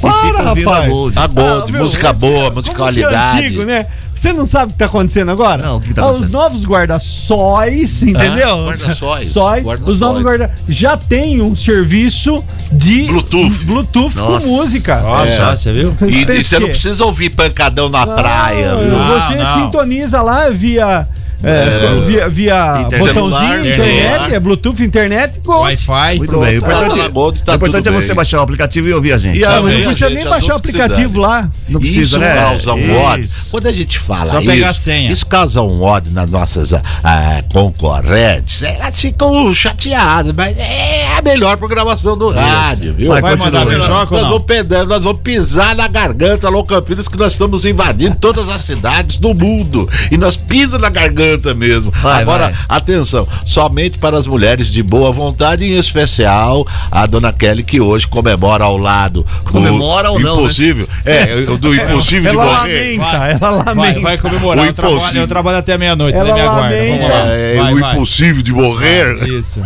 Para, 0.00 0.42
rapaz. 0.42 1.16
A 1.16 1.26
Gold, 1.26 1.72
Ah, 1.76 1.78
música 1.78 2.12
boa, 2.12 2.44
como 2.44 2.54
musicalidade. 2.56 3.42
É 3.42 3.46
antigo, 3.46 3.64
né? 3.64 3.86
Você 4.16 4.32
não 4.32 4.46
sabe 4.46 4.70
o 4.70 4.72
que 4.72 4.78
tá 4.78 4.86
acontecendo 4.86 5.30
agora? 5.30 5.62
Não, 5.62 5.76
o 5.76 5.80
que 5.80 5.92
tá 5.92 6.00
Ah, 6.02 6.04
Os 6.06 6.10
acontecendo? 6.12 6.32
novos 6.32 6.64
guarda-sóis, 6.64 8.02
entendeu? 8.02 8.64
guarda-sóis, 8.64 9.30
Sóis, 9.32 9.62
guarda-sóis. 9.64 9.94
os 9.94 10.00
novos 10.00 10.22
guarda 10.22 10.50
já 10.68 10.96
tem 10.96 11.42
um 11.42 11.54
serviço 11.54 12.42
de 12.72 13.04
Bluetooth. 13.04 13.64
Bluetooth 13.64 14.16
Nossa. 14.16 14.48
com 14.48 14.54
música. 14.56 15.00
Nossa, 15.00 15.30
É. 15.30 15.56
você 15.56 15.72
viu? 15.72 15.94
E, 16.08 16.22
e 16.32 16.42
você 16.42 16.58
não 16.58 16.66
quê? 16.66 16.72
precisa 16.72 17.04
ouvir 17.04 17.30
pancadão 17.30 17.88
na 17.88 18.06
praia, 18.06 18.72
Não, 18.74 18.80
viu? 18.80 18.90
Não, 18.90 19.20
Você 19.20 19.34
não. 19.36 19.54
sintoniza 19.64 20.22
lá 20.22 20.48
via 20.50 21.06
É, 21.46 22.06
via, 22.06 22.28
via 22.28 22.80
Internet. 22.86 22.98
botãozinho, 23.14 23.62
Celular, 23.62 23.66
internet, 23.66 24.34
é 24.34 24.40
Bluetooth, 24.40 24.82
internet, 24.82 25.40
Gold. 25.44 25.60
Wi-Fi. 25.62 26.18
Muito 26.18 26.40
bem. 26.40 26.54
O 26.54 26.58
importante, 26.58 26.96
Tá 26.96 27.02
na 27.02 27.08
Gold, 27.08 27.44
tá 27.44 27.52
o 27.52 27.54
importante 27.54 27.88
é 27.88 27.92
você 27.92 28.06
bem. 28.08 28.16
baixar 28.16 28.38
o 28.38 28.42
aplicativo 28.42 28.88
e 28.88 28.92
ouvir 28.92 29.12
a 29.12 29.18
gente. 29.18 29.38
E 29.38 29.42
Não, 29.42 29.66
aí, 29.66 29.74
não 29.78 29.84
precisa 29.84 30.06
a 30.06 30.08
nem 30.08 30.18
gente, 30.18 30.28
baixar 30.30 30.52
o 30.54 30.56
aplicativo 30.56 31.20
lá. 31.20 31.48
Não 31.68 31.78
precisa, 31.78 32.00
isso 32.00 32.18
né? 32.18 32.34
causa 32.34 32.74
um 32.74 32.96
ódio. 32.98 33.28
Quando 33.52 33.66
a 33.68 33.72
gente 33.72 33.98
fala 33.98 34.26
Só 34.32 34.38
isso, 34.40 34.50
pegar 34.50 34.70
a 34.70 34.74
senha. 34.74 35.12
isso 35.12 35.26
causa 35.26 35.62
um 35.62 35.82
ódio 35.82 36.12
nas 36.12 36.30
nossas 36.32 36.72
ah, 36.74 37.42
concorrentes. 37.52 38.62
Elas 38.62 39.00
ficam 39.00 39.54
chateadas, 39.54 40.32
mas 40.32 40.56
é 40.58 41.16
a 41.16 41.22
melhor 41.22 41.56
programação 41.58 42.18
do 42.18 42.30
rádio, 42.30 42.92
viu? 42.94 43.08
Vai 43.08 43.36
mandar 43.36 43.64
beijoca 43.64 44.14
ou 44.14 44.20
nós, 44.20 44.30
vamos 44.30 44.44
pedar, 44.44 44.84
nós 44.84 45.04
vamos 45.04 45.20
pisar 45.22 45.76
na 45.76 45.86
garganta, 45.86 46.48
Alô 46.48 46.64
Campinas, 46.64 47.06
que 47.06 47.16
nós 47.16 47.32
estamos 47.32 47.64
invadindo 47.64 48.16
todas 48.16 48.48
as 48.48 48.62
cidades 48.62 49.16
do 49.16 49.32
mundo. 49.32 49.88
E 50.10 50.16
nós 50.16 50.36
pisamos 50.36 50.80
na 50.80 50.90
garganta 50.90 51.35
mesmo. 51.54 51.90
Vai, 52.02 52.22
Agora, 52.22 52.44
vai. 52.50 52.54
atenção, 52.68 53.26
somente 53.44 53.98
para 53.98 54.16
as 54.16 54.26
mulheres 54.26 54.68
de 54.68 54.82
boa 54.82 55.12
vontade, 55.12 55.64
em 55.64 55.76
especial 55.76 56.66
a 56.90 57.06
dona 57.06 57.32
Kelly, 57.32 57.62
que 57.62 57.80
hoje 57.80 58.06
comemora 58.06 58.64
ao 58.64 58.76
lado. 58.76 59.24
do 59.44 59.50
Comemora 59.52 60.10
ou 60.10 60.18
não, 60.20 60.36
né? 60.36 60.42
Impossível. 60.42 60.88
É, 61.04 61.26
do 61.58 61.74
impossível 61.74 62.30
de 62.32 62.36
Ela 62.38 62.44
morrer. 62.58 62.98
lamenta, 62.98 63.16
ela 63.46 63.62
Vai, 63.62 63.74
lamenta. 63.74 64.00
vai 64.00 64.18
comemorar. 64.18 64.64
O 64.64 64.68
Eu 64.68 64.72
trabalho, 64.74 64.96
impossível. 64.98 65.22
eu 65.22 65.28
trabalho 65.28 65.58
até 65.58 65.78
meia-noite, 65.78 66.16
Ela 66.18 66.28
né? 66.28 66.34
Me 66.34 66.40
aguarda. 66.40 66.76
Vamos 66.76 67.00
lá. 67.10 67.26
É, 67.28 67.56
Vai, 67.56 67.74
o 67.74 67.80
vai. 67.80 67.92
impossível 67.94 68.42
de 68.42 68.52
morrer. 68.52 69.28
Isso. 69.28 69.60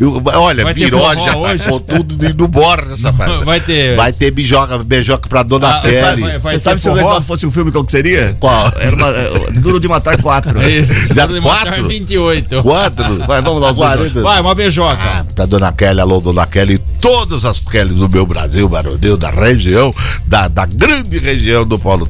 Eu- 0.00 0.20
Olha, 0.24 0.64
Vai 0.64 0.74
hoje? 0.74 1.64
tacou 1.64 1.80
tudo 1.80 2.24
e 2.26 2.32
não 2.34 2.48
morre 2.48 2.92
essa 2.92 3.12
parte. 3.14 3.44
Vai 3.44 3.60
ter. 3.60 3.96
Vai 3.96 4.12
ter 4.12 4.30
beijoca, 4.30 4.78
beijoca 4.78 5.28
pra 5.28 5.42
dona 5.42 5.68
Ah, 5.68 5.80
Você 5.80 5.98
sabe, 6.00 6.16
Kelly. 6.16 6.22
vai- 6.32 6.38
vai 6.38 6.52
você 6.52 6.58
sabe 6.58 6.76
ter 6.76 6.82
se 6.82 6.88
o? 6.88 6.94
Reginaldo 6.94 7.26
fosse 7.26 7.46
um 7.46 7.50
filme, 7.50 7.70
qual 7.72 7.84
que 7.84 7.92
seria? 7.92 8.36
Qual? 8.40 8.72
Era 8.78 8.96
uma, 8.96 9.08
é, 9.08 9.50
Duro 9.52 9.78
de 9.80 9.88
Matar 9.88 10.20
quatro. 10.20 10.60
Isso. 10.68 11.14
Já 11.14 11.26
Tudo 11.26 11.40
de 11.40 11.46
matar 11.46 11.64
quatro? 11.66 11.88
28. 11.88 12.62
Quatro? 12.62 13.26
Vai, 13.26 13.40
vamos 13.42 13.62
lá, 13.62 13.70
os 13.70 13.76
40. 13.76 14.22
Vai, 14.22 14.40
uma 14.40 14.54
beijoca. 14.54 15.00
Ah, 15.02 15.24
pra 15.34 15.46
dona 15.46 15.72
Kelly, 15.72 16.00
alô, 16.00 16.20
dona 16.20 16.46
Kelly, 16.46 16.78
todas 17.00 17.44
as 17.44 17.58
Kellys 17.60 17.94
do 17.94 18.08
meu 18.08 18.26
Brasil, 18.26 18.68
Baronil, 18.68 19.16
da 19.16 19.30
região, 19.30 19.94
da, 20.26 20.48
da 20.48 20.66
grande 20.66 21.18
região 21.18 21.64
do 21.66 21.78
Paulo. 21.78 22.08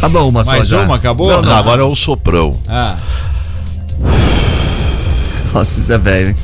Tá 0.00 0.08
bom, 0.08 0.28
uma 0.28 0.42
só 0.42 0.50
Mais 0.52 0.66
já. 0.68 0.82
uma, 0.82 0.96
acabou? 0.96 1.30
Não, 1.30 1.42
não, 1.42 1.56
agora 1.56 1.82
é 1.82 1.84
o 1.84 1.94
soprão. 1.94 2.52
Ah. 2.68 2.96
Nossa, 5.52 5.80
isso 5.80 5.92
é 5.92 5.98
velho, 5.98 6.28
hein? 6.28 6.36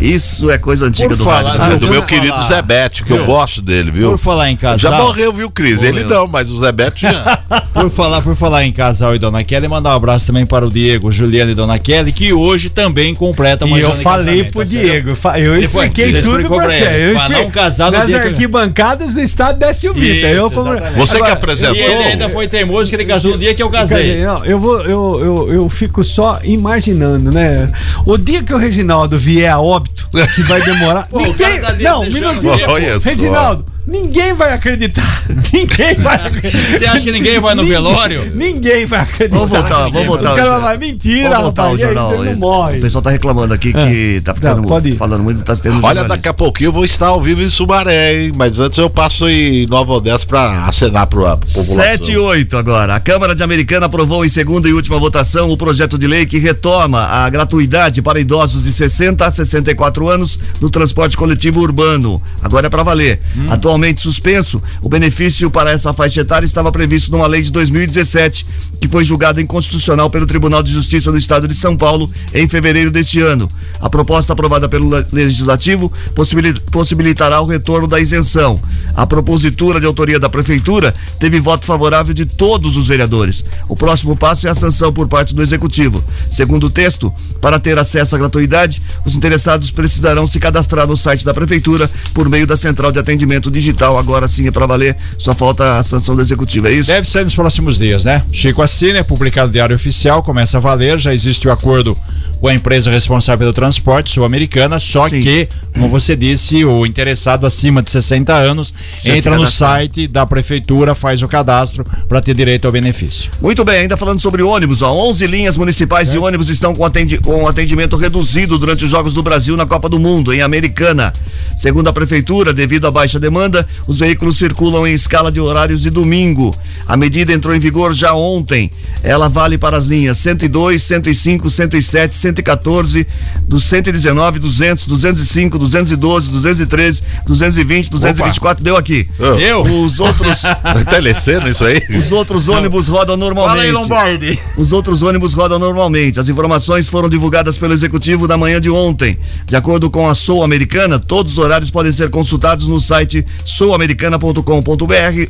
Isso 0.00 0.50
é 0.50 0.58
coisa 0.58 0.86
antiga 0.86 1.08
Por 1.08 1.16
do 1.16 1.24
falar- 1.24 1.56
rádio. 1.56 1.78
Do 1.78 1.86
eu 1.86 1.90
meu 1.90 2.00
vou 2.00 2.08
querido 2.08 2.28
falar. 2.32 2.46
Zé 2.46 2.62
Bete, 2.62 3.04
que 3.04 3.12
eu 3.12 3.16
Viu? 3.18 3.26
gosto 3.26 3.60
dele, 3.60 3.90
viu? 3.90 4.10
Por 4.10 4.18
falar 4.18 4.50
em 4.50 4.56
casal. 4.56 4.78
Já 4.78 4.98
morreu, 4.98 5.32
viu, 5.32 5.50
Cris? 5.50 5.82
Ele 5.82 6.04
não, 6.04 6.28
mas 6.28 6.50
o 6.50 6.58
Zé 6.60 6.70
Bete 6.70 7.02
já. 7.02 7.38
Por 7.78 7.90
falar, 7.90 8.20
por 8.22 8.34
falar 8.34 8.64
em 8.64 8.72
casal 8.72 9.14
e 9.14 9.20
Dona 9.20 9.44
Kelly, 9.44 9.68
mandar 9.68 9.90
um 9.92 9.96
abraço 9.96 10.26
também 10.26 10.44
para 10.44 10.66
o 10.66 10.70
Diego, 10.70 11.12
Juliana 11.12 11.52
e 11.52 11.54
Dona 11.54 11.78
Kelly, 11.78 12.10
que 12.12 12.32
hoje 12.32 12.68
também 12.70 13.14
completam 13.14 13.68
E 13.68 13.70
mais 13.70 13.84
eu 13.84 13.92
falei 13.98 14.42
pro 14.44 14.60
tá? 14.62 14.64
Diego, 14.66 15.10
eu 15.10 15.14
Depois, 15.14 15.64
expliquei 15.64 16.10
você 16.10 16.22
tudo 16.22 16.48
pra 16.48 16.64
você. 16.68 16.74
ele, 16.74 17.04
Eu 17.04 17.12
expliquei. 17.14 17.44
não 17.44 17.50
casar 17.52 17.92
no 17.92 17.98
Nas 17.98 18.06
que- 18.08 18.14
arquibancadas 18.14 19.14
do 19.14 19.20
estado 19.20 19.58
desce 19.60 19.88
o 19.88 19.94
Vita. 19.94 20.26
Isso, 20.26 20.26
Eu. 20.26 20.50
Você 20.50 21.12
que 21.14 21.16
Agora, 21.22 21.32
apresentou. 21.34 21.76
E 21.76 21.80
ele 21.80 22.02
ainda 22.02 22.28
foi 22.28 22.48
teimoso 22.48 22.90
que 22.90 22.96
ele 22.96 23.04
casou 23.04 23.32
no 23.32 23.38
dia 23.38 23.54
que 23.54 23.62
eu 23.62 23.70
casei. 23.70 24.22
Não, 24.24 24.44
eu 24.44 24.58
vou, 24.58 24.80
eu, 24.82 25.20
eu, 25.22 25.52
eu 25.52 25.68
fico 25.68 26.02
só 26.02 26.40
imaginando, 26.42 27.30
né? 27.30 27.70
O 28.04 28.18
dia 28.18 28.42
que 28.42 28.52
o 28.52 28.56
Reginaldo 28.58 29.16
vier 29.16 29.52
a 29.52 29.60
óbito, 29.60 29.87
que 30.34 30.42
vai 30.42 30.62
demorar. 30.62 31.06
Pô, 31.08 31.18
ninguém. 31.18 31.60
tá 31.60 31.72
não, 31.74 32.02
um 32.02 32.10
minutinho. 32.10 32.70
Olha 32.70 32.98
só. 33.00 33.10
Reginaldo, 33.10 33.64
ninguém 33.88 34.34
vai 34.34 34.52
acreditar. 34.52 35.22
Ninguém 35.52 35.94
vai 35.96 36.18
Você 36.30 36.84
acha 36.86 37.04
que 37.04 37.12
ninguém 37.12 37.40
vai 37.40 37.54
no 37.54 37.62
Ninguém- 37.62 37.76
velório? 37.76 38.32
Ninguém 38.34 38.86
vai 38.86 39.00
acreditar. 39.00 39.36
Vamos 39.36 39.50
voltar, 39.50 39.88
vamos 39.90 40.06
voltar. 40.06 40.30
Os 40.30 40.36
caras 40.36 40.62
vão 40.62 40.78
mentira, 40.78 41.28
Vamos 41.30 41.42
voltar 41.44 41.66
aí, 41.68 41.78
jornal. 41.78 42.24
não 42.24 42.36
morre. 42.36 42.78
O 42.78 42.80
pessoal 42.80 43.02
tá 43.02 43.10
reclamando 43.10 43.54
aqui 43.54 43.72
que 43.72 44.20
tá 44.24 44.34
ficando 44.34 44.62
Não, 44.62 44.96
falando 44.96 45.22
muito, 45.22 45.42
tá 45.42 45.54
tendo 45.56 45.74
Olha, 45.76 45.80
jornalista. 45.80 46.08
daqui 46.08 46.28
a 46.28 46.34
pouquinho 46.34 46.68
eu 46.68 46.72
vou 46.72 46.84
estar 46.84 47.06
ao 47.08 47.22
vivo 47.22 47.42
em 47.42 47.48
Sumaré, 47.48 48.22
hein? 48.24 48.32
Mas 48.36 48.58
antes 48.60 48.78
eu 48.78 48.90
passo 48.90 49.28
em 49.28 49.66
Nova 49.66 49.92
Odessa 49.94 50.26
pra 50.26 50.64
acenar 50.66 51.06
pra 51.06 51.36
população. 51.36 51.74
7 51.74 52.12
e 52.12 52.16
8 52.18 52.56
agora. 52.56 52.94
A 52.94 53.00
Câmara 53.00 53.34
de 53.34 53.42
Americana 53.42 53.86
aprovou 53.86 54.24
em 54.24 54.28
segunda 54.28 54.68
e 54.68 54.72
última 54.72 54.98
votação 54.98 55.50
o 55.50 55.56
projeto 55.56 55.98
de 55.98 56.06
lei 56.06 56.26
que 56.26 56.38
retoma 56.38 57.00
a 57.04 57.28
gratuidade 57.30 58.02
para 58.02 58.20
idosos 58.20 58.62
de 58.62 58.70
60 58.72 59.24
a 59.24 59.30
64 59.30 60.08
anos 60.08 60.38
no 60.60 60.68
transporte 60.70 61.16
coletivo 61.16 61.60
urbano. 61.60 62.20
Agora 62.42 62.66
é 62.66 62.70
para 62.70 62.82
valer. 62.82 63.20
Atualmente 63.48 63.77
suspenso, 64.00 64.62
o 64.82 64.88
benefício 64.88 65.50
para 65.50 65.70
essa 65.70 65.92
faixa 65.94 66.20
etária 66.20 66.44
estava 66.46 66.70
previsto 66.72 67.10
numa 67.12 67.26
lei 67.26 67.42
de 67.42 67.50
2017, 67.52 68.46
que 68.80 68.88
foi 68.88 69.04
julgada 69.04 69.40
inconstitucional 69.40 70.10
pelo 70.10 70.26
Tribunal 70.26 70.62
de 70.62 70.72
Justiça 70.72 71.10
do 71.12 71.18
Estado 71.18 71.46
de 71.48 71.54
São 71.54 71.76
Paulo 71.76 72.10
em 72.34 72.48
fevereiro 72.48 72.90
deste 72.90 73.20
ano. 73.20 73.48
A 73.80 73.88
proposta 73.88 74.32
aprovada 74.32 74.68
pelo 74.68 74.88
le- 74.96 75.06
Legislativo 75.12 75.92
possibili- 76.14 76.58
possibilitará 76.70 77.40
o 77.40 77.46
retorno 77.46 77.86
da 77.86 78.00
isenção. 78.00 78.60
A 78.94 79.06
propositura 79.06 79.78
de 79.80 79.86
autoria 79.86 80.18
da 80.18 80.28
Prefeitura 80.28 80.94
teve 81.18 81.38
voto 81.40 81.64
favorável 81.66 82.12
de 82.14 82.24
todos 82.26 82.76
os 82.76 82.88
vereadores. 82.88 83.44
O 83.68 83.76
próximo 83.76 84.16
passo 84.16 84.46
é 84.46 84.50
a 84.50 84.54
sanção 84.54 84.92
por 84.92 85.06
parte 85.08 85.34
do 85.34 85.42
Executivo. 85.42 86.02
Segundo 86.30 86.66
o 86.66 86.70
texto, 86.70 87.12
para 87.40 87.58
ter 87.60 87.78
acesso 87.78 88.14
à 88.16 88.18
gratuidade, 88.18 88.82
os 89.04 89.14
interessados 89.14 89.70
precisarão 89.70 90.26
se 90.26 90.38
cadastrar 90.40 90.86
no 90.86 90.96
site 90.96 91.24
da 91.24 91.34
Prefeitura 91.34 91.90
por 92.14 92.28
meio 92.28 92.46
da 92.46 92.56
Central 92.56 92.90
de 92.92 92.98
Atendimento 92.98 93.50
Digital. 93.50 93.67
Agora 93.98 94.28
sim 94.28 94.46
é 94.46 94.50
para 94.50 94.66
valer, 94.66 94.96
só 95.18 95.34
falta 95.34 95.78
a 95.78 95.82
sanção 95.82 96.14
do 96.14 96.20
Executivo, 96.20 96.68
é 96.68 96.72
isso? 96.72 96.90
Deve 96.90 97.08
sair 97.08 97.24
nos 97.24 97.34
próximos 97.34 97.78
dias, 97.78 98.04
né? 98.04 98.24
Chico 98.32 98.62
assina, 98.62 98.98
é 98.98 99.02
publicado 99.02 99.52
Diário 99.52 99.74
Oficial, 99.76 100.22
começa 100.22 100.58
a 100.58 100.60
valer, 100.60 100.98
já 100.98 101.12
existe 101.12 101.48
o 101.48 101.52
acordo 101.52 101.96
com 102.40 102.48
a 102.48 102.54
empresa 102.54 102.90
responsável 102.90 103.38
pelo 103.38 103.52
transporte 103.52 104.10
sul-americana, 104.12 104.78
só 104.78 105.08
Sim. 105.08 105.20
que, 105.20 105.48
como 105.74 105.88
você 105.88 106.14
disse, 106.14 106.64
o 106.64 106.86
interessado 106.86 107.46
acima 107.46 107.82
de 107.82 107.90
60 107.90 108.32
anos 108.32 108.72
entra 109.04 109.36
no 109.36 109.46
site 109.46 110.06
da 110.06 110.24
prefeitura, 110.26 110.94
faz 110.94 111.22
o 111.22 111.28
cadastro 111.28 111.84
para 112.08 112.20
ter 112.20 112.34
direito 112.34 112.66
ao 112.66 112.72
benefício. 112.72 113.30
Muito 113.40 113.64
bem, 113.64 113.80
ainda 113.80 113.96
falando 113.96 114.20
sobre 114.20 114.42
ônibus, 114.42 114.82
ó, 114.82 114.92
11 114.92 115.26
linhas 115.26 115.56
municipais 115.56 116.10
de 116.10 116.18
ônibus 116.18 116.48
estão 116.48 116.74
com, 116.74 116.84
atendi- 116.84 117.18
com 117.18 117.46
atendimento 117.46 117.96
reduzido 117.96 118.56
durante 118.58 118.84
os 118.84 118.90
Jogos 118.90 119.14
do 119.14 119.22
Brasil 119.22 119.56
na 119.56 119.66
Copa 119.66 119.88
do 119.88 119.98
Mundo, 119.98 120.32
em 120.32 120.40
Americana. 120.40 121.12
Segundo 121.56 121.88
a 121.88 121.92
prefeitura, 121.92 122.52
devido 122.52 122.86
à 122.86 122.90
baixa 122.90 123.18
demanda, 123.18 123.66
os 123.86 123.98
veículos 123.98 124.36
circulam 124.36 124.86
em 124.86 124.92
escala 124.92 125.32
de 125.32 125.40
horários 125.40 125.82
de 125.82 125.90
domingo. 125.90 126.56
A 126.86 126.96
medida 126.96 127.32
entrou 127.32 127.54
em 127.54 127.58
vigor 127.58 127.92
já 127.92 128.14
ontem. 128.14 128.70
Ela 129.02 129.28
vale 129.28 129.58
para 129.58 129.76
as 129.76 129.86
linhas 129.86 130.18
102, 130.18 130.80
105, 130.82 131.50
107, 131.50 132.14
114, 132.28 133.06
dos 133.46 133.64
119, 133.64 134.38
200, 134.38 134.86
205, 134.86 135.58
212, 135.58 136.30
213, 136.30 137.02
220, 137.26 137.90
224. 137.90 138.62
Deu 138.64 138.76
aqui. 138.76 139.08
Eu? 139.40 139.62
Os 139.62 140.00
outros. 140.00 140.42
Tá 140.68 140.84
telecendo 140.84 141.48
isso 141.48 141.64
aí? 141.64 141.82
Os 141.96 142.12
outros 142.12 142.48
ônibus 142.48 142.88
rodam 142.88 143.16
normalmente. 143.16 143.56
Fala 143.56 143.62
aí, 143.62 143.72
Lombardi. 143.72 144.38
Os 144.56 144.72
outros 144.72 145.02
ônibus 145.02 145.32
rodam 145.32 145.58
normalmente. 145.58 146.20
As 146.20 146.28
informações 146.28 146.88
foram 146.88 147.08
divulgadas 147.08 147.56
pelo 147.56 147.72
executivo 147.72 148.28
na 148.28 148.36
manhã 148.36 148.60
de 148.60 148.68
ontem. 148.70 149.16
De 149.46 149.56
acordo 149.56 149.90
com 149.90 150.08
a 150.08 150.14
Sou 150.14 150.42
Americana, 150.42 150.98
todos 150.98 151.32
os 151.32 151.38
horários 151.38 151.70
podem 151.70 151.90
ser 151.90 152.10
consultados 152.10 152.68
no 152.68 152.78
site 152.80 153.24
souamericana.com.br 153.44 154.42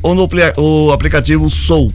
ou 0.03 0.15
no 0.15 0.27
o 0.57 0.91
aplicativo 0.91 1.49
Sou. 1.49 1.91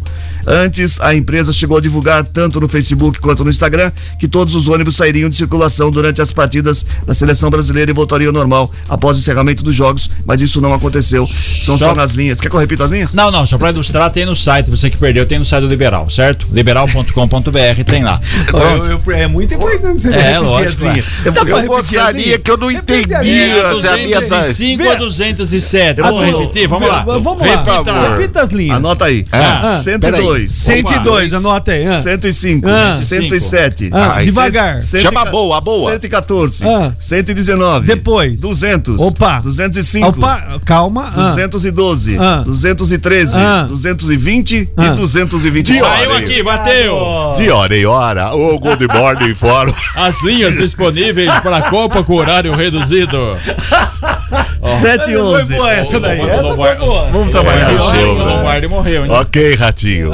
Antes, 0.46 1.00
a 1.00 1.14
empresa 1.14 1.52
chegou 1.52 1.78
a 1.78 1.80
divulgar 1.80 2.24
tanto 2.26 2.60
no 2.60 2.68
Facebook 2.68 3.18
quanto 3.20 3.44
no 3.44 3.50
Instagram 3.50 3.90
que 4.18 4.28
todos 4.28 4.54
os 4.54 4.68
ônibus 4.68 4.96
sairiam 4.96 5.28
de 5.28 5.36
circulação 5.36 5.90
durante 5.90 6.20
as 6.22 6.32
partidas 6.32 6.84
da 7.06 7.14
seleção 7.14 7.50
brasileira 7.50 7.90
e 7.90 7.94
voltariam 7.94 8.28
ao 8.30 8.34
normal 8.34 8.70
após 8.88 9.16
o 9.16 9.20
encerramento 9.20 9.62
dos 9.64 9.74
jogos, 9.74 10.10
mas 10.26 10.40
isso 10.40 10.60
não 10.60 10.72
aconteceu. 10.74 11.26
São 11.26 11.78
só, 11.78 11.86
Só- 11.90 11.94
nas 11.94 12.12
linhas. 12.12 12.40
Quer 12.40 12.48
que 12.48 12.56
eu 12.56 12.60
repita 12.60 12.84
as 12.84 12.90
linhas? 12.90 13.12
Não, 13.12 13.30
não, 13.30 13.46
só 13.46 13.56
para 13.58 13.70
ilustrar, 13.70 14.10
tem 14.10 14.24
no 14.26 14.36
site, 14.36 14.70
você 14.70 14.90
que 14.90 14.96
perdeu, 14.96 15.24
tem 15.26 15.38
no 15.38 15.44
site 15.44 15.62
do 15.62 15.68
Liberal, 15.68 16.08
certo? 16.10 16.46
liberal.com.br, 16.52 17.84
tem 17.86 18.04
lá. 18.04 18.20
Eu- 18.52 18.86
eu- 18.86 19.12
é 19.12 19.26
muito 19.26 19.54
importante 19.54 20.00
você 20.00 20.08
É, 20.14 20.38
lógico, 20.38 20.86
as 20.86 20.98
é. 20.98 21.02
Eu 21.48 21.56
as 21.56 21.64
gostaria 21.66 22.38
que 22.38 22.50
eu 22.50 22.56
não 22.56 22.70
entendi. 22.70 23.12
É, 23.14 23.58
Essa 23.72 23.86
é 23.88 23.90
a 23.92 23.96
minha 23.96 24.20
205 24.20 24.88
a 24.88 24.94
207. 24.96 26.00
Ah, 26.00 26.04
Vamos 26.10 26.30
vou- 26.30 26.40
repetir? 26.40 26.68
Vamos 26.68 26.88
lá. 26.88 27.02
Vamos 27.04 27.38
lá. 27.46 27.62
Repita. 27.62 28.08
Repita 28.10 28.42
as 28.42 28.50
linhas. 28.50 28.76
Anota 28.76 29.04
aí. 29.06 29.24
Ah, 29.32 29.80
102. 29.82 30.33
102, 30.48 31.32
anota 31.32 31.72
aí. 31.72 31.86
ah. 31.86 32.00
105, 32.00 32.68
Ah. 32.68 32.96
107. 32.96 33.90
Ah, 33.92 34.12
Ai, 34.16 34.24
devagar. 34.24 34.82
cento- 34.82 35.02
Chama 35.02 35.22
a 35.22 35.24
boa, 35.26 35.58
a 35.58 35.60
boa. 35.60 35.92
114. 35.92 36.64
Ah. 36.66 36.92
119. 36.98 37.86
Depois. 37.86 38.40
200. 38.40 39.00
Opa. 39.00 39.40
205. 39.40 40.08
Opa, 40.08 40.60
calma. 40.64 41.02
ah. 41.16 41.30
212. 41.30 42.16
Ah. 42.18 42.42
213. 42.44 43.36
Ah. 43.38 43.66
220 43.68 44.68
Ah. 44.76 44.86
e 44.86 44.90
220. 44.96 45.78
Saiu 45.78 46.16
aqui, 46.16 46.42
bateu. 46.42 47.34
De 47.36 47.50
hora 47.50 47.76
em 47.76 47.86
hora, 47.86 48.32
o 48.34 48.58
Good 48.58 48.86
Morning 48.92 49.34
Fórum. 49.34 49.72
As 49.94 50.22
linhas 50.22 50.56
disponíveis 50.56 51.32
para 51.42 51.58
a 51.58 51.62
Copa 51.70 52.02
com 52.02 52.14
horário 52.14 52.54
reduzido. 52.54 53.18
7 54.64 55.10
e 55.10 55.14
Foi 55.14 55.22
11. 55.42 55.54
boa 55.54 55.72
essa 55.72 56.00
daí. 56.00 56.20
Essa 56.20 56.54
foi 56.54 56.74
boa. 56.76 57.10
Vamos 57.10 57.30
trabalhar. 57.30 57.70
É, 57.70 58.04
O 58.04 58.14
Lombardi 58.14 58.66
morreu, 58.66 59.04
hein? 59.04 59.10
Ok, 59.12 59.54
Ratinho. 59.56 60.10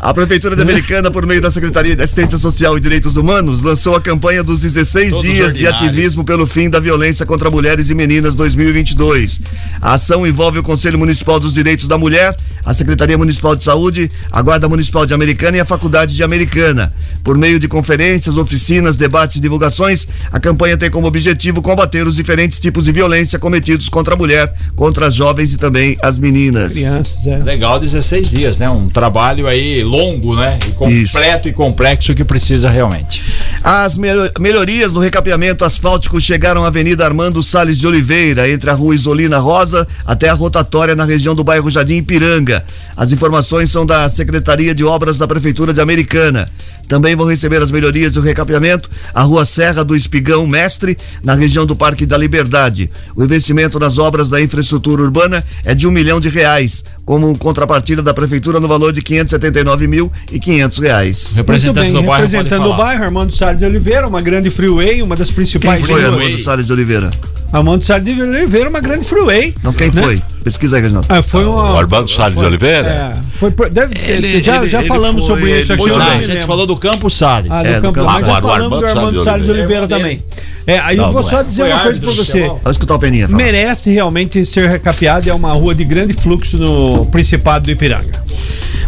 A 0.00 0.14
Prefeitura 0.14 0.54
de 0.54 0.62
Americana, 0.62 1.10
por 1.10 1.26
meio 1.26 1.40
da 1.40 1.50
Secretaria 1.50 1.96
de 1.96 2.02
Assistência 2.02 2.38
Social 2.38 2.76
e 2.78 2.80
Direitos 2.80 3.16
Humanos, 3.16 3.62
lançou 3.62 3.96
a 3.96 4.00
campanha 4.00 4.42
dos 4.44 4.60
16 4.60 5.10
Todos 5.10 5.22
dias 5.22 5.54
de 5.54 5.66
ativismo 5.66 6.24
pelo 6.24 6.46
fim 6.46 6.70
da 6.70 6.78
violência 6.78 7.26
contra 7.26 7.50
mulheres 7.50 7.90
e 7.90 7.94
meninas 7.94 8.34
2022. 8.36 9.40
A 9.82 9.94
ação 9.94 10.24
envolve 10.26 10.58
o 10.60 10.62
Conselho 10.62 10.98
Municipal 10.98 11.40
dos 11.40 11.52
Direitos 11.52 11.88
da 11.88 11.98
Mulher, 11.98 12.36
a 12.64 12.72
Secretaria 12.72 13.18
Municipal 13.18 13.56
de 13.56 13.64
Saúde, 13.64 14.10
a 14.30 14.42
Guarda 14.42 14.68
Municipal 14.68 15.04
de 15.06 15.12
Americana 15.14 15.56
e 15.56 15.60
a 15.60 15.64
Faculdade 15.66 16.14
de 16.14 16.22
Americana. 16.22 16.92
Por 17.24 17.36
meio 17.36 17.58
de 17.58 17.66
conferências, 17.66 18.36
oficinas, 18.36 18.96
debates 18.96 19.36
e 19.36 19.40
divulgações, 19.40 20.06
a 20.32 20.38
campanha 20.38 20.76
tem 20.76 20.90
como 20.90 21.06
objetivo 21.08 21.60
combater 21.60 22.06
os 22.06 22.14
diferentes 22.16 22.60
tipos 22.60 22.84
de 22.84 22.92
violência 22.92 23.38
cometidos 23.38 23.55
contra 23.90 24.14
a 24.14 24.16
mulher, 24.16 24.52
contra 24.74 25.06
as 25.06 25.14
jovens 25.14 25.52
e 25.54 25.56
também 25.58 25.96
as 26.02 26.18
meninas. 26.18 26.74
Crianças, 26.74 27.26
é. 27.26 27.38
Legal, 27.38 27.78
16 27.80 28.30
dias, 28.30 28.58
né? 28.58 28.68
Um 28.68 28.88
trabalho 28.88 29.46
aí 29.46 29.82
longo, 29.82 30.34
né? 30.36 30.58
E 30.68 30.72
completo 30.72 31.48
e 31.48 31.52
complexo 31.52 32.14
que 32.14 32.24
precisa 32.24 32.70
realmente. 32.70 33.22
As 33.62 33.96
mel- 33.96 34.30
melhorias 34.38 34.92
no 34.92 35.00
recapeamento 35.00 35.64
asfáltico 35.64 36.20
chegaram 36.20 36.64
à 36.64 36.68
Avenida 36.68 37.04
Armando 37.04 37.42
Salles 37.42 37.78
de 37.78 37.86
Oliveira, 37.86 38.48
entre 38.50 38.70
a 38.70 38.74
Rua 38.74 38.94
Isolina 38.94 39.38
Rosa 39.38 39.86
até 40.04 40.28
a 40.28 40.34
rotatória 40.34 40.94
na 40.94 41.04
região 41.04 41.34
do 41.34 41.44
bairro 41.44 41.70
Jardim 41.70 41.96
Ipiranga. 41.96 42.64
As 42.96 43.12
informações 43.12 43.70
são 43.70 43.84
da 43.84 44.08
Secretaria 44.08 44.74
de 44.74 44.84
Obras 44.84 45.18
da 45.18 45.26
Prefeitura 45.26 45.72
de 45.72 45.80
Americana. 45.80 46.48
Também 46.88 47.16
vão 47.16 47.26
receber 47.26 47.60
as 47.60 47.72
melhorias 47.72 48.12
do 48.14 48.20
recapeamento 48.20 48.88
a 49.12 49.22
Rua 49.22 49.44
Serra 49.44 49.82
do 49.84 49.96
Espigão 49.96 50.46
Mestre, 50.46 50.96
na 51.22 51.34
região 51.34 51.66
do 51.66 51.74
Parque 51.74 52.06
da 52.06 52.16
Liberdade. 52.16 52.88
O 53.16 53.24
investimento 53.24 53.45
nas 53.78 53.98
obras 53.98 54.28
da 54.28 54.40
infraestrutura 54.40 55.02
urbana 55.02 55.44
é 55.64 55.74
de 55.74 55.86
um 55.86 55.90
milhão 55.90 56.18
de 56.18 56.28
reais, 56.28 56.82
como 57.04 57.36
contrapartida 57.38 58.02
da 58.02 58.12
Prefeitura 58.12 58.58
no 58.58 58.66
valor 58.66 58.92
de 58.92 59.00
579 59.02 59.86
mil 59.86 60.10
e 60.32 60.38
500 60.40 60.78
reais. 60.78 61.32
Muito 61.34 61.72
bem, 61.72 61.92
representando 61.92 62.66
o 62.70 62.76
bairro, 62.76 63.04
Armando 63.04 63.32
Salles 63.32 63.58
de 63.60 63.64
Oliveira, 63.64 64.06
uma 64.08 64.20
grande 64.20 64.50
freeway, 64.50 65.02
uma 65.02 65.14
das 65.16 65.30
principais. 65.30 65.84
Quem 65.84 65.94
foi 65.94 66.02
ruas. 66.04 66.14
Armando 66.14 66.38
Salles 66.38 66.66
de 66.66 66.72
Oliveira? 66.72 67.10
Armando 67.52 67.84
Salles 67.84 68.04
de 68.14 68.20
Oliveira, 68.20 68.68
uma 68.68 68.80
grande 68.80 69.04
freeway. 69.04 69.54
Não, 69.62 69.72
quem 69.72 69.90
né? 69.90 70.02
foi? 70.02 70.22
Pesquisa 70.42 70.76
aí, 70.76 70.82
Reginaldo. 70.82 71.06
Ah, 71.10 71.22
foi 71.22 71.44
uma. 71.44 71.72
O 71.74 71.76
Armando 71.78 72.08
Salles 72.10 72.34
de 72.34 72.38
foi- 72.40 72.46
Oliveira? 72.48 72.88
É, 72.88 73.38
foi, 73.38 73.50
deve, 73.70 73.94
Ele- 74.10 74.42
já 74.42 74.56
ele- 74.58 74.68
já 74.68 74.78
ele 74.80 74.88
falamos 74.88 75.24
foi- 75.26 75.34
sobre 75.36 75.58
isso 75.60 75.72
aqui. 75.72 75.82
eu 75.82 75.88
Não, 75.88 75.98
não 75.98 76.06
a 76.18 76.22
gente 76.22 76.44
falou 76.44 76.66
do 76.66 76.76
Campo 76.76 77.08
Salles. 77.10 77.50
Ah, 77.52 77.62
do 77.62 77.68
É, 77.68 77.74
do 77.76 77.82
Campo, 77.82 77.94
Campo 77.94 78.06
mas 78.06 78.20
já 78.20 78.26
Salles. 78.26 78.42
falamos 78.42 78.64
Armando 78.64 78.80
do 78.80 78.86
Armando 78.86 79.00
Salles 79.04 79.18
de 79.18 79.24
Salles 79.24 79.44
de 79.44 79.50
Oliveira. 79.52 79.82
Oliveira 79.84 79.88
também. 79.88 80.22
É, 80.66 80.80
aí 80.80 80.96
eu 80.96 81.02
Não, 81.04 81.12
vou 81.12 81.22
não 81.22 81.28
só 81.28 81.40
é. 81.40 81.44
dizer 81.44 81.62
Foi 81.62 81.70
uma 81.72 81.82
coisa 81.84 82.00
pra 82.00 82.08
do 82.10 82.14
você. 82.16 82.40
Vamos 82.40 82.70
escutar 82.72 82.94
o 82.96 82.98
Peninha 82.98 83.28
Merece 83.36 83.90
realmente 83.90 84.46
ser 84.46 84.66
recapeado, 84.66 85.28
é 85.28 85.34
uma 85.34 85.52
rua 85.52 85.74
de 85.74 85.84
grande 85.84 86.14
fluxo 86.14 86.56
no 86.56 87.04
Principado 87.06 87.66
do 87.66 87.70
Ipiranga. 87.70 88.24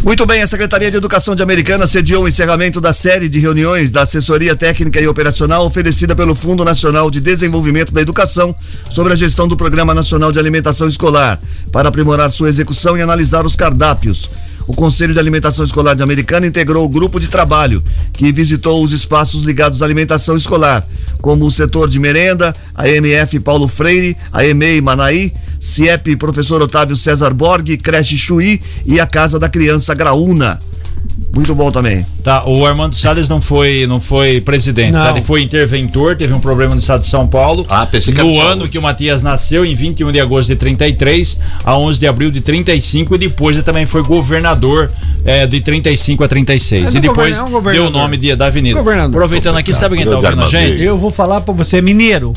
Muito 0.02 0.24
bem, 0.24 0.40
a 0.40 0.46
Secretaria 0.46 0.90
de 0.90 0.96
Educação 0.96 1.34
de 1.34 1.42
Americana 1.42 1.86
sediou 1.86 2.24
o 2.24 2.28
encerramento 2.28 2.80
da 2.80 2.94
série 2.94 3.28
de 3.28 3.38
reuniões 3.38 3.90
da 3.90 4.02
assessoria 4.02 4.56
técnica 4.56 4.98
e 5.00 5.06
operacional 5.06 5.66
oferecida 5.66 6.16
pelo 6.16 6.34
Fundo 6.34 6.64
Nacional 6.64 7.10
de 7.10 7.20
Desenvolvimento 7.20 7.92
da 7.92 8.00
Educação 8.00 8.54
sobre 8.88 9.12
a 9.12 9.16
gestão 9.16 9.46
do 9.46 9.56
Programa 9.56 9.92
Nacional 9.92 10.32
de 10.32 10.38
Alimentação 10.38 10.88
Escolar, 10.88 11.38
para 11.70 11.90
aprimorar 11.90 12.32
sua 12.32 12.48
execução 12.48 12.96
e 12.96 13.02
analisar 13.02 13.44
os 13.44 13.54
cardápios. 13.54 14.30
O 14.68 14.74
Conselho 14.74 15.14
de 15.14 15.18
Alimentação 15.18 15.64
Escolar 15.64 15.94
de 15.94 16.02
Americana 16.02 16.46
integrou 16.46 16.84
o 16.84 16.88
grupo 16.90 17.18
de 17.18 17.26
trabalho 17.26 17.82
que 18.12 18.30
visitou 18.30 18.84
os 18.84 18.92
espaços 18.92 19.42
ligados 19.44 19.82
à 19.82 19.86
alimentação 19.86 20.36
escolar, 20.36 20.86
como 21.22 21.46
o 21.46 21.50
setor 21.50 21.88
de 21.88 21.98
merenda, 21.98 22.54
a 22.74 22.86
MF 22.86 23.40
Paulo 23.40 23.66
Freire, 23.66 24.14
a 24.30 24.44
EMEI 24.44 24.82
Manaí, 24.82 25.32
CIEP 25.58 26.16
Professor 26.16 26.60
Otávio 26.60 26.96
César 26.96 27.32
Borg, 27.32 27.78
Creche 27.78 28.18
Chuí 28.18 28.60
e 28.84 29.00
a 29.00 29.06
Casa 29.06 29.38
da 29.38 29.48
Criança 29.48 29.94
Graúna. 29.94 30.60
Muito 31.34 31.54
bom 31.54 31.70
também. 31.70 32.04
Tá, 32.24 32.44
o 32.48 32.64
Armando 32.64 32.96
Salles 32.96 33.28
não 33.28 33.40
foi, 33.40 33.86
não 33.86 34.00
foi 34.00 34.40
presidente, 34.40 34.92
Não. 34.92 35.04
tá? 35.04 35.10
Ele 35.10 35.20
foi 35.20 35.42
interventor, 35.42 36.16
teve 36.16 36.32
um 36.32 36.40
problema 36.40 36.74
no 36.74 36.80
estado 36.80 37.00
de 37.00 37.06
São 37.06 37.28
Paulo. 37.28 37.66
Ah, 37.68 37.86
pensei 37.86 38.12
que 38.14 38.20
No 38.22 38.40
ano 38.40 38.66
que 38.66 38.78
o 38.78 38.82
Matias 38.82 39.22
nasceu, 39.22 39.64
em 39.64 39.74
21 39.74 40.10
de 40.10 40.18
agosto 40.20 40.48
de 40.48 40.56
33 40.56 41.38
a 41.64 41.76
11 41.78 42.00
de 42.00 42.06
abril 42.08 42.30
de 42.30 42.40
35 42.40 43.14
e 43.14 43.18
depois 43.18 43.56
ele 43.56 43.62
também 43.62 43.84
foi 43.86 44.02
governador 44.02 44.90
é, 45.24 45.46
de 45.46 45.60
35 45.60 46.24
a 46.24 46.28
36. 46.28 46.94
É 46.94 46.98
e 46.98 47.00
depois 47.00 47.38
govern- 47.38 47.42
um 47.42 47.44
deu 47.44 47.58
o 47.58 47.62
governador. 47.62 47.92
nome 47.92 48.16
de, 48.16 48.34
da 48.34 48.46
avenida. 48.46 48.78
Governador. 48.78 49.14
Aproveitando 49.16 49.56
aqui, 49.58 49.74
sabe 49.74 49.96
quem 49.96 50.06
tá 50.06 50.12
Governador 50.12 50.44
ouvindo 50.44 50.58
a 50.64 50.68
gente? 50.70 50.82
Eu 50.82 50.96
vou 50.96 51.10
falar 51.10 51.42
pra 51.42 51.52
você, 51.54 51.76
é 51.76 51.82
mineiro. 51.82 52.32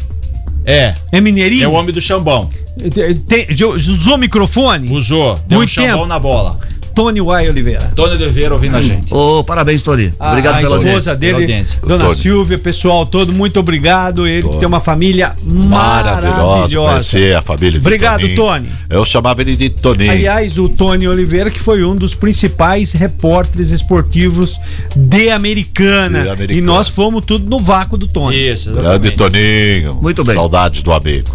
É, 0.65 0.93
É 1.11 1.19
mineirinho? 1.19 1.63
é 1.63 1.67
o 1.67 1.71
homem 1.73 1.93
do 1.93 2.01
chambão. 2.01 2.49
Tem- 2.93 3.15
tem- 3.15 3.47
usou 3.65 4.17
microfone? 4.17 4.91
Usou, 4.91 5.39
deu 5.47 5.57
Muito 5.57 5.69
um 5.69 5.73
chambão 5.73 5.91
tempo. 5.99 6.05
na 6.07 6.19
bola. 6.19 6.57
Tony 6.93 7.21
Uai 7.21 7.49
Oliveira. 7.49 7.91
Tony 7.95 8.13
Oliveira 8.23 8.53
ouvindo 8.53 8.77
a 8.77 8.81
gente. 8.81 9.13
Ô, 9.13 9.43
parabéns, 9.43 9.81
Tori. 9.81 10.13
A- 10.19 10.29
Obrigado 10.29 10.55
a 10.55 10.57
pela 10.57 10.77
esposa 10.77 10.87
audiência. 10.87 11.15
dele, 11.15 11.33
pela 11.33 11.43
audiência. 11.43 11.79
Dona 11.81 12.03
Tony. 12.05 12.15
Silvia, 12.15 12.57
pessoal 12.57 13.05
todo, 13.05 13.31
muito 13.31 13.59
obrigado. 13.59 14.27
Ele 14.27 14.47
que 14.47 14.57
tem 14.57 14.67
uma 14.67 14.79
família 14.79 15.33
Maravilhosa, 15.43 16.45
maravilhosa. 16.45 17.37
a 17.37 17.41
família 17.41 17.71
de 17.71 17.77
Obrigado, 17.77 18.19
Toninho. 18.21 18.35
Tony. 18.35 18.69
Eu 18.89 19.05
chamava 19.05 19.41
ele 19.41 19.55
de 19.55 19.69
Toninho. 19.69 20.11
Aliás, 20.11 20.57
o 20.57 20.67
Tony 20.69 21.07
Oliveira, 21.07 21.49
que 21.49 21.59
foi 21.59 21.83
um 21.83 21.95
dos 21.95 22.13
principais 22.15 22.91
repórteres 22.91 23.69
esportivos 23.71 24.59
de 24.95 25.29
Americana. 25.29 26.23
De 26.23 26.29
Americana. 26.29 26.53
E 26.59 26.61
nós 26.61 26.89
fomos 26.89 27.23
tudo 27.25 27.49
no 27.49 27.59
vácuo 27.59 27.97
do 27.97 28.07
Tony. 28.07 28.35
Isso, 28.51 28.71
Grande 28.71 29.07
exatamente. 29.07 29.17
Toninho. 29.17 29.95
Muito 30.01 30.23
bem. 30.23 30.35
Saudades 30.35 30.81
do 30.83 30.91
amigo. 30.91 31.29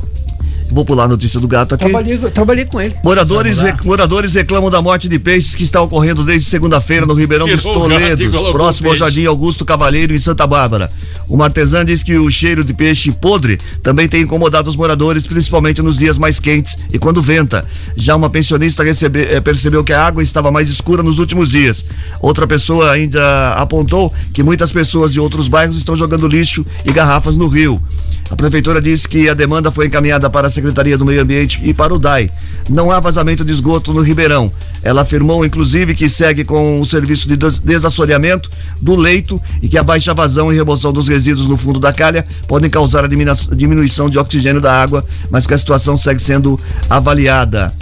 Vou 0.68 0.84
pular 0.84 1.04
a 1.04 1.08
notícia 1.08 1.38
do 1.40 1.46
gato 1.48 1.74
aqui. 1.74 1.84
Trabalhei, 1.84 2.18
trabalhei 2.18 2.64
com 2.64 2.80
ele. 2.80 2.94
Moradores, 3.02 3.60
re- 3.60 3.74
moradores 3.84 4.34
reclamam 4.34 4.68
da 4.70 4.82
morte 4.82 5.08
de 5.08 5.18
peixes 5.18 5.54
que 5.54 5.62
está 5.64 5.80
ocorrendo 5.80 6.24
desde 6.24 6.48
segunda-feira 6.48 7.06
no 7.06 7.14
Ribeirão 7.14 7.46
dos 7.46 7.62
Toledos, 7.62 8.36
próximo 8.52 8.88
ao. 8.90 8.96
Jardim 8.96 9.24
Augusto 9.26 9.64
Cavalheiro, 9.64 10.12
em 10.14 10.18
Santa 10.18 10.46
Bárbara. 10.46 10.90
Uma 11.28 11.44
artesã 11.46 11.84
diz 11.84 12.02
que 12.02 12.16
o 12.18 12.30
cheiro 12.30 12.62
de 12.64 12.72
peixe 12.74 13.10
podre 13.12 13.58
também 13.82 14.08
tem 14.08 14.22
incomodado 14.22 14.68
os 14.68 14.76
moradores, 14.76 15.26
principalmente 15.26 15.82
nos 15.82 15.98
dias 15.98 16.18
mais 16.18 16.38
quentes 16.40 16.76
e 16.92 16.98
quando 16.98 17.22
venta. 17.22 17.64
Já 17.96 18.14
uma 18.16 18.28
pensionista 18.30 18.82
recebe- 18.82 19.28
eh, 19.30 19.40
percebeu 19.40 19.82
que 19.84 19.92
a 19.92 20.04
água 20.06 20.22
estava 20.22 20.50
mais 20.50 20.68
escura 20.68 21.02
nos 21.02 21.18
últimos 21.18 21.48
dias. 21.48 21.84
Outra 22.20 22.46
pessoa 22.46 22.90
ainda 22.90 23.54
apontou 23.54 24.12
que 24.32 24.42
muitas 24.42 24.70
pessoas 24.72 25.12
de 25.12 25.20
outros 25.20 25.48
bairros 25.48 25.76
estão 25.76 25.96
jogando 25.96 26.28
lixo 26.28 26.64
e 26.84 26.92
garrafas 26.92 27.36
no 27.36 27.46
rio. 27.48 27.80
A 28.29 28.35
prefeitura 28.35 28.83
disse 28.83 29.09
que 29.09 29.29
a 29.29 29.35
demanda 29.35 29.70
foi 29.70 29.87
encaminhada 29.87 30.29
para 30.29 30.49
a 30.49 30.51
Secretaria 30.51 30.99
do 30.99 31.05
Meio 31.05 31.22
Ambiente 31.22 31.61
e 31.62 31.72
para 31.72 31.95
o 31.95 31.99
DAI. 31.99 32.31
Não 32.68 32.91
há 32.91 32.99
vazamento 32.99 33.45
de 33.45 33.53
esgoto 33.53 33.93
no 33.95 34.01
Ribeirão. 34.01 34.51
Ela 34.83 35.03
afirmou, 35.03 35.45
inclusive, 35.45 35.95
que 35.95 36.09
segue 36.09 36.45
com 36.45 36.81
o 36.81 36.85
serviço 36.87 37.29
de 37.29 37.37
des- 37.37 37.61
desassoreamento 37.61 38.51
do 38.81 38.97
leito 38.97 39.41
e 39.62 39.68
que 39.68 39.79
a 39.79 39.83
baixa 39.83 40.12
vazão 40.12 40.53
e 40.53 40.57
remoção 40.57 40.93
dos 40.93 41.07
resíduos 41.07 41.47
no 41.47 41.57
fundo 41.57 41.79
da 41.79 41.93
calha 41.93 42.27
podem 42.49 42.68
causar 42.68 43.05
a 43.05 43.09
diminuição 43.55 44.11
de 44.11 44.18
oxigênio 44.18 44.61
da 44.61 44.72
água, 44.72 45.05
mas 45.31 45.47
que 45.47 45.55
a 45.55 45.59
situação 45.59 45.97
segue 45.97 46.20
sendo 46.20 46.59
avaliada. 46.91 47.72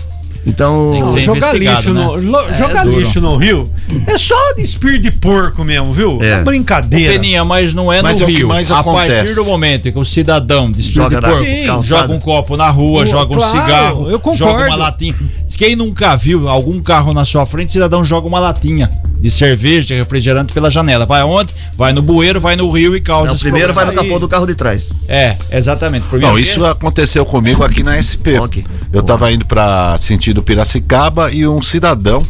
Então, 0.47 1.01
Não, 1.01 1.19
jogar 1.19 1.55
lixo, 1.55 1.95
né? 1.95 2.05
no, 2.05 2.15
lo- 2.17 2.41
É, 2.49 2.53
jogar 2.55 2.85
duro. 2.85 3.01
lixo 3.01 3.21
no 3.21 3.37
rio 3.37 3.67
é 4.07 4.19
só 4.19 4.35
de 4.55 4.63
espírito 4.63 5.03
de 5.05 5.11
porco 5.11 5.65
mesmo, 5.65 5.93
viu? 5.93 6.19
É. 6.23 6.33
É, 6.33 6.43
brincadeira. 6.45 7.13
Peninha, 7.15 7.45
mas 7.45 7.73
não 7.73 7.91
é 7.91 8.03
Mas 8.03 8.21
no 8.21 8.27
é 8.27 8.31
rio. 8.31 8.49
mais 8.49 8.71
a 8.71 8.81
acontece. 8.81 9.15
partir 9.15 9.35
do 9.35 9.45
momento 9.47 9.91
que 9.91 9.99
o 9.99 10.05
cidadão 10.05 10.71
de 10.71 10.81
espírito 10.81 11.13
Joga 11.15 11.21
de 11.21 11.35
porco 11.35 11.67
calçada. 11.67 12.03
joga 12.03 12.13
um 12.13 12.21
copo 12.21 12.57
na 12.59 12.69
rua, 12.69 13.01
Pô, 13.01 13.07
joga 13.07 13.33
um 13.33 13.37
claro, 13.39 13.51
cigarro, 13.51 14.11
eu 14.11 14.21
concordo. 14.21 14.37
joga 14.53 14.67
uma 14.67 14.77
latinha. 14.77 15.15
Quem 15.57 15.75
nunca 15.77 16.15
viu 16.17 16.49
algum 16.49 16.81
carro 16.83 17.15
na 17.15 17.25
sua 17.25 17.47
frente, 17.47 17.69
o 17.69 17.73
cidadão 17.73 18.05
joga 18.05 18.27
uma 18.29 18.39
latinha 18.41 18.91
de 19.25 19.31
cerveja, 19.31 19.87
de 19.87 19.95
refrigerante 19.95 20.53
pela 20.53 20.71
janela. 20.71 21.07
Vai 21.07 21.23
onde? 21.23 21.55
Vai 21.79 21.95
no 21.95 22.03
bueiro, 22.03 22.43
vai 22.43 22.57
no 22.57 22.71
rio 22.71 22.95
e 22.95 23.01
causa 23.01 23.33
não, 23.33 23.39
primeiro 23.39 23.73
vai 23.73 23.87
no 23.87 23.95
capô 23.95 24.19
do 24.19 24.29
carro 24.29 24.47
de 24.47 24.55
trás. 24.55 24.93
É, 25.09 25.35
exatamente. 25.51 26.07
Primeiro 26.09 26.35
Não, 26.35 26.39
isso 26.39 26.63
aconteceu 26.67 27.25
comigo 27.25 27.65
aqui 27.65 27.83
na 27.83 27.97
SP. 27.97 28.37
Ok. 28.39 28.63
Eu 28.93 29.03
tava 29.03 29.33
indo 29.33 29.47
pra 29.47 29.97
sentido 29.97 30.43
Piracicaba 30.43 31.33
e 31.33 31.49
um 31.49 31.63
cidadão 31.63 32.23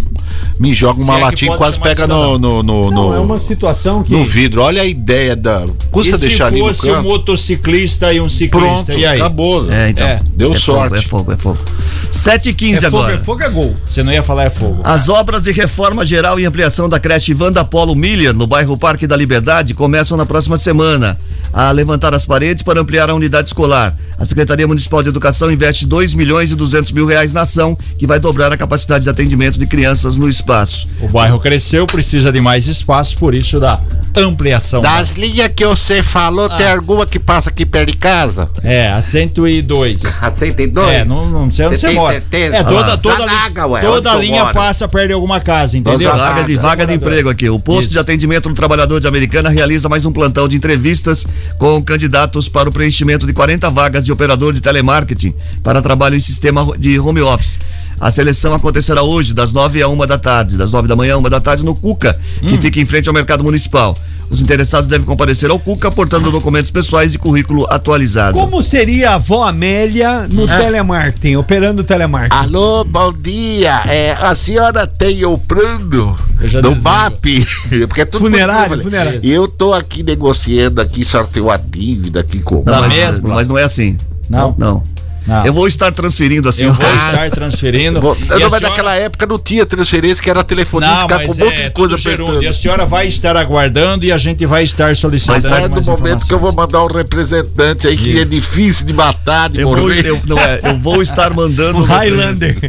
me 0.59 0.73
joga 0.73 1.03
uma 1.03 1.15
Se 1.15 1.21
é 1.21 1.25
latinha 1.25 1.55
e 1.55 1.57
quase 1.57 1.81
pega 1.81 2.07
no, 2.07 2.39
no, 2.39 2.63
no, 2.63 2.91
Não, 2.91 3.09
no- 3.11 3.15
é 3.15 3.19
uma 3.19 3.39
situação 3.39 4.03
que. 4.03 4.13
no 4.15 4.25
vidro. 4.25 4.63
Olha 4.63 4.83
a 4.83 4.87
ideia 4.87 5.35
da. 5.35 5.67
Custa 5.91 6.17
e 6.17 6.19
deixar 6.19 6.37
se 6.49 6.55
ali 6.55 6.61
no 6.61 6.69
fosse 6.75 6.91
um 6.91 6.95
canto. 6.95 7.09
motociclista 7.09 8.13
e 8.13 8.21
um 8.21 8.29
ciclista, 8.29 8.85
Pronto, 8.87 8.93
e 8.93 9.05
aí? 9.07 9.21
acabou. 9.21 9.71
É, 9.71 9.91
então. 9.91 10.07
É, 10.07 10.21
deu 10.35 10.53
é 10.53 10.57
sorte. 10.59 11.07
Fogo, 11.07 11.33
é 11.33 11.37
fogo, 11.37 11.57
é 11.57 11.59
fogo. 11.59 11.59
7 12.11 12.51
h 12.51 12.57
15 12.59 12.87
é 12.87 12.91
fogo, 12.91 13.03
agora. 13.03 13.15
é 13.17 13.19
fogo, 13.19 13.43
é 13.43 13.49
gol. 13.49 13.77
Você 13.87 14.03
não 14.03 14.13
ia 14.13 14.23
falar 14.23 14.45
é 14.45 14.51
fogo. 14.51 14.81
As 14.85 15.09
obras 15.09 15.43
de 15.43 15.53
reforma 15.53 16.05
geral 16.05 16.39
e 16.39 16.45
ampliação 16.45 16.89
da 16.89 17.01
creche 17.01 17.35
Vanda 17.35 17.65
Polo 17.65 17.95
Miller, 17.95 18.33
no 18.35 18.47
bairro 18.47 18.77
Parque 18.77 19.07
da 19.07 19.17
Liberdade, 19.17 19.75
começam 19.75 20.17
na 20.17 20.25
próxima 20.25 20.57
semana 20.57 21.19
a 21.55 21.71
levantar 21.71 22.13
as 22.13 22.27
paredes 22.27 22.65
para 22.65 22.81
ampliar 22.81 23.09
a 23.09 23.15
unidade 23.15 23.49
escolar. 23.49 23.97
A 24.19 24.25
Secretaria 24.25 24.67
Municipal 24.67 25.03
de 25.05 25.09
Educação 25.09 25.53
investe 25.53 25.87
2 25.87 26.13
milhões 26.15 26.51
e 26.51 26.57
200 26.57 26.91
mil 26.91 27.07
reais 27.07 27.33
na 27.33 27.43
ação, 27.43 27.79
que 27.97 28.07
vai 28.09 28.19
dobrar 28.19 28.53
a 28.53 28.57
capacidade 28.57 29.05
de 29.05 29.11
atendimento 29.11 29.57
de 29.59 29.67
crianças 29.67 30.17
no 30.17 30.29
espaço. 30.29 30.89
O 31.01 31.09
bairro 31.09 31.39
cresceu, 31.39 31.87
precisa 31.87 32.33
de 32.33 32.41
mais 32.41 32.67
espaço, 32.67 33.17
por 33.19 33.35
isso 33.35 33.61
da 33.61 33.81
ampliação. 34.17 34.83
Das 34.83 35.13
linhas 35.13 35.51
que 35.55 35.65
você 35.65 36.03
falou, 36.03 36.49
tem 36.49 36.67
alguma 36.67 37.07
que 37.07 37.19
passa 37.21 37.51
aqui 37.51 37.65
perto 37.65 37.93
de 37.93 37.97
casa? 37.99 38.51
É, 38.63 38.91
a 38.91 39.01
102. 39.01 40.03
A 40.21 40.31
102? 40.31 40.89
É, 40.89 41.05
não, 41.05 41.29
não 41.31 41.53
sei 41.53 41.67
onde 41.67 41.77
Você 41.77 41.81
você 41.81 41.87
tem 41.89 41.97
mora. 41.97 42.13
certeza? 42.15 42.57
É, 42.57 42.65
toda, 42.65 42.93
Ah. 42.95 42.97
toda, 42.97 43.19
Zanaga, 43.19 43.67
ué, 43.67 43.81
toda 43.81 44.15
linha 44.17 44.47
passa 44.53 44.89
perto 44.89 45.09
de 45.09 45.13
alguma 45.15 45.41
casa, 45.41 45.77
entendeu? 45.79 46.11
Vaga 46.17 46.45
de, 46.45 46.57
vaga 46.57 46.87
de 46.87 46.95
emprego 46.95 47.29
aqui. 47.31 47.49
O 47.49 47.61
posto 47.61 47.91
de 47.91 47.99
atendimento 47.99 48.49
do 48.49 48.55
trabalhador 48.55 49.01
de 49.01 49.07
Americana 49.07 49.51
realiza 49.51 49.89
mais 49.89 50.05
um 50.05 50.13
plantão 50.13 50.49
de 50.49 50.57
entrevistas 50.57 51.27
com 51.59 51.83
candidatos 51.83 52.49
para 52.49 52.69
o 52.69 52.73
preenchimento 52.73 53.27
de 53.27 53.33
40 53.33 53.71
vagas 53.71 54.05
de 54.05 54.13
operador 54.13 54.53
de 54.53 54.61
telemarketing 54.61 55.35
para 55.63 55.83
trabalho 55.83 56.17
em 56.17 56.21
sistema 56.21 56.67
de 56.79 56.99
home 56.99 57.23
office. 57.23 57.59
A 58.01 58.11
seleção 58.11 58.53
acontecerá 58.53 59.03
hoje, 59.03 59.33
das 59.33 59.53
9 59.53 59.83
a 59.83 59.89
1 59.89 60.07
da 60.07 60.19
tarde, 60.19 60.57
das 60.57 60.73
9 60.73 60.89
da 60.89 60.97
manhã 60.97 61.15
a 61.15 61.19
1 61.19 61.23
da 61.23 61.41
tarde, 61.41 61.65
no 61.65 61.75
Cuca, 61.75 62.19
que 62.41 62.59
fica 62.59 62.81
em 62.81 62.87
frente 62.87 63.09
ao 63.09 63.15
mercado 63.15 63.45
municipal. 63.45 63.97
Os 64.31 64.41
interessados 64.43 64.89
devem 64.89 65.07
comparecer 65.07 65.51
ao 65.51 65.59
Cuca 65.59 65.91
portando 65.91 66.31
documentos 66.31 66.71
pessoais 66.71 67.15
e 67.15 67.19
currículo 67.19 67.67
atualizado. 67.71 68.37
Como 68.37 68.63
seria 68.63 69.11
a 69.11 69.15
avó 69.15 69.45
Amélia 69.47 70.27
no 70.29 70.45
Ah. 70.51 70.57
telemarketing, 70.59 71.37
operando 71.37 71.83
o 71.83 71.85
telemarketing? 71.85 72.37
Alô, 72.43 72.85
bom 72.85 73.13
dia. 73.13 73.83
É, 73.87 74.13
a 74.13 74.35
senhora 74.35 74.87
tem 74.87 75.25
o 75.25 75.39
plano 75.39 75.89
do. 75.89 76.17
MAP? 76.83 77.47
Porque 77.87 78.01
é 78.01 78.05
tudo 78.05 78.25
Funerário, 78.25 78.71
muito- 78.71 78.85
funerário. 78.85 79.21
Eu 79.23 79.47
tô 79.47 79.73
aqui 79.73 80.03
negociando 80.03 80.81
aqui, 80.81 81.05
sorteio 81.05 81.51
a 81.51 81.57
dívida 81.57 82.21
aqui 82.21 82.41
com 82.41 82.63
Não, 82.65 82.81
mas, 82.89 83.21
mas 83.21 83.49
não 83.49 83.57
é 83.59 83.63
assim. 83.65 83.97
Não? 84.29 84.55
Não. 84.59 84.83
Eu 85.45 85.53
vou 85.53 85.67
estar 85.67 85.91
transferindo 85.93 86.49
assim. 86.49 86.65
Eu 86.65 86.75
vou 86.75 86.87
estar 86.97 87.31
transferindo. 87.31 88.01
Bom, 88.01 88.15
E 88.15 88.25
não, 88.27 88.29
mas 88.29 88.39
senhora- 88.39 88.69
naquela 88.69 88.95
época 88.97 89.27
não 89.27 89.39
tinha 89.39 89.65
transferência, 89.65 90.23
que 90.23 90.29
era 90.31 90.45
telefonia, 90.45 90.89
Não, 90.91 90.99
ficava 90.99 91.25
com 91.25 91.33
um 91.33 91.37
monte 91.37 91.61
é 91.61 91.65
de 91.65 91.71
coisa 91.71 91.97
gerúndio. 91.97 92.43
E 92.43 92.47
a 92.47 92.53
senhora 92.53 92.85
vai 92.87 93.07
estar 93.07 93.37
aguardando 93.37 94.05
e 94.05 94.13
a 94.13 94.17
gente 94.17 94.45
vai 94.47 94.63
estar 94.65 94.95
solicitando 94.97 95.37
Mas 95.37 95.47
é 95.47 95.69
mais 95.69 95.87
no 95.87 95.93
momento 95.93 96.27
que 96.27 96.33
eu 96.35 96.39
vou 96.39 96.53
mandar 96.55 96.85
um 96.85 96.89
representante 96.89 97.87
aí 97.87 97.97
que 97.97 98.19
é 98.19 98.23
Isso. 98.23 98.33
difícil 98.33 98.87
de 98.87 98.93
matar, 98.93 99.49
de 99.49 99.61
Eu 99.61 99.69
vou, 99.69 99.79
morrer. 99.79 100.07
eu, 100.07 100.21
não 100.27 100.39
é, 100.39 100.61
eu 100.65 100.79
vou 100.79 101.01
estar 101.03 101.33
mandando. 101.33 101.85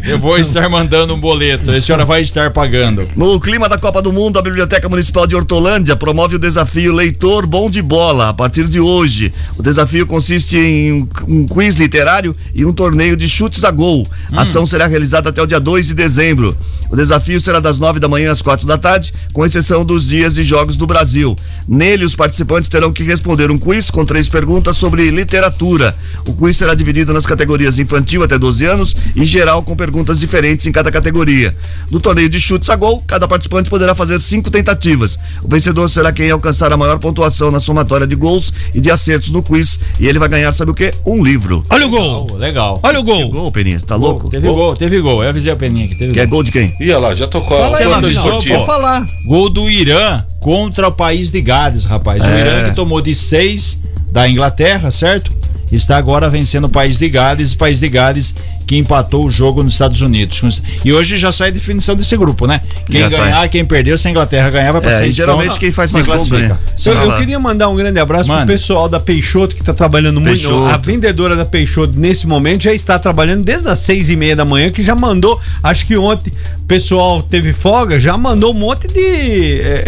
Eu 0.04 0.20
vou 0.20 0.38
estar 0.38 0.70
mandando 0.70 1.14
um 1.14 1.20
boleto. 1.20 1.70
A 1.72 1.82
senhora 1.82 2.06
vai 2.06 2.22
estar 2.22 2.52
pagando. 2.52 3.08
No 3.16 3.40
clima 3.40 3.68
da 3.68 3.78
Copa 3.78 4.02
do 4.02 4.12
Mundo, 4.14 4.40
a 4.40 4.42
Biblioteca 4.42 4.88
Municipal 4.88 5.28
de 5.28 5.36
Hortolândia 5.36 5.96
promove 5.96 6.36
o 6.36 6.40
desafio 6.40 6.94
Leitor 6.94 7.46
Bom 7.46 7.70
de 7.70 7.82
Bola 7.82 8.30
a 8.30 8.34
partir 8.34 8.68
de 8.68 8.80
hoje. 8.80 9.34
O 9.58 9.64
desafio 9.64 10.06
consiste 10.06 10.58
em 10.58 10.92
um, 10.94 11.08
um 11.28 11.46
quiz 11.48 11.76
literário 11.76 12.36
e 12.54 12.66
um 12.66 12.74
torneio 12.74 13.18
de 13.18 13.28
chutes 13.28 13.64
a 13.64 13.72
gol. 13.72 14.08
A 14.32 14.42
ação 14.42 14.66
será 14.66 14.88
realizada 14.88 15.30
até 15.30 15.42
o 15.42 15.46
dia 15.46 15.60
2 15.60 15.88
de 15.88 15.94
dezembro. 15.94 16.56
O 16.90 16.96
desafio 16.96 17.40
será 17.40 17.60
das 17.60 17.80
9 17.80 18.00
da 18.00 18.08
manhã 18.08 18.32
às 18.32 18.42
4 18.42 18.68
da 18.68 18.78
tarde, 18.78 19.14
com 19.34 19.46
exceção 19.46 19.84
dos 19.84 20.08
dias 20.08 20.36
de 20.36 20.44
jogos 20.44 20.78
do 20.78 20.86
Brasil. 20.86 21.36
Nele, 21.68 22.06
os 22.06 22.16
participantes 22.16 22.70
terão 22.70 22.94
que 22.94 23.04
responder 23.04 23.50
um 23.50 23.58
quiz 23.58 23.90
com 23.90 24.06
três 24.06 24.30
perguntas 24.30 24.78
sobre 24.78 25.10
literatura. 25.10 25.96
O 26.28 26.34
quiz 26.34 26.56
será 26.56 26.76
dividido 26.76 27.12
nas 27.12 27.26
categorias 27.26 27.80
infantil 27.80 28.24
até 28.24 28.38
12 28.38 28.66
anos 28.66 28.96
e 29.16 29.26
geral 29.26 29.64
com 29.64 29.76
perguntas 29.76 30.20
diferentes 30.20 30.66
em 30.68 30.72
cada 30.72 30.92
categoria. 30.92 31.56
No 31.90 32.00
torneio 32.00 32.30
de 32.30 32.40
chutes 32.40 32.70
a 32.70 32.76
gol, 32.76 33.04
cada 33.08 33.28
participante 33.28 33.70
poderá 33.70 33.96
fazer 33.96 34.22
cinco 34.22 34.52
tentativas. 34.52 35.18
O 35.42 35.50
vencedor 35.50 35.90
será 35.90 36.12
quem 36.12 36.30
alcançar 36.30 36.72
a 36.72 36.78
maior 36.78 37.00
pontuação 37.00 37.50
na 37.50 37.60
somatória 37.60 38.06
de 38.06 38.16
gols 38.16 38.54
e 38.74 38.80
de 38.80 38.92
acertos 38.92 39.32
no 39.32 39.42
quiz 39.42 39.80
e 40.00 40.08
ele 40.08 40.20
vai 40.20 40.30
ganhar, 40.30 40.52
sabe 40.54 40.72
o 40.72 40.74
quê? 40.74 40.94
Um 41.06 41.24
livro. 41.24 41.66
Olha 41.70 41.88
o 41.88 41.90
gol! 41.90 42.35
Legal. 42.38 42.80
Olha 42.84 43.00
o 43.00 43.04
gol! 43.04 43.18
Que 43.30 43.38
gol, 43.38 43.52
Peninha, 43.52 43.80
tá 43.82 43.96
louco? 43.96 44.30
Teve 44.30 44.48
gol, 44.48 44.76
teve 44.76 45.02
gol. 45.02 45.24
Eu 45.24 45.30
avisei 45.30 45.52
a 45.52 45.56
Peninha 45.56 45.88
que 45.88 45.96
teve 45.98 46.14
Quer 46.14 46.28
gol 46.28 46.44
de 46.44 46.52
quem? 46.52 46.74
Ih, 46.80 46.92
olha 46.92 46.98
lá, 47.00 47.16
já 47.16 47.28
tocou 47.28 47.58
Fala 47.58 47.78
a 47.78 48.00
aí, 48.00 48.12
esportiva. 48.12 48.60
pô. 48.60 48.66
falar. 48.66 49.06
Gol 49.26 49.50
do 49.50 49.70
Irã 49.70 50.24
contra 50.40 50.88
o 50.88 50.92
país 50.92 51.32
de 51.32 51.42
Gales, 51.42 51.86
rapaz. 51.86 52.24
O 52.24 52.28
É. 52.28 52.40
Irã 52.42 52.70
que 52.70 52.76
tomou 52.76 53.02
de 53.02 53.14
seis 53.16 53.80
da 54.12 54.30
Inglaterra, 54.30 54.92
certo? 54.92 55.32
Está 55.76 55.98
agora 55.98 56.30
vencendo 56.30 56.66
o 56.66 56.70
país 56.70 56.98
de 56.98 57.10
Gales, 57.10 57.54
o 57.54 57.58
país 57.58 57.80
de 57.80 57.90
Gales 57.90 58.34
que 58.66 58.76
empatou 58.78 59.26
o 59.26 59.30
jogo 59.30 59.62
nos 59.62 59.74
Estados 59.74 60.02
Unidos. 60.02 60.62
E 60.84 60.92
hoje 60.92 61.18
já 61.18 61.32
sai 61.32 61.50
a 61.50 61.52
definição 61.52 61.96
desse 61.96 62.18
grupo, 62.18 62.48
né? 62.48 62.62
Quem 62.90 63.00
Já 63.02 63.10
ganhar, 63.10 63.36
sai. 63.42 63.50
quem 63.50 63.64
perder, 63.64 64.00
se 64.00 64.08
a 64.08 64.12
Inglaterra 64.12 64.50
ganhar, 64.50 64.72
vai 64.72 64.82
pra 64.82 64.90
É, 64.92 64.98
seis 64.98 65.10
e 65.14 65.18
geralmente 65.18 65.60
quem 65.60 65.72
faz 65.72 65.92
se 65.92 65.98
mais 65.98 66.06
gol 66.08 66.16
classifica. 66.16 66.40
ganha. 66.48 66.60
Eu, 66.86 66.94
eu 66.94 67.00
Fala. 67.00 67.18
queria 67.20 67.40
mandar 67.40 67.70
um 67.70 67.76
grande 67.76 68.00
abraço 68.00 68.28
Mano. 68.28 68.44
pro 68.46 68.54
pessoal 68.56 68.90
da 68.90 69.00
Peixoto 69.00 69.56
que 69.56 69.64
tá 69.64 69.72
trabalhando 69.74 70.20
muito. 70.20 70.34
Peixoto. 70.40 70.74
A 70.74 70.78
vendedora 70.78 71.36
da 71.36 71.46
Peixoto 71.46 71.94
nesse 72.00 72.26
momento 72.26 72.64
já 72.64 72.74
está 72.74 72.98
trabalhando 72.98 73.44
desde 73.44 73.68
as 73.70 73.78
seis 73.80 74.10
e 74.10 74.16
meia 74.16 74.36
da 74.36 74.44
manhã, 74.46 74.72
que 74.72 74.82
já 74.82 74.96
mandou. 74.96 75.40
Acho 75.62 75.86
que 75.86 75.96
ontem 75.96 76.34
o 76.64 76.66
pessoal 76.66 77.22
teve 77.22 77.54
folga, 77.54 78.00
já 78.00 78.18
mandou 78.18 78.50
um 78.52 78.58
monte 78.58 78.88
de. 78.88 79.62
é, 79.62 79.84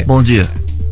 é, 0.00 0.04
Bom 0.06 0.22
dia. 0.22 0.48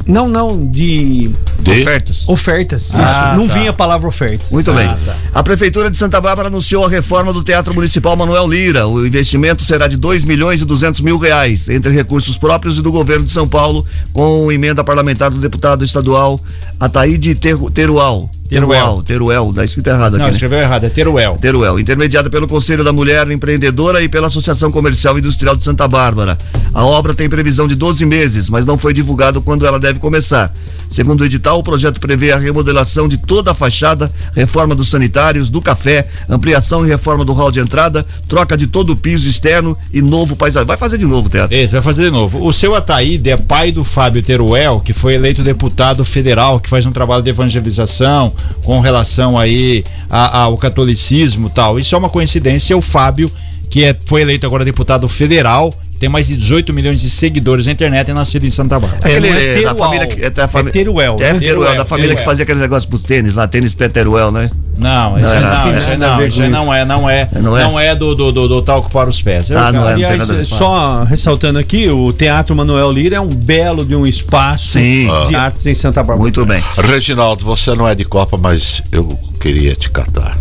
Não, 0.07 0.28
não, 0.28 0.66
de. 0.66 1.30
Ofertas. 1.66 2.28
Ofertas. 2.28 2.82
Isso. 2.86 2.96
Ah, 2.96 3.34
não 3.36 3.46
tá. 3.46 3.55
vinha 3.55 3.70
a 3.70 3.72
palavra 3.72 4.09
ofertas. 4.09 4.50
Muito 4.50 4.72
bem. 4.74 4.86
Ah, 4.86 4.98
tá. 5.05 5.16
A 5.34 5.42
Prefeitura 5.42 5.90
de 5.90 5.96
Santa 5.96 6.20
Bárbara 6.20 6.48
anunciou 6.48 6.84
a 6.84 6.88
reforma 6.88 7.32
do 7.32 7.42
Teatro 7.42 7.72
Municipal 7.72 8.16
Manuel 8.16 8.48
Lira. 8.48 8.86
O 8.86 9.07
investimento 9.07 9.62
será 9.62 9.86
de 9.88 9.96
2 9.96 10.24
milhões 10.24 10.61
e 10.61 10.64
200 10.64 11.00
mil 11.00 11.18
reais, 11.18 11.68
entre 11.68 11.92
recursos 11.92 12.36
próprios 12.36 12.78
e 12.78 12.82
do 12.82 12.90
governo 12.92 13.24
de 13.24 13.30
São 13.30 13.46
Paulo, 13.48 13.86
com 14.12 14.50
emenda 14.50 14.82
parlamentar 14.84 15.30
do 15.30 15.38
deputado 15.38 15.84
estadual 15.84 16.40
Ataíde 16.80 17.34
Teru- 17.34 17.70
Terual. 17.70 18.28
Teruel, 18.48 19.03
Teruel, 19.03 19.50
tá 19.55 19.64
escrito 19.64 19.86
errado 19.86 20.09
aqui. 20.14 20.18
Não, 20.18 20.26
né? 20.26 20.32
escreveu 20.32 20.59
errado, 20.59 20.84
é 20.84 20.90
Teruel. 20.90 21.38
Teruel, 21.40 21.80
intermediada 21.80 22.28
pelo 22.28 22.46
Conselho 22.46 22.84
da 22.84 22.92
Mulher 22.92 23.30
Empreendedora 23.30 24.03
e 24.03 24.11
pela 24.11 24.26
Associação 24.26 24.70
Comercial 24.70 25.16
e 25.16 25.20
Industrial 25.20 25.57
de 25.57 25.64
Santa 25.64 25.88
Bárbara. 25.88 26.36
A 26.74 26.84
obra 26.84 27.14
tem 27.14 27.30
previsão 27.30 27.66
de 27.66 27.74
12 27.74 28.05
meses, 28.05 28.50
mas 28.50 28.66
não 28.66 28.76
foi 28.76 28.92
divulgado 28.92 29.40
quando 29.40 29.64
ela 29.66 29.78
deve 29.80 29.91
começar. 30.01 30.53
Segundo 30.88 31.22
o 31.22 31.24
edital, 31.24 31.59
o 31.59 31.62
projeto 31.62 31.99
prevê 31.99 32.32
a 32.32 32.36
remodelação 32.36 33.09
de 33.09 33.16
toda 33.16 33.53
a 33.53 33.55
fachada, 33.55 34.12
reforma 34.34 34.74
dos 34.74 34.88
sanitários, 34.88 35.49
do 35.49 35.62
café, 35.62 36.07
ampliação 36.28 36.84
e 36.84 36.88
reforma 36.88 37.24
do 37.24 37.32
hall 37.32 37.51
de 37.51 37.61
entrada, 37.61 38.05
troca 38.28 38.59
de 38.59 38.66
todo 38.66 38.93
o 38.93 38.97
piso 38.97 39.26
externo 39.26 39.76
e 39.90 40.03
novo 40.03 40.36
paisagem. 40.36 40.66
Vai 40.66 40.76
fazer 40.76 40.99
de 40.99 41.07
novo, 41.07 41.30
teatro. 41.30 41.57
Esse 41.57 41.72
vai 41.72 41.82
fazer 41.82 42.05
de 42.05 42.11
novo. 42.11 42.47
O 42.47 42.53
seu 42.53 42.74
Ataíde 42.74 43.30
é 43.30 43.36
pai 43.38 43.72
do 43.72 43.84
Fábio 43.84 44.22
Teruel, 44.22 44.80
que 44.80 44.93
foi 44.93 45.14
eleito 45.14 45.43
deputado 45.43 46.05
federal, 46.05 46.61
que 46.61 46.68
faz 46.68 46.84
um 46.84 46.93
trabalho 46.93 47.22
de 47.22 47.30
evangelização 47.30 48.32
com 48.62 48.80
relação 48.80 49.38
aí 49.38 49.84
ao 50.11 50.59
catolicismo 50.59 51.49
tal. 51.49 51.78
Isso 51.78 51.95
é 51.95 51.99
uma 51.99 52.11
coincidência. 52.11 52.76
O 52.76 52.82
Fábio, 52.82 53.30
que 53.73 53.85
é, 53.85 53.97
foi 54.05 54.20
eleito 54.20 54.45
agora 54.47 54.66
deputado 54.66 55.09
federal, 55.09 55.75
tem 55.99 56.07
mais 56.07 56.27
de 56.27 56.37
18 56.37 56.75
milhões 56.75 57.01
de 57.01 57.09
seguidores 57.09 57.64
na 57.64 57.73
internet, 57.73 58.11
é 58.11 58.12
nascido 58.12 58.45
em 58.45 58.51
Santa 58.51 58.79
Bárbara. 58.79 59.01
Aquele 59.03 59.31
não 59.31 59.37
é 59.39 59.61
é 59.61 59.62
da 59.62 59.75
família 59.75 60.07
que. 60.07 60.23
É, 60.23 60.29
da 60.31 60.47
fami- 60.47 60.68
é 60.68 60.73
Teruel, 60.73 61.16
É, 61.18 61.33
né? 61.33 61.39
Teruel, 61.39 61.41
Teruel, 61.61 61.77
da 61.77 61.87
família 61.87 62.14
que 62.14 62.23
fazia 62.23 62.43
aqueles 62.43 62.61
negócios 62.61 62.85
pros 62.85 63.03
tênis 63.03 63.35
lá, 63.35 63.49
tênis 63.49 63.75
pé 63.75 63.89
Teruel, 63.89 64.31
né? 64.31 64.51
Não, 64.77 65.18
isso 65.18 65.35
Não, 65.35 65.77
isso 65.79 65.99
não, 65.99 66.27
isso. 66.27 66.43
não 66.51 66.75
é, 66.75 66.85
não 66.85 67.09
é, 67.09 67.29
Não 67.41 67.57
é? 67.57 67.62
não 67.62 67.81
é 67.81 67.95
do, 67.95 68.14
do, 68.14 68.31
do, 68.31 68.47
do 68.49 68.62
talco 68.62 68.91
para 68.91 69.09
os 69.09 69.23
pés. 69.23 69.51
Ah, 69.53 69.73
não 69.73 69.89
é, 69.89 69.93
Aliás, 69.95 70.49
só 70.49 71.05
ressaltando 71.05 71.59
aqui, 71.59 71.89
o 71.89 72.12
Teatro 72.12 72.55
Manuel 72.55 72.93
Lira 72.93 73.16
é 73.16 73.20
um 73.20 73.29
belo 73.29 73.83
de 73.85 73.95
um 73.97 74.07
espaço 74.07 74.73
Sim. 74.79 75.09
de 75.29 75.35
artes 75.35 75.64
em 75.66 75.75
Santa 75.75 76.01
Bárbara. 76.03 76.18
Muito 76.20 76.45
bem. 76.45 76.62
Reginaldo, 76.77 77.43
você 77.45 77.75
não 77.75 77.89
é 77.89 77.95
de 77.95 78.05
Copa, 78.05 78.37
mas 78.37 78.83
eu 78.93 79.18
queria 79.41 79.75
te 79.75 79.89
catar. 79.89 80.37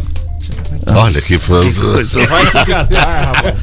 Olha 0.88 1.22
que 1.22 1.38
fã. 1.38 1.60
Vai 1.60 2.46
te 2.66 2.72
catar, 2.72 3.34
rapaz. 3.34 3.56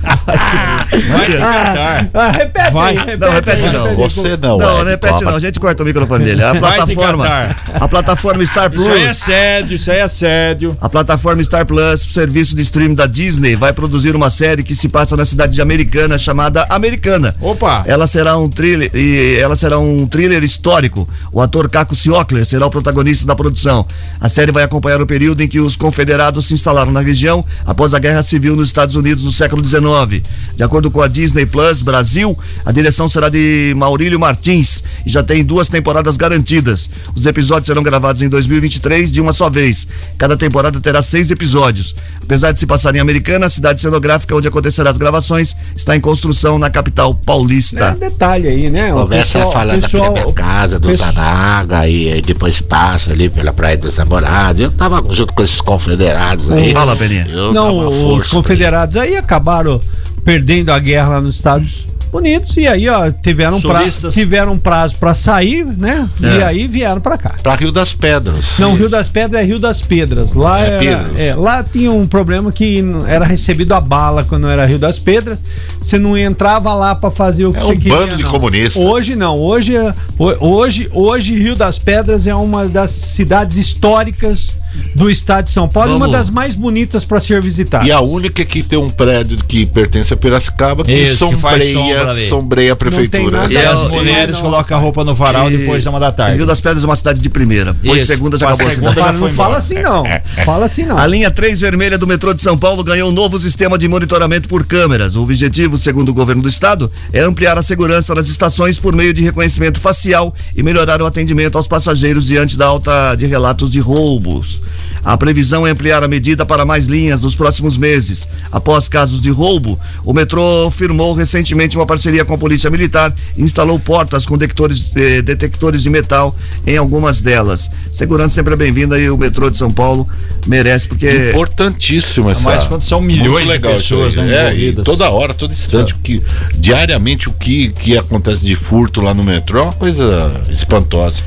Vai 1.10 1.26
te 1.26 1.32
catar. 1.32 2.10
Ah, 2.14 2.30
repete 2.30 2.72
Vai. 2.72 2.90
aí, 2.90 2.98
repete 2.98 3.18
Não, 3.18 3.30
repete 3.30 3.66
aí, 3.66 3.72
não. 3.72 3.96
Você 3.96 4.36
não, 4.36 4.58
Não, 4.58 4.70
é 4.70 4.78
não 4.78 4.84
repete 4.84 5.24
não, 5.24 5.34
a 5.34 5.40
gente 5.40 5.60
corta 5.60 5.82
o 5.82 5.86
microfone 5.86 6.24
dele. 6.24 6.42
A 6.44 6.54
plataforma, 6.54 7.56
a 7.74 7.88
plataforma 7.88 8.44
Star 8.44 8.70
Isso 8.72 8.88
aí 8.88 9.02
é 9.02 9.04
Plus, 9.06 9.18
sério, 9.18 9.76
isso 9.76 9.90
aí 9.90 9.98
é 9.98 10.08
sério. 10.08 10.76
a 10.80 10.88
plataforma 10.88 11.42
Star 11.42 11.66
Plus, 11.66 12.00
serviço 12.00 12.54
de 12.54 12.62
streaming 12.62 12.94
da 12.94 13.06
Disney, 13.06 13.56
vai 13.56 13.72
produzir 13.72 14.14
uma 14.14 14.30
série 14.30 14.62
que 14.62 14.74
se 14.74 14.88
passa 14.88 15.16
na 15.16 15.24
cidade 15.24 15.54
de 15.54 15.62
Americana 15.62 16.18
chamada 16.18 16.66
Americana. 16.70 17.34
Opa. 17.40 17.82
Ela 17.86 18.06
será 18.06 18.36
um 18.38 18.48
thriller 18.48 18.90
e 18.94 19.36
ela 19.40 19.56
será 19.56 19.78
um 19.78 20.06
thriller 20.06 20.42
histórico. 20.44 21.08
O 21.32 21.40
ator 21.40 21.68
Caco 21.68 21.94
Ciocler 21.94 22.44
será 22.44 22.66
o 22.66 22.70
protagonista 22.70 23.26
da 23.26 23.34
produção. 23.34 23.86
A 24.20 24.28
série 24.28 24.52
vai 24.52 24.62
acompanhar 24.64 25.00
o 25.00 25.06
período 25.06 25.42
em 25.42 25.48
que 25.48 25.60
os 25.60 25.76
confederados 25.76 26.46
se 26.46 26.54
instalaram 26.54 26.92
na 26.92 27.02
região 27.08 27.44
após 27.66 27.94
a 27.94 27.98
Guerra 27.98 28.22
Civil 28.22 28.54
nos 28.56 28.68
Estados 28.68 28.94
Unidos 28.94 29.24
no 29.24 29.32
século 29.32 29.66
XIX. 29.66 30.22
De 30.56 30.62
acordo 30.62 30.90
com 30.90 31.00
a 31.02 31.08
Disney 31.08 31.46
Plus 31.46 31.82
Brasil, 31.82 32.38
a 32.64 32.70
direção 32.72 33.08
será 33.08 33.28
de 33.28 33.72
Maurílio 33.76 34.18
Martins 34.20 34.82
e 35.04 35.10
já 35.10 35.22
tem 35.22 35.44
duas 35.44 35.68
temporadas 35.68 36.16
garantidas. 36.16 36.88
Os 37.14 37.26
episódios 37.26 37.66
serão 37.66 37.82
gravados 37.82 38.22
em 38.22 38.28
2023 38.28 39.10
de 39.12 39.20
uma 39.20 39.32
só 39.32 39.48
vez. 39.50 39.86
Cada 40.16 40.36
temporada 40.36 40.80
terá 40.80 41.02
seis 41.02 41.30
episódios. 41.30 41.94
Apesar 42.22 42.52
de 42.52 42.58
se 42.58 42.66
passar 42.66 42.94
em 42.94 43.00
Americana, 43.00 43.46
a 43.46 43.50
cidade 43.50 43.80
cenográfica 43.80 44.34
onde 44.36 44.46
acontecerá 44.48 44.90
as 44.90 44.98
gravações 44.98 45.56
está 45.74 45.96
em 45.96 46.00
construção 46.00 46.58
na 46.58 46.68
capital 46.70 47.14
paulista. 47.14 47.84
É 47.84 47.92
um 47.92 47.98
detalhe 48.10 48.48
aí, 48.48 48.70
né? 48.70 48.92
O 48.92 49.02
Começa 49.02 49.24
pessoal- 49.38 49.52
falando 49.52 49.80
pessoal- 49.80 50.12
da 50.14 50.20
minha 50.22 50.32
casa, 50.34 50.78
do 50.78 50.88
pessoal- 50.88 51.12
Zanaga, 51.12 51.88
e 51.88 52.12
aí 52.12 52.20
depois 52.22 52.60
passa 52.60 53.12
ali 53.12 53.30
pela 53.30 53.52
Praia 53.52 53.76
dos 53.76 53.96
Namorados. 53.96 54.62
Eu 54.62 54.70
tava 54.70 55.02
junto 55.14 55.32
com 55.32 55.42
esses 55.42 55.60
confederados 55.60 56.50
aí. 56.52 56.72
Fala, 56.72 56.94
Peninha. 56.98 57.26
Eu 57.30 57.52
dava 57.52 57.66
Não, 57.68 57.88
os 57.88 57.96
força 58.26 58.30
confederados 58.30 58.96
aí 58.96 59.16
acabaram 59.16 59.80
perdendo 60.24 60.70
a 60.70 60.78
guerra 60.78 61.08
lá 61.08 61.20
nos 61.20 61.36
Estados 61.36 61.86
bonitos 62.10 62.56
e 62.56 62.66
aí, 62.66 62.88
ó, 62.88 63.10
tiveram, 63.10 63.60
pra, 63.60 63.80
Solistas. 63.80 64.14
tiveram 64.14 64.58
prazo 64.58 64.96
pra 64.96 65.12
sair, 65.12 65.66
né? 65.66 66.08
E 66.20 66.26
É. 66.40 66.44
aí 66.44 66.66
vieram 66.66 67.02
pra 67.02 67.18
cá. 67.18 67.34
Pra 67.42 67.54
Rio 67.54 67.70
das 67.70 67.92
Pedras. 67.92 68.58
Não, 68.58 68.74
Rio 68.74 68.88
das 68.88 69.10
Pedras 69.10 69.42
é 69.42 69.44
Rio 69.44 69.58
das 69.58 69.82
Pedras. 69.82 70.32
Lá, 70.32 70.58
É 70.58 70.68
era- 70.68 70.78
Pedras. 70.78 71.20
é, 71.20 71.34
lá 71.34 71.62
tinha 71.62 71.92
um 71.92 72.06
problema 72.06 72.50
que 72.50 72.82
era 73.06 73.26
recebido 73.26 73.74
a 73.74 73.80
bala 73.80 74.24
quando 74.24 74.48
era 74.48 74.64
Rio 74.64 74.78
das 74.78 74.98
Pedras. 74.98 75.38
Você 75.82 75.98
não 75.98 76.16
entrava 76.16 76.72
lá 76.72 76.94
pra 76.94 77.10
fazer 77.10 77.44
o 77.44 77.52
que 77.52 77.58
É 77.58 77.62
você 77.62 77.72
um 77.72 77.76
queria. 77.78 77.98
bando 77.98 78.16
de 78.16 78.22
não. 78.22 78.30
comunistas. 78.30 78.82
Hoje 78.82 79.14
não. 79.14 79.38
Hoje, 79.38 79.76
é- 79.76 79.94
ho- 80.18 80.36
hoje, 80.48 80.88
hoje 80.92 81.34
Rio 81.38 81.56
das 81.56 81.78
Pedras 81.78 82.26
é 82.26 82.34
uma 82.34 82.66
das 82.68 82.90
cidades 82.90 83.58
históricas 83.58 84.52
do 84.94 85.10
estado 85.10 85.46
de 85.46 85.52
São 85.52 85.68
Paulo 85.68 85.92
e 85.92 85.96
uma 85.96 86.06
Vamos. 86.06 86.12
das 86.18 86.30
mais 86.30 86.54
bonitas 86.54 87.04
para 87.04 87.20
ser 87.20 87.40
visitada. 87.40 87.86
E 87.86 87.92
a 87.92 88.00
única 88.00 88.44
que 88.44 88.62
tem 88.62 88.78
um 88.78 88.90
prédio 88.90 89.38
que 89.46 89.66
pertence 89.66 90.12
a 90.12 90.16
Piracicaba 90.16 90.84
que 90.84 90.92
Isso, 90.92 91.28
que 91.28 91.34
sombreia, 91.34 92.02
ali. 92.10 92.28
sombreia 92.28 92.72
a 92.72 92.76
prefeitura. 92.76 93.46
E 93.50 93.56
as 93.56 93.84
mulheres 93.84 94.38
colocam 94.38 94.76
a 94.76 94.80
roupa 94.80 95.04
no 95.04 95.14
varal 95.14 95.50
depois 95.50 95.84
da 95.84 95.90
uma 95.90 96.00
da 96.00 96.12
tarde. 96.12 96.36
Rio 96.36 96.46
das 96.46 96.60
Pedras 96.60 96.82
é 96.82 96.86
uma 96.86 96.96
cidade 96.96 97.20
de 97.20 97.28
primeira. 97.28 97.76
Pois 97.84 97.98
Isso. 97.98 98.06
segunda 98.06 98.36
já 98.36 98.46
acabou 98.46 98.66
a 98.66 98.70
segunda 98.70 98.92
cidade. 98.92 99.18
Não 99.18 99.30
fala 99.30 99.56
assim 99.56 99.80
não. 99.80 100.04
Fala 100.44 100.66
assim 100.66 100.84
não. 100.84 100.98
A 100.98 101.06
linha 101.06 101.30
3 101.30 101.60
vermelha 101.60 101.96
do 101.98 102.06
metrô 102.06 102.34
de 102.34 102.42
São 102.42 102.56
Paulo 102.56 102.82
ganhou 102.82 103.10
um 103.10 103.12
novo 103.12 103.38
sistema 103.38 103.78
de 103.78 103.88
monitoramento 103.88 104.48
por 104.48 104.64
câmeras. 104.66 105.16
O 105.16 105.22
objetivo, 105.22 105.78
segundo 105.78 106.10
o 106.10 106.14
governo 106.14 106.42
do 106.42 106.48
estado, 106.48 106.90
é 107.12 107.20
ampliar 107.20 107.56
a 107.58 107.62
segurança 107.62 108.14
nas 108.14 108.28
estações 108.28 108.78
por 108.78 108.94
meio 108.94 109.12
de 109.14 109.22
reconhecimento 109.22 109.78
facial 109.78 110.34
e 110.56 110.62
melhorar 110.62 111.00
o 111.02 111.06
atendimento 111.06 111.56
aos 111.56 111.68
passageiros 111.68 112.26
diante 112.26 112.56
da 112.56 112.66
alta 112.66 113.14
de 113.14 113.26
relatos 113.26 113.70
de 113.70 113.80
roubos. 113.80 114.60
A 115.04 115.16
previsão 115.16 115.66
é 115.66 115.70
ampliar 115.70 116.02
a 116.02 116.08
medida 116.08 116.44
para 116.44 116.64
mais 116.64 116.86
linhas 116.86 117.22
nos 117.22 117.34
próximos 117.34 117.76
meses. 117.76 118.26
Após 118.50 118.88
casos 118.88 119.20
de 119.20 119.30
roubo, 119.30 119.78
o 120.04 120.12
metrô 120.12 120.70
firmou 120.70 121.14
recentemente 121.14 121.76
uma 121.76 121.86
parceria 121.86 122.24
com 122.24 122.34
a 122.34 122.38
Polícia 122.38 122.68
Militar 122.70 123.14
e 123.36 123.42
instalou 123.42 123.78
portas 123.78 124.26
com 124.26 124.36
detectores, 124.36 124.90
eh, 124.96 125.22
detectores 125.22 125.82
de 125.82 125.90
metal 125.90 126.36
em 126.66 126.76
algumas 126.76 127.20
delas. 127.20 127.70
Segurança 127.92 128.34
sempre 128.34 128.54
é 128.54 128.56
bem-vinda 128.56 128.98
e 128.98 129.08
o 129.08 129.16
metrô 129.16 129.50
de 129.50 129.56
São 129.56 129.70
Paulo 129.70 130.06
merece, 130.46 130.88
porque. 130.88 131.30
Importantíssimo 131.30 132.30
essa. 132.30 132.42
Mas 132.48 132.66
quando 132.66 132.84
são 132.84 133.00
milhões 133.00 133.46
Muito 133.46 133.62
de 133.62 133.74
pessoas, 133.74 134.16
aí. 134.18 134.24
né, 134.24 134.34
É, 134.34 134.42
e 134.42 134.56
envolvidas. 134.56 134.84
toda 134.84 135.10
hora, 135.10 135.32
todo 135.34 135.52
instante, 135.52 135.94
o 135.94 135.98
que, 135.98 136.22
diariamente 136.56 137.28
o 137.28 137.32
que, 137.32 137.70
que 137.70 137.96
acontece 137.96 138.44
de 138.44 138.54
furto 138.56 139.00
lá 139.00 139.14
no 139.14 139.22
metrô 139.24 139.58
é 139.60 139.62
uma 139.62 139.72
coisa 139.72 140.32
espantosa. 140.50 141.22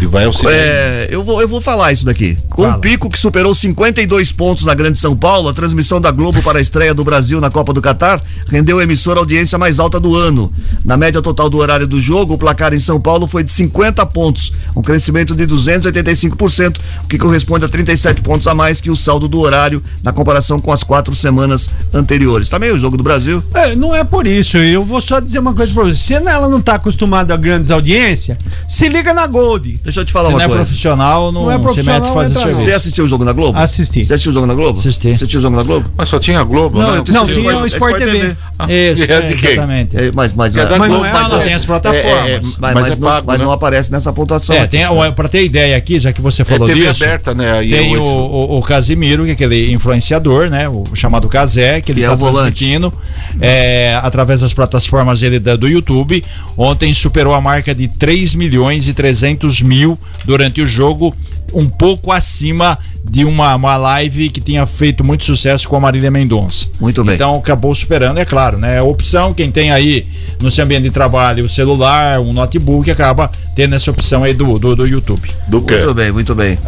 E 0.00 0.06
vai 0.06 0.24
auxiliar. 0.24 0.54
É, 0.54 1.08
eu 1.10 1.22
vou, 1.22 1.40
eu 1.42 1.48
vou 1.48 1.60
falar 1.60 1.92
isso 1.92 2.06
daqui. 2.06 2.36
Com 2.48 2.66
um 2.66 2.80
pico 2.80 3.10
que 3.10 3.18
superou 3.18 3.54
52 3.54 4.32
pontos 4.32 4.64
na 4.64 4.74
Grande 4.74 4.98
São 4.98 5.16
Paulo, 5.16 5.48
a 5.48 5.52
transmissão 5.52 6.00
da 6.00 6.10
Globo 6.10 6.42
para 6.42 6.58
a 6.58 6.62
estreia 6.62 6.94
do 6.94 7.04
Brasil 7.04 7.40
na 7.40 7.50
Copa 7.50 7.72
do 7.72 7.82
Catar 7.82 8.22
rendeu 8.46 8.78
a 8.78 8.82
emissora 8.82 9.18
a 9.18 9.22
audiência 9.22 9.58
mais 9.58 9.78
alta 9.78 10.00
do 10.00 10.16
ano. 10.16 10.52
Na 10.84 10.96
média 10.96 11.20
total 11.20 11.50
do 11.50 11.58
horário 11.58 11.86
do 11.86 12.00
jogo, 12.00 12.34
o 12.34 12.38
placar 12.38 12.72
em 12.72 12.80
São 12.80 13.00
Paulo 13.00 13.26
foi 13.26 13.44
de 13.44 13.52
50 13.52 14.04
pontos, 14.06 14.52
um 14.74 14.82
crescimento 14.82 15.34
de 15.34 15.46
285%, 15.46 16.78
o 17.04 17.06
que 17.06 17.18
corresponde 17.18 17.64
a 17.64 17.68
37 17.68 18.22
pontos 18.22 18.46
a 18.46 18.54
mais 18.54 18.80
que 18.80 18.90
o 18.90 18.96
saldo 18.96 19.28
do 19.28 19.40
horário 19.40 19.82
na 20.02 20.12
comparação 20.12 20.60
com 20.60 20.72
as 20.72 20.82
quatro 20.82 21.14
semanas 21.14 21.68
anteriores. 21.92 22.48
Também 22.48 22.70
o 22.70 22.78
jogo 22.78 22.96
do 22.96 23.02
Brasil. 23.02 23.42
É, 23.54 23.76
não 23.76 23.94
é 23.94 24.02
por 24.02 24.26
isso. 24.26 24.56
Eu 24.56 24.84
vou 24.84 25.00
só 25.00 25.20
dizer 25.20 25.38
uma 25.38 25.54
coisa 25.54 25.72
pra 25.72 25.84
você. 25.84 25.94
Se 25.94 26.14
ela 26.14 26.48
não 26.48 26.60
tá 26.60 26.74
acostumada 26.74 27.34
a 27.34 27.36
grandes 27.36 27.70
audiências, 27.70 28.38
se 28.68 28.88
liga 28.88 29.12
na 29.12 29.26
Gold. 29.26 29.80
Deixa 29.90 30.00
eu 30.02 30.04
te 30.04 30.12
falar 30.12 30.26
Se 30.28 30.32
uma 30.34 30.38
não 30.38 30.44
é 30.44 30.48
coisa. 30.48 30.64
profissional, 30.64 31.32
não, 31.32 31.42
Não 31.46 31.50
é 31.52 31.58
profissional, 31.58 32.00
mete 32.00 32.14
fazer. 32.14 32.54
Você 32.54 32.70
assistiu 32.72 33.04
o 33.04 33.08
jogo 33.08 33.24
na 33.24 33.32
Globo? 33.32 33.58
Assisti. 33.58 34.04
Você 34.04 34.14
assistiu 34.14 34.30
o 34.30 34.34
jogo 34.34 34.46
na 34.46 34.54
Globo? 34.54 34.78
Assisti. 34.78 35.08
Você 35.08 35.14
assistiu 35.24 35.40
o 35.40 35.42
jogo 35.42 35.56
na 35.56 35.62
Globo? 35.64 35.90
Mas 35.96 36.08
só 36.08 36.18
tinha 36.20 36.42
Globo, 36.44 36.78
Não, 36.78 36.86
não? 36.86 36.94
eu 36.96 37.04
Não, 37.12 37.26
tinha 37.26 37.56
o 37.58 37.66
Sport 37.66 37.98
TV. 37.98 38.28
Isso, 38.28 38.36
É 38.68 38.86
é, 38.88 38.92
de 39.22 39.34
quem? 39.34 39.50
exatamente. 39.50 39.96
É, 39.96 40.12
mas, 40.14 40.32
mas, 40.32 40.56
É 40.56 40.64
da 40.64 40.78
mas, 40.78 40.88
Globo, 40.88 41.04
não, 41.04 41.12
mas 41.12 41.28
não, 41.32 41.40
é- 41.40 41.44
tem 41.44 41.54
as 41.54 41.64
é- 41.64 41.66
plataformas. 41.66 42.26
é- 42.28 42.40
mas, 42.40 42.56
mas 42.60 42.74
mas 42.74 42.86
é 42.86 42.90
não, 42.90 42.96
pago, 42.98 43.26
mas 43.26 43.38
né? 43.38 43.44
não 43.44 43.52
aparece 43.52 43.90
nessa 43.90 44.12
pontuação. 44.12 44.54
É, 44.54 44.60
aqui. 44.60 44.68
tem, 44.70 44.84
a- 44.84 45.12
pra 45.12 45.28
ter 45.28 45.44
ideia 45.44 45.76
aqui, 45.76 45.98
já 45.98 46.12
que 46.12 46.20
você 46.20 46.44
falou 46.44 46.68
TV 46.68 46.86
disso. 46.86 47.02
aberta, 47.02 47.34
né? 47.34 47.52
Aí 47.58 47.70
tem 47.70 47.96
o, 47.96 48.00
o, 48.02 48.58
o 48.58 48.62
Casimiro, 48.62 49.24
que 49.24 49.30
é 49.30 49.32
aquele 49.32 49.72
influenciador, 49.72 50.48
né? 50.50 50.68
O 50.68 50.84
chamado 50.94 51.28
Casé, 51.28 51.80
que 51.80 51.90
ele 51.90 52.04
é 52.04 52.06
tá 52.06 52.14
o 52.14 52.16
volante. 52.16 52.58
transmitindo 52.64 52.92
é, 53.40 53.98
através 54.02 54.40
das 54.42 54.52
plataformas 54.52 55.20
dele 55.20 55.40
do 55.40 55.66
YouTube. 55.66 56.22
Ontem 56.56 56.92
superou 56.94 57.34
a 57.34 57.40
marca 57.40 57.74
de 57.74 57.88
3 57.88 58.34
milhões 58.34 58.86
e 58.88 58.94
300 58.94 59.62
mil 59.62 59.79
durante 60.24 60.60
o 60.62 60.66
jogo, 60.66 61.14
um 61.52 61.68
pouco 61.68 62.12
acima 62.12 62.78
de 63.02 63.24
uma, 63.24 63.56
uma 63.56 63.76
live 63.76 64.28
que 64.30 64.40
tinha 64.40 64.64
feito 64.66 65.02
muito 65.02 65.24
sucesso 65.24 65.68
com 65.68 65.74
a 65.74 65.80
Marília 65.80 66.10
Mendonça. 66.10 66.68
Muito 66.78 67.02
bem. 67.02 67.14
Então 67.16 67.34
acabou 67.34 67.74
superando, 67.74 68.18
é 68.18 68.24
claro, 68.24 68.56
né? 68.58 68.78
A 68.78 68.84
opção, 68.84 69.34
quem 69.34 69.50
tem 69.50 69.72
aí 69.72 70.06
no 70.40 70.50
seu 70.50 70.64
ambiente 70.64 70.84
de 70.84 70.90
trabalho 70.90 71.44
o 71.44 71.48
celular, 71.48 72.20
um 72.20 72.32
notebook, 72.32 72.88
acaba 72.90 73.30
tendo 73.56 73.74
essa 73.74 73.90
opção 73.90 74.22
aí 74.22 74.32
do, 74.34 74.58
do, 74.58 74.76
do 74.76 74.86
YouTube. 74.86 75.28
Do 75.48 75.60
quê? 75.62 75.74
Muito 75.76 75.94
bem, 75.94 76.12
muito 76.12 76.34
bem. 76.34 76.58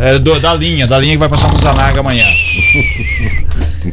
É, 0.00 0.18
do- 0.18 0.40
da 0.40 0.54
linha, 0.54 0.86
da 0.86 0.98
linha 0.98 1.12
que 1.12 1.18
vai 1.18 1.28
passar 1.28 1.52
no 1.52 1.58
Zanaga 1.58 2.00
amanhã. 2.00 2.26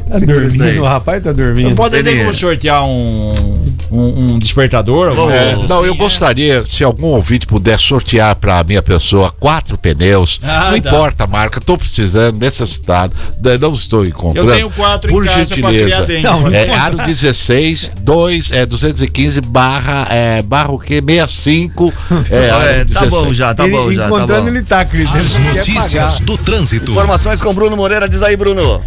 Tá 0.09 0.19
dormindo, 0.19 0.81
o 0.81 0.85
rapaz 0.85 1.23
tá 1.23 1.31
dormindo. 1.31 1.75
Pode 1.75 1.95
ter 1.97 2.03
Teria. 2.03 2.23
como 2.25 2.35
sortear 2.35 2.83
um, 2.83 3.63
um, 3.91 4.33
um 4.33 4.39
despertador? 4.39 5.09
alguma 5.09 5.33
É, 5.33 5.55
não, 5.55 5.63
assim, 5.79 5.87
eu 5.87 5.93
é? 5.93 5.97
gostaria, 5.97 6.63
se 6.65 6.83
algum 6.83 7.07
ouvinte 7.07 7.45
puder 7.45 7.77
sortear 7.77 8.35
pra 8.35 8.63
minha 8.63 8.81
pessoa 8.81 9.31
quatro 9.39 9.77
pneus, 9.77 10.39
Ah, 10.43 10.71
não 10.71 10.79
tá. 10.81 10.89
importa 10.89 11.23
a 11.25 11.27
marca, 11.27 11.61
tô 11.61 11.77
precisando, 11.77 12.39
necessitado, 12.39 13.13
né, 13.43 13.57
não 13.59 13.73
estou 13.73 14.03
encontrando. 14.05 14.49
Eu 14.49 14.55
tenho 14.55 14.69
quatro 14.71 15.11
em 15.11 15.13
Por 15.13 15.25
casa 15.25 15.37
pra 15.45 15.45
gentileza. 15.71 15.83
criar 15.85 16.01
dentro. 16.01 16.31
Não, 16.31 16.41
Pode 16.43 16.55
É, 16.55 16.59
ser. 16.65 16.71
aro 16.71 16.97
16, 16.97 17.91
2, 18.01 18.51
é, 18.51 18.65
215 18.65 19.41
barra, 19.41 20.07
é, 20.09 20.41
barra 20.41 20.71
o 20.71 20.79
quê? 20.79 21.01
65. 21.05 21.93
É, 22.31 22.35
É, 22.73 22.77
tá 22.79 22.83
16. 23.05 23.09
bom 23.11 23.31
já, 23.33 23.53
tá 23.53 23.63
Ele- 23.65 23.73
bom 23.75 23.91
já. 23.93 24.01
Tá 24.01 24.07
encontrando 24.07 24.41
bom. 24.43 24.47
ele 24.47 24.61
tá, 24.63 24.83
Cris. 24.85 25.07
As 25.13 25.37
notícias 25.37 26.19
do 26.21 26.37
trânsito. 26.37 26.91
Informações 26.91 27.41
com 27.41 27.53
Bruno 27.53 27.75
Moreira, 27.77 28.07
diz 28.09 28.23
aí, 28.23 28.35
Bruno. 28.35 28.79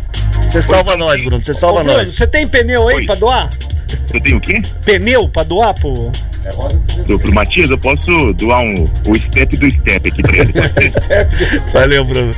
Você 0.51 0.63
salva 0.67 0.97
nós, 0.97 1.23
Bruno. 1.23 1.43
Você 1.43 1.55
salva 1.55 1.83
Bruno, 1.83 1.99
nós. 1.99 2.15
você 2.15 2.27
tem 2.27 2.47
pneu 2.47 2.89
aí 2.89 3.07
pra 3.07 3.15
doar? 3.15 3.51
Eu 4.13 4.21
tenho 4.21 4.37
o 4.37 4.41
quê? 4.41 4.61
Pneu 4.85 5.29
pra 5.29 5.43
doar, 5.43 5.75
pô? 5.75 6.11
Pro, 7.07 7.19
pro 7.19 7.35
Matias, 7.35 7.71
eu 7.71 7.79
posso 7.79 8.33
doar 8.35 8.61
um, 8.61 8.85
o 9.07 9.15
step 9.17 9.57
do 9.57 9.71
step 9.71 10.09
aqui 10.09 10.23
pra 10.23 10.37
ele. 10.37 10.53
Valeu, 11.73 12.05
Bruno. 12.05 12.35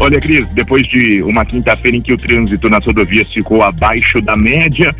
Olha, 0.00 0.20
Cris, 0.20 0.46
depois 0.48 0.86
de 0.88 1.22
uma 1.22 1.44
quinta-feira 1.44 1.96
em 1.96 2.00
que 2.00 2.12
o 2.12 2.18
trânsito 2.18 2.68
nas 2.68 2.84
rodovias 2.84 3.28
ficou 3.28 3.62
abaixo 3.62 4.20
da 4.20 4.36
média, 4.36 4.90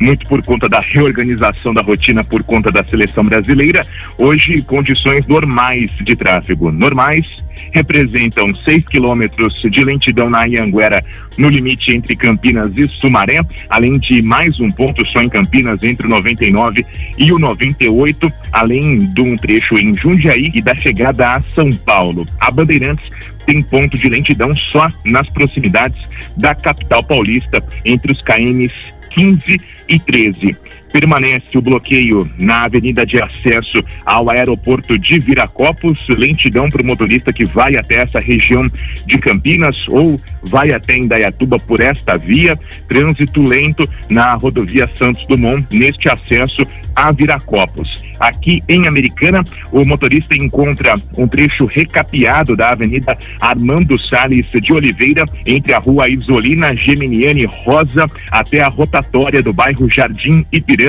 muito 0.00 0.26
por 0.26 0.42
conta 0.42 0.68
da 0.68 0.80
reorganização 0.80 1.72
da 1.72 1.82
rotina 1.82 2.22
por 2.24 2.42
conta 2.42 2.70
da 2.70 2.82
seleção 2.82 3.24
brasileira, 3.24 3.84
hoje 4.18 4.62
condições 4.62 5.26
normais 5.26 5.90
de 6.00 6.16
tráfego. 6.16 6.70
Normais 6.70 7.44
representam 7.72 8.54
6 8.54 8.84
quilômetros 8.86 9.60
de 9.62 9.84
lentidão 9.84 10.28
na 10.28 10.44
Anhanguera, 10.44 11.04
no 11.38 11.48
limite 11.48 11.92
entre 11.92 12.16
Campinas 12.16 12.72
e 12.76 12.86
Sumaré, 12.88 13.40
além 13.68 13.98
de 13.98 14.22
mais 14.22 14.58
um 14.60 14.68
ponto 14.68 15.06
só 15.06 15.22
em 15.22 15.28
Campinas 15.28 15.82
entre 15.82 16.06
o 16.06 16.10
99 16.10 16.84
e 17.18 17.32
o 17.32 17.38
98, 17.38 18.32
além 18.52 18.98
de 18.98 19.20
um 19.20 19.36
trecho 19.36 19.76
em 19.76 19.94
Jundiaí 19.94 20.50
e 20.54 20.62
da 20.62 20.74
chegada 20.74 21.34
a 21.34 21.42
São 21.52 21.70
Paulo. 21.70 22.26
A 22.40 22.50
Bandeirantes 22.50 23.10
tem 23.46 23.62
ponto 23.62 23.96
de 23.96 24.08
lentidão 24.08 24.54
só 24.56 24.88
nas 25.04 25.28
proximidades 25.30 26.08
da 26.36 26.54
capital 26.54 27.02
paulista, 27.02 27.62
entre 27.84 28.12
os 28.12 28.22
KMs 28.22 28.72
15 29.14 29.60
e 29.88 29.98
13. 29.98 30.50
Permanece 30.94 31.58
o 31.58 31.60
bloqueio 31.60 32.30
na 32.38 32.66
avenida 32.66 33.04
de 33.04 33.20
acesso 33.20 33.82
ao 34.06 34.30
aeroporto 34.30 34.96
de 34.96 35.18
Viracopos, 35.18 36.06
lentidão 36.08 36.68
para 36.68 36.82
o 36.82 36.86
motorista 36.86 37.32
que 37.32 37.44
vai 37.44 37.76
até 37.76 37.96
essa 37.96 38.20
região 38.20 38.64
de 39.04 39.18
Campinas 39.18 39.88
ou 39.88 40.20
vai 40.44 40.70
até 40.70 40.96
Indaiatuba 40.96 41.56
por 41.58 41.80
esta 41.80 42.16
via. 42.16 42.56
Trânsito 42.86 43.42
lento 43.42 43.88
na 44.08 44.34
rodovia 44.34 44.88
Santos 44.94 45.26
Dumont, 45.26 45.66
neste 45.76 46.08
acesso 46.08 46.62
a 46.94 47.10
Viracopos. 47.10 48.04
Aqui 48.20 48.62
em 48.68 48.86
Americana, 48.86 49.42
o 49.72 49.84
motorista 49.84 50.36
encontra 50.36 50.94
um 51.18 51.26
trecho 51.26 51.66
recapeado 51.66 52.56
da 52.56 52.70
Avenida 52.70 53.18
Armando 53.40 53.98
Salles 53.98 54.46
de 54.48 54.72
Oliveira, 54.72 55.24
entre 55.44 55.72
a 55.72 55.78
rua 55.78 56.08
Isolina 56.08 56.74
Geminiane 56.76 57.44
Rosa 57.44 58.06
até 58.30 58.60
a 58.60 58.68
rotatória 58.68 59.42
do 59.42 59.52
bairro 59.52 59.90
Jardim 59.90 60.46
Ipiranga, 60.52 60.83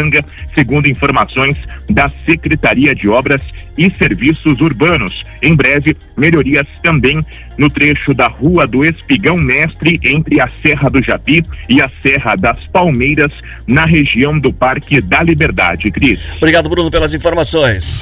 segundo 0.56 0.88
informações 0.88 1.58
da 1.90 2.08
Secretaria 2.08 2.96
de 2.96 3.08
Obras 3.10 3.42
e 3.78 3.90
Serviços 3.96 4.60
Urbanos. 4.62 5.24
Em 5.42 5.56
breve, 5.56 5.96
melhorias 6.18 6.68
também 6.82 7.22
no 7.58 7.70
trecho 7.70 8.14
da 8.14 8.28
Rua 8.28 8.66
do 8.66 8.86
Espigão 8.86 9.38
Mestre, 9.38 10.00
entre 10.04 10.40
a 10.40 10.50
Serra 10.62 10.90
do 10.90 11.04
Japi 11.04 11.44
e 11.70 11.82
a 11.82 11.90
Serra 12.02 12.36
das 12.36 12.66
Palmeiras, 12.66 13.32
na 13.68 13.86
região 13.86 14.38
do 14.38 14.52
Parque 14.54 15.02
da 15.02 15.22
Liberdade. 15.22 15.92
Cris. 15.92 16.36
Obrigado, 16.38 16.70
Bruno, 16.70 16.90
pelas 16.90 17.14
informações. 17.14 18.02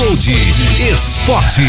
Gold 0.00 0.32
Esporte. 0.90 1.60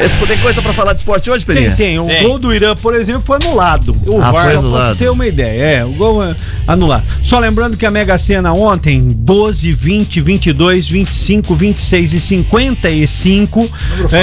Esse, 0.00 0.16
tem 0.24 0.38
coisa 0.38 0.62
pra 0.62 0.72
falar 0.72 0.92
de 0.92 1.00
esporte 1.00 1.28
hoje, 1.28 1.44
Peninha? 1.44 1.70
Tem, 1.72 1.86
tem. 1.88 1.98
O 1.98 2.06
gol 2.28 2.38
do 2.38 2.54
Irã, 2.54 2.76
por 2.76 2.94
exemplo, 2.94 3.22
foi 3.24 3.36
anulado. 3.44 3.96
O 4.06 4.20
Ah, 4.22 4.30
VAR, 4.30 4.50
anulado. 4.56 4.70
pra 4.84 4.88
você 4.92 4.94
ter 5.04 5.10
uma 5.10 5.26
ideia. 5.26 5.60
É, 5.80 5.84
o 5.84 5.90
gol 5.94 6.22
é 6.22 6.36
anulado. 6.68 7.02
Só 7.20 7.40
lembrando 7.40 7.76
que 7.76 7.84
a 7.84 7.90
Mega 7.90 8.16
Sena 8.16 8.52
ontem, 8.52 9.10
12, 9.12 9.72
20, 9.72 10.20
22, 10.20 10.88
25, 10.88 11.52
26 11.56 12.14
e 12.14 12.20
55. 12.20 13.68
Número 13.96 14.14
É, 14.16 14.20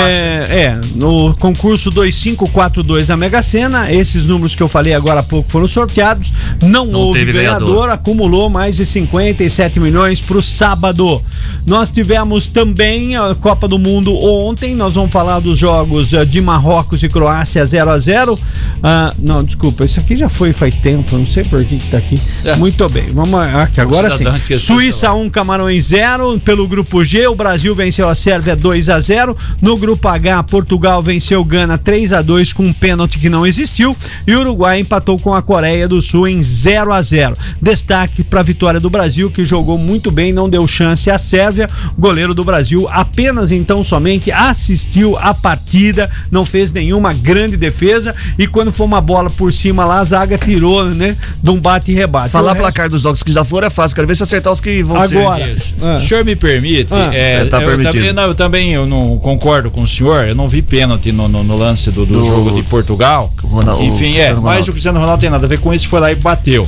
é, 0.49 0.81
no 0.95 1.35
concurso 1.35 1.91
2542 1.91 3.07
da 3.07 3.17
Mega 3.17 3.41
Sena, 3.41 3.91
esses 3.91 4.23
números 4.23 4.55
que 4.55 4.63
eu 4.63 4.69
falei 4.69 4.93
agora 4.93 5.19
há 5.19 5.23
pouco 5.23 5.51
foram 5.51 5.67
sorteados. 5.67 6.31
Não, 6.63 6.85
Não 6.85 6.99
houve 7.01 7.19
teve 7.19 7.33
ganhador, 7.33 7.67
ganhador. 7.67 7.89
acumulou 7.89 8.49
mais 8.49 8.77
de 8.77 8.85
57 8.85 9.77
milhões 9.77 10.21
para 10.21 10.37
o 10.37 10.41
sábado. 10.41 11.21
Nós 11.65 11.91
tivemos 11.91 12.47
também 12.47 13.17
a 13.17 13.35
Copa 13.35 13.56
do 13.65 13.79
Mundo 13.79 14.13
ontem. 14.13 14.75
Nós 14.75 14.95
vamos 14.95 15.09
falar 15.09 15.39
dos 15.39 15.57
jogos 15.57 16.13
eh, 16.13 16.25
de 16.25 16.41
Marrocos 16.41 17.01
e 17.01 17.07
Croácia 17.07 17.65
0 17.65 17.89
a 17.91 17.97
0 17.97 18.37
Ah, 18.83 19.13
Não, 19.17 19.41
desculpa, 19.41 19.85
isso 19.85 20.01
aqui 20.01 20.17
já 20.17 20.27
foi 20.27 20.51
faz 20.51 20.75
tempo. 20.75 21.17
Não 21.17 21.25
sei 21.25 21.45
por 21.45 21.63
que, 21.63 21.77
que 21.77 21.87
tá 21.89 21.97
aqui. 21.97 22.19
Muito 22.57 22.89
bem, 22.89 23.05
vamos 23.13 23.39
aqui 23.39 23.79
agora 23.79 24.09
sim. 24.09 24.57
Suíça 24.57 25.13
1, 25.13 25.29
Camarões 25.29 25.85
0. 25.85 26.39
Pelo 26.41 26.67
grupo 26.67 27.03
G, 27.05 27.25
o 27.27 27.35
Brasil 27.35 27.73
venceu 27.73 28.09
a 28.09 28.15
Sérvia 28.15 28.55
2 28.55 28.89
a 28.89 28.99
0 28.99 29.37
No 29.61 29.77
grupo 29.77 30.07
H, 30.09 30.43
Portugal 30.43 31.01
venceu 31.01 31.43
Gana 31.45 31.77
3 31.77 32.11
a 32.11 32.21
2 32.21 32.51
com 32.51 32.63
um 32.63 32.73
pênalti 32.73 33.19
que 33.19 33.29
não 33.29 33.45
existiu. 33.47 33.95
E 34.25 34.35
o 34.35 34.39
Uruguai 34.41 34.79
empatou 34.79 35.17
com 35.17 35.33
a 35.33 35.41
Coreia 35.41 35.87
do 35.87 36.01
Sul 36.01 36.27
em 36.27 36.41
0 36.43 36.91
a 36.91 37.01
0 37.01 37.37
Destaque 37.61 38.23
para 38.23 38.39
a 38.39 38.43
vitória 38.43 38.79
do 38.79 38.89
Brasil, 38.89 39.29
que 39.29 39.45
jogou 39.45 39.77
muito 39.77 40.11
bem, 40.11 40.33
não 40.33 40.49
deu 40.49 40.67
chance 40.67 41.09
à 41.09 41.17
Sérvia. 41.17 41.69
O 41.97 42.01
goleiro 42.01 42.33
do 42.33 42.43
Brasil 42.43 42.87
apenas 42.89 43.46
então 43.51 43.83
somente 43.83 44.31
assistiu 44.31 45.17
a 45.17 45.33
partida, 45.33 46.09
não 46.31 46.45
fez 46.45 46.71
nenhuma 46.71 47.13
grande 47.13 47.57
defesa. 47.57 48.15
E 48.37 48.47
quando 48.47 48.71
foi 48.71 48.85
uma 48.85 49.01
bola 49.01 49.29
por 49.29 49.51
cima 49.53 49.85
lá, 49.85 49.99
a 49.99 50.03
zaga 50.03 50.37
tirou, 50.37 50.85
né? 50.85 51.15
De 51.41 51.49
um 51.49 51.57
bate 51.59 51.91
e 51.91 51.95
rebate. 51.95 52.29
Falar 52.31 52.53
resto- 52.53 52.61
placar 52.63 52.89
dos 52.89 53.01
jogos 53.01 53.23
que 53.23 53.31
já 53.31 53.43
foram 53.45 53.67
é 53.67 53.69
fácil. 53.69 53.95
Quero 53.95 54.07
ver 54.07 54.15
se 54.15 54.23
acertar 54.23 54.51
os 54.53 54.59
que 54.61 54.81
vão 54.83 54.97
Agora. 55.01 55.45
ser. 55.45 55.55
Isso. 55.55 55.75
Ah. 55.81 55.95
O 55.95 55.99
senhor 55.99 56.25
me 56.25 56.35
permite? 56.35 56.87
Ah. 56.91 57.09
é, 57.13 57.41
É, 57.41 57.45
tá 57.45 57.61
eu, 57.61 57.67
permitido. 57.67 57.93
também, 57.93 58.13
não, 58.13 58.23
eu 58.23 58.35
também 58.35 58.73
eu 58.73 58.85
não 58.87 59.17
concordo 59.19 59.69
com 59.71 59.81
o 59.81 59.87
senhor. 59.87 60.27
Eu 60.27 60.35
não 60.35 60.47
vi 60.47 60.61
pênalti 60.61 61.11
no, 61.11 61.27
no- 61.27 61.43
no 61.43 61.57
lance 61.57 61.89
do, 61.91 62.05
do 62.05 62.13
Do- 62.13 62.25
jogo 62.25 62.51
de 62.55 62.63
Portugal. 62.63 63.31
Ronaldo- 63.43 63.83
Enfim, 63.83 64.15
é. 64.17 64.33
Mas 64.33 64.67
o 64.67 64.71
Cristiano 64.71 64.99
Ronaldo 64.99 65.21
tem 65.21 65.29
nada 65.29 65.45
a 65.45 65.49
ver 65.49 65.59
com 65.59 65.73
isso. 65.73 65.87
Foi 65.89 65.99
lá 65.99 66.11
e 66.11 66.15
bateu. 66.15 66.67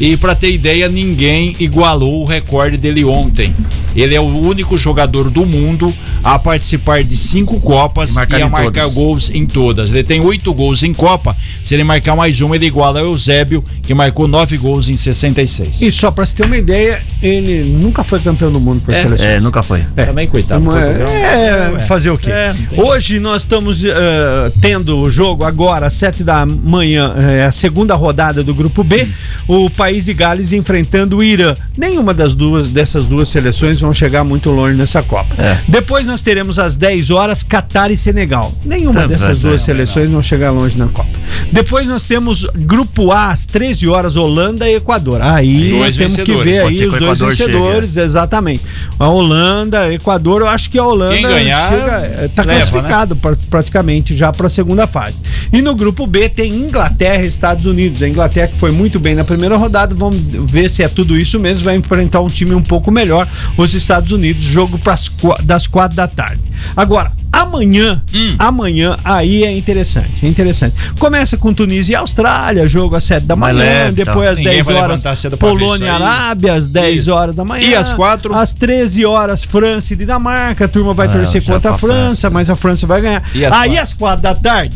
E 0.00 0.16
pra 0.16 0.34
ter 0.34 0.50
ideia, 0.50 0.88
ninguém 0.88 1.54
igualou 1.60 2.22
o 2.22 2.24
recorde 2.24 2.78
dele 2.78 3.04
ontem. 3.04 3.54
Ele 3.94 4.14
é 4.14 4.20
o 4.20 4.24
único 4.24 4.76
jogador 4.78 5.28
do 5.28 5.44
mundo 5.44 5.92
a 6.24 6.38
participar 6.38 7.02
de 7.04 7.16
cinco 7.16 7.60
Copas 7.60 8.12
E 8.12 8.14
marcar 8.14 8.38
e 8.38 8.42
a 8.42 8.48
marcar 8.48 8.72
todas. 8.84 8.94
gols 8.94 9.30
em 9.34 9.44
todas. 9.44 9.90
Ele 9.90 10.02
tem 10.04 10.20
oito 10.20 10.54
gols 10.54 10.82
em 10.82 10.94
Copa. 10.94 11.36
Se 11.62 11.74
ele 11.74 11.84
marcar 11.84 12.16
mais 12.16 12.40
uma, 12.40 12.54
ele 12.56 12.66
iguala 12.66 13.02
o 13.02 13.06
Eusébio, 13.12 13.62
que 13.82 13.92
marcou 13.92 14.26
nove 14.28 14.56
gols 14.56 14.88
em 14.88 14.96
66. 14.96 15.82
E 15.82 15.92
só 15.92 16.10
pra 16.10 16.24
você 16.24 16.34
ter 16.36 16.46
uma 16.46 16.56
ideia, 16.56 17.02
ele 17.22 17.64
nunca 17.64 18.02
foi 18.04 18.20
campeão 18.20 18.50
do 18.50 18.60
mundo 18.60 18.80
por 18.82 18.94
É, 18.94 19.02
seleção. 19.02 19.26
É, 19.26 19.40
nunca 19.40 19.62
foi. 19.62 19.84
Também, 19.96 20.26
coitado. 20.28 20.62
Uma- 20.62 20.72
Portugal. 20.80 21.08
é, 21.10 21.78
fazer 21.86 22.10
o 22.10 22.16
quê? 22.16 22.30
É, 22.30 22.54
Hoje 22.76 23.18
nós 23.20 23.42
estamos 23.42 23.84
eh, 23.84 24.52
tendo 24.62 24.98
o 24.98 25.10
jogo 25.10 25.44
agora, 25.44 25.88
às 25.88 25.94
sete 25.94 26.22
da 26.22 26.46
manhã, 26.46 27.12
eh, 27.18 27.44
a 27.44 27.50
segunda 27.50 27.94
rodada 27.96 28.42
do 28.44 28.54
grupo 28.54 28.82
B, 28.84 29.06
o 29.48 29.68
país 29.68 29.89
de 29.98 30.14
Gales 30.14 30.52
enfrentando 30.52 31.18
o 31.18 31.22
Irã. 31.22 31.54
Nenhuma 31.76 32.14
das 32.14 32.34
duas 32.34 32.68
dessas 32.68 33.06
duas 33.06 33.28
seleções 33.28 33.80
vão 33.80 33.92
chegar 33.92 34.24
muito 34.24 34.50
longe 34.50 34.76
nessa 34.76 35.02
Copa. 35.02 35.34
É. 35.42 35.56
Depois 35.68 36.04
nós 36.04 36.22
teremos 36.22 36.58
às 36.58 36.76
10 36.76 37.10
horas 37.10 37.42
Catar 37.42 37.90
e 37.90 37.96
Senegal. 37.96 38.52
Nenhuma 38.64 39.00
Tá, 39.02 39.06
dessas 39.06 39.42
duas 39.42 39.60
tá. 39.60 39.66
seleções 39.66 40.10
vão 40.10 40.22
chegar 40.22 40.50
longe 40.50 40.76
na 40.78 40.86
Copa. 40.88 41.08
Depois 41.52 41.86
nós 41.86 42.04
temos 42.04 42.44
grupo 42.54 43.10
A 43.12 43.30
às 43.30 43.46
13 43.46 43.88
horas 43.88 44.16
Holanda 44.16 44.68
e 44.68 44.74
Equador. 44.76 45.20
Aí 45.22 45.78
nós 45.78 45.96
temos 45.96 46.14
que 46.14 46.22
vencedores. 46.24 46.44
ver 46.44 46.62
Pode 46.62 46.82
aí 46.82 46.86
os 46.88 46.98
dois 46.98 47.02
Equador 47.20 47.36
chegue, 47.36 47.52
vencedores, 47.52 47.96
exatamente. 47.96 48.60
A 48.98 49.08
Holanda, 49.08 49.92
Equador, 49.92 50.42
eu 50.42 50.48
acho 50.48 50.70
que 50.70 50.78
a 50.78 50.84
Holanda 50.84 51.14
Quem 51.14 51.22
ganhar, 51.22 51.70
chega, 51.70 52.30
tá 52.34 52.42
leva, 52.42 52.60
classificado 52.70 53.16
pra- 53.16 53.36
praticamente 53.48 54.16
já 54.16 54.32
para 54.32 54.46
a 54.46 54.50
segunda 54.50 54.86
fase. 54.86 55.16
E 55.52 55.62
no 55.62 55.74
grupo 55.74 56.06
B 56.06 56.28
tem 56.28 56.52
Inglaterra 56.54 57.24
e 57.24 57.26
Estados 57.26 57.66
Unidos. 57.66 58.02
A 58.02 58.08
Inglaterra 58.08 58.48
que 58.48 58.56
foi 58.58 58.70
muito 58.70 58.98
bem 59.00 59.14
na 59.14 59.24
primeira 59.24 59.56
rodada, 59.56 59.79
vamos 59.86 60.18
ver 60.22 60.68
se 60.68 60.82
é 60.82 60.88
tudo 60.88 61.16
isso 61.18 61.38
mesmo, 61.38 61.64
vai 61.64 61.76
enfrentar 61.76 62.20
um 62.20 62.28
time 62.28 62.54
um 62.54 62.62
pouco 62.62 62.90
melhor, 62.90 63.28
os 63.56 63.74
Estados 63.74 64.12
Unidos, 64.12 64.42
jogo 64.42 64.78
pras, 64.78 65.10
das 65.42 65.66
quatro 65.66 65.96
da 65.96 66.06
tarde. 66.06 66.40
Agora, 66.76 67.12
Amanhã, 67.32 68.02
Hum. 68.12 68.34
amanhã, 68.40 68.96
aí 69.04 69.44
é 69.44 69.56
interessante, 69.56 70.26
é 70.26 70.28
interessante. 70.28 70.74
Começa 70.98 71.36
com 71.36 71.54
Tunísia 71.54 71.92
e 71.92 71.96
Austrália, 71.96 72.66
jogo 72.66 72.96
às 72.96 73.04
7 73.04 73.24
da 73.24 73.36
manhã, 73.36 73.54
leve, 73.54 73.92
depois 74.04 74.24
tá. 74.26 74.30
às 74.32 74.38
Ninguém 74.38 74.52
10 74.54 74.66
vai 74.66 74.74
horas, 74.74 75.02
Polônia 75.38 75.86
e. 75.86 75.88
Arábia, 75.88 76.54
às 76.54 76.66
10 76.66 77.02
Isso. 77.02 77.12
horas 77.14 77.36
da 77.36 77.44
manhã. 77.44 77.64
E 77.64 77.74
às 77.76 77.92
quatro? 77.94 78.34
Às 78.34 78.52
13 78.52 79.04
horas, 79.06 79.44
França 79.44 79.92
e 79.92 79.96
Dinamarca. 79.96 80.64
A 80.64 80.68
turma 80.68 80.92
vai 80.92 81.06
Ah, 81.06 81.10
torcer 81.12 81.40
contra 81.44 81.70
a 81.70 81.78
França, 81.78 81.94
França. 81.96 82.30
mas 82.30 82.50
a 82.50 82.56
França 82.56 82.84
vai 82.84 83.00
ganhar. 83.00 83.22
Aí 83.52 83.78
às 83.78 83.92
4 83.94 84.20
da 84.20 84.34
tarde, 84.34 84.74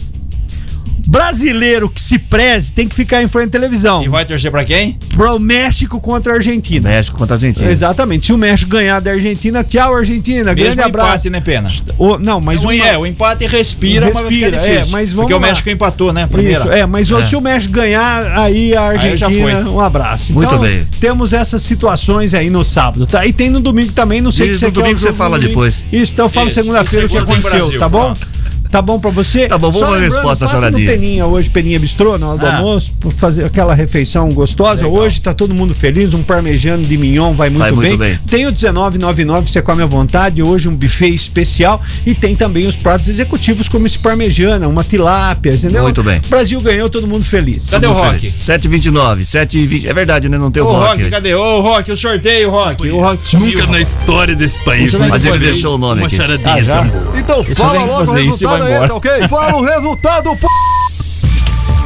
brasileiro 1.18 1.88
que 1.88 2.00
se 2.02 2.18
preze 2.18 2.72
tem 2.72 2.88
que 2.88 2.94
ficar 2.94 3.22
em 3.22 3.28
frente 3.28 3.48
à 3.48 3.50
televisão. 3.52 4.02
E 4.02 4.08
vai 4.08 4.24
torcer 4.24 4.50
pra 4.50 4.64
quem? 4.64 4.98
Pro 5.14 5.38
México 5.38 6.00
contra 6.00 6.32
a 6.32 6.36
Argentina. 6.36 6.88
México 6.88 7.16
contra 7.16 7.34
a 7.34 7.36
Argentina. 7.36 7.70
Exatamente. 7.70 8.26
Se 8.26 8.32
o 8.32 8.36
México 8.38 8.70
ganhar 8.70 9.00
da 9.00 9.12
Argentina, 9.12 9.62
tchau, 9.62 9.94
Argentina. 9.94 10.52
Mesmo 10.54 10.74
Grande 10.74 10.82
abraço. 10.82 11.08
empate, 11.10 11.30
né, 11.30 11.40
Pena? 11.40 11.72
O- 11.98 12.18
não, 12.18 12.40
mas 12.40 12.60
o, 12.60 12.64
uma- 12.64 12.74
é, 12.74 12.98
o 12.98 13.06
empate 13.06 13.46
respira, 13.46 14.06
mas 14.12 14.18
Respira, 14.18 14.50
difícil. 14.58 14.72
é, 14.72 14.86
mas 14.90 15.12
vamos 15.12 15.24
Porque 15.30 15.34
o 15.34 15.38
lá. 15.40 15.46
México 15.46 15.70
empatou, 15.70 16.12
né? 16.12 16.26
Primeira. 16.26 16.60
Isso, 16.60 16.72
é, 16.72 16.84
mas 16.86 17.08
se 17.08 17.36
o 17.36 17.40
México 17.40 17.72
ganhar, 17.72 18.38
aí 18.38 18.74
a 18.74 18.88
Aí 18.90 18.98
já 19.16 19.26
Argentina, 19.26 19.62
foi. 19.62 19.70
um 19.70 19.80
abraço. 19.80 20.32
Muito 20.32 20.58
bem. 20.58 20.84
Temos 21.00 21.32
essas 21.32 21.62
situações 21.62 22.34
aí 22.34 22.50
no 22.50 22.64
sábado, 22.64 23.06
tá? 23.06 23.24
E 23.24 23.32
tem 23.32 23.50
no 23.50 23.60
domingo 23.60 23.92
também, 23.92 24.20
não 24.20 24.32
sei 24.32 24.48
E 24.48 24.50
que 24.50 24.56
você 24.56 24.66
no 24.66 24.72
quer 24.72 24.80
domingo 24.80 24.96
o 24.96 25.00
você 25.00 25.12
fala 25.12 25.30
no 25.36 25.42
domingo. 25.42 25.48
depois. 25.50 25.86
Isso, 25.92 26.12
então 26.12 26.26
eu 26.26 26.30
falo 26.30 26.50
segunda-feira 26.50 27.06
o 27.06 27.08
que 27.08 27.18
aconteceu, 27.18 27.50
Brasil, 27.60 27.78
tá 27.78 27.88
bom? 27.88 28.00
pronto. 28.14 28.33
Tá 28.74 28.82
bom 28.82 28.98
pra 28.98 29.08
você? 29.12 29.46
Tá 29.46 29.56
bom, 29.56 29.70
vamos 29.70 29.88
Só 29.88 29.94
ver 29.94 30.00
a 30.02 30.04
resposta, 30.04 30.48
Charadinha. 30.48 30.90
Peninha 30.90 31.26
hoje, 31.26 31.48
Peninha 31.48 31.78
Bistrô, 31.78 32.18
na 32.18 32.30
hora 32.30 32.38
do 32.38 32.44
Ah. 32.46 32.56
almoço, 32.56 32.90
por 32.98 33.12
fazer 33.12 33.44
aquela 33.44 33.72
refeição 33.72 34.28
gostosa. 34.30 34.84
Hoje 34.88 35.20
tá 35.20 35.32
todo 35.32 35.54
mundo 35.54 35.72
feliz, 35.72 36.12
um 36.12 36.24
parmejano 36.24 36.84
de 36.84 36.98
mignon 36.98 37.32
vai 37.34 37.50
muito, 37.50 37.60
Vai 37.62 37.70
muito 37.70 37.96
bem. 37.96 38.08
bem. 38.14 38.18
Tem 38.28 38.46
o 38.48 38.50
19,99, 38.52 39.48
você 39.48 39.62
come 39.62 39.80
à 39.80 39.86
vontade. 39.86 40.42
Hoje 40.42 40.68
um 40.68 40.74
buffet 40.74 41.14
especial 41.14 41.80
e 42.04 42.16
tem 42.16 42.34
também 42.34 42.66
os 42.66 42.76
pratos 42.76 43.08
executivos 43.08 43.68
como 43.68 43.86
esse 43.86 43.96
parmejana, 43.96 44.66
uma 44.66 44.82
tilápia, 44.82 45.52
entendeu? 45.54 45.84
Muito 45.84 46.02
bem. 46.02 46.20
Brasil 46.28 46.60
ganhou, 46.60 46.90
todo 46.90 47.06
mundo 47.06 47.24
feliz. 47.24 47.70
Cadê 47.70 47.86
o 47.86 47.92
Rock? 47.92 48.18
feliz. 48.18 48.34
7h29, 48.34 49.20
7h20. 49.24 49.86
É 49.86 49.94
verdade, 49.94 50.28
né? 50.28 50.36
Não 50.36 50.50
tem 50.50 50.64
o 50.64 50.66
Ô, 50.66 50.72
Rock. 50.72 50.98
Rock, 51.00 51.10
cadê? 51.12 51.32
Ô, 51.32 51.60
Rock, 51.60 51.92
o 51.92 51.96
sorteio, 51.96 52.50
Rock. 52.50 52.90
O 52.90 53.00
Rock 53.00 53.22
sumiu, 53.24 53.56
Nunca 53.56 53.70
na 53.70 53.80
história 53.80 54.34
desse 54.34 54.58
país. 54.64 54.92
Mas 54.94 55.24
ele 55.24 55.38
deixou 55.38 55.76
o 55.76 55.78
nome 55.78 56.00
uma 56.00 56.08
aqui. 56.08 56.16
charadinha. 56.16 56.74
Ah, 56.74 56.82
boa. 56.82 57.14
Então 57.16 57.44
fala 57.44 57.84
logo 57.84 58.10
o 58.10 58.14
resultado 58.14 58.63
vai 58.64 58.82
aí, 58.82 58.88
tá 58.88 58.94
ok? 58.94 59.28
Fala 59.28 59.56
o 59.56 59.62
resultado, 59.62 60.36
pô! 60.36 60.48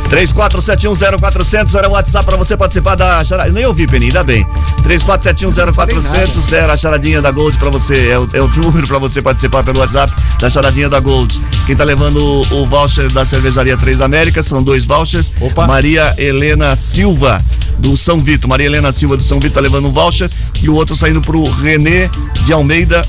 34710400 0.09 1.75
era 1.75 1.89
o 1.89 1.93
WhatsApp 1.93 2.25
pra 2.25 2.37
você 2.37 2.57
participar 2.57 2.95
da 2.95 3.23
charadinha. 3.23 3.55
Nem 3.55 3.67
ouvi, 3.67 3.87
Peninha, 3.87 4.11
ainda 4.11 4.25
bem. 4.25 4.47
34710400 4.85 6.53
era 6.53 6.73
a 6.73 6.77
charadinha 6.77 7.21
da 7.21 7.31
Gold 7.31 7.59
pra 7.59 7.69
você. 7.69 8.09
É 8.09 8.19
o, 8.19 8.29
é 8.33 8.41
o 8.41 8.49
número 8.49 8.87
pra 8.87 8.99
você 8.99 9.21
participar 9.21 9.63
pelo 9.63 9.81
WhatsApp 9.81 10.13
da 10.41 10.49
charadinha 10.49 10.89
da 10.89 10.99
Gold. 10.99 11.41
Quem 11.67 11.77
tá 11.77 11.85
levando 11.85 12.17
o, 12.17 12.63
o 12.63 12.67
voucher 12.67 13.11
da 13.13 13.27
cervejaria 13.27 13.77
Três 13.77 14.01
Américas 14.01 14.47
são 14.47 14.63
dois 14.63 14.87
vouchers. 14.87 15.31
Opa. 15.41 15.67
Maria 15.67 16.15
Helena 16.17 16.75
Silva 16.75 17.45
do 17.79 17.97
São 17.97 18.19
Vito. 18.19 18.49
Maria 18.49 18.67
Helena 18.67 18.93
Silva 18.93 19.17
do 19.17 19.23
São 19.23 19.39
Vito 19.39 19.55
tá 19.55 19.61
levando 19.61 19.89
um 19.89 19.93
voucher 19.93 20.31
e 20.63 20.71
o 20.71 20.75
outro 20.75 20.97
saindo 20.97 21.21
pro 21.21 21.43
Renê 21.45 22.09
de 22.45 22.53
Almeida 22.53 23.07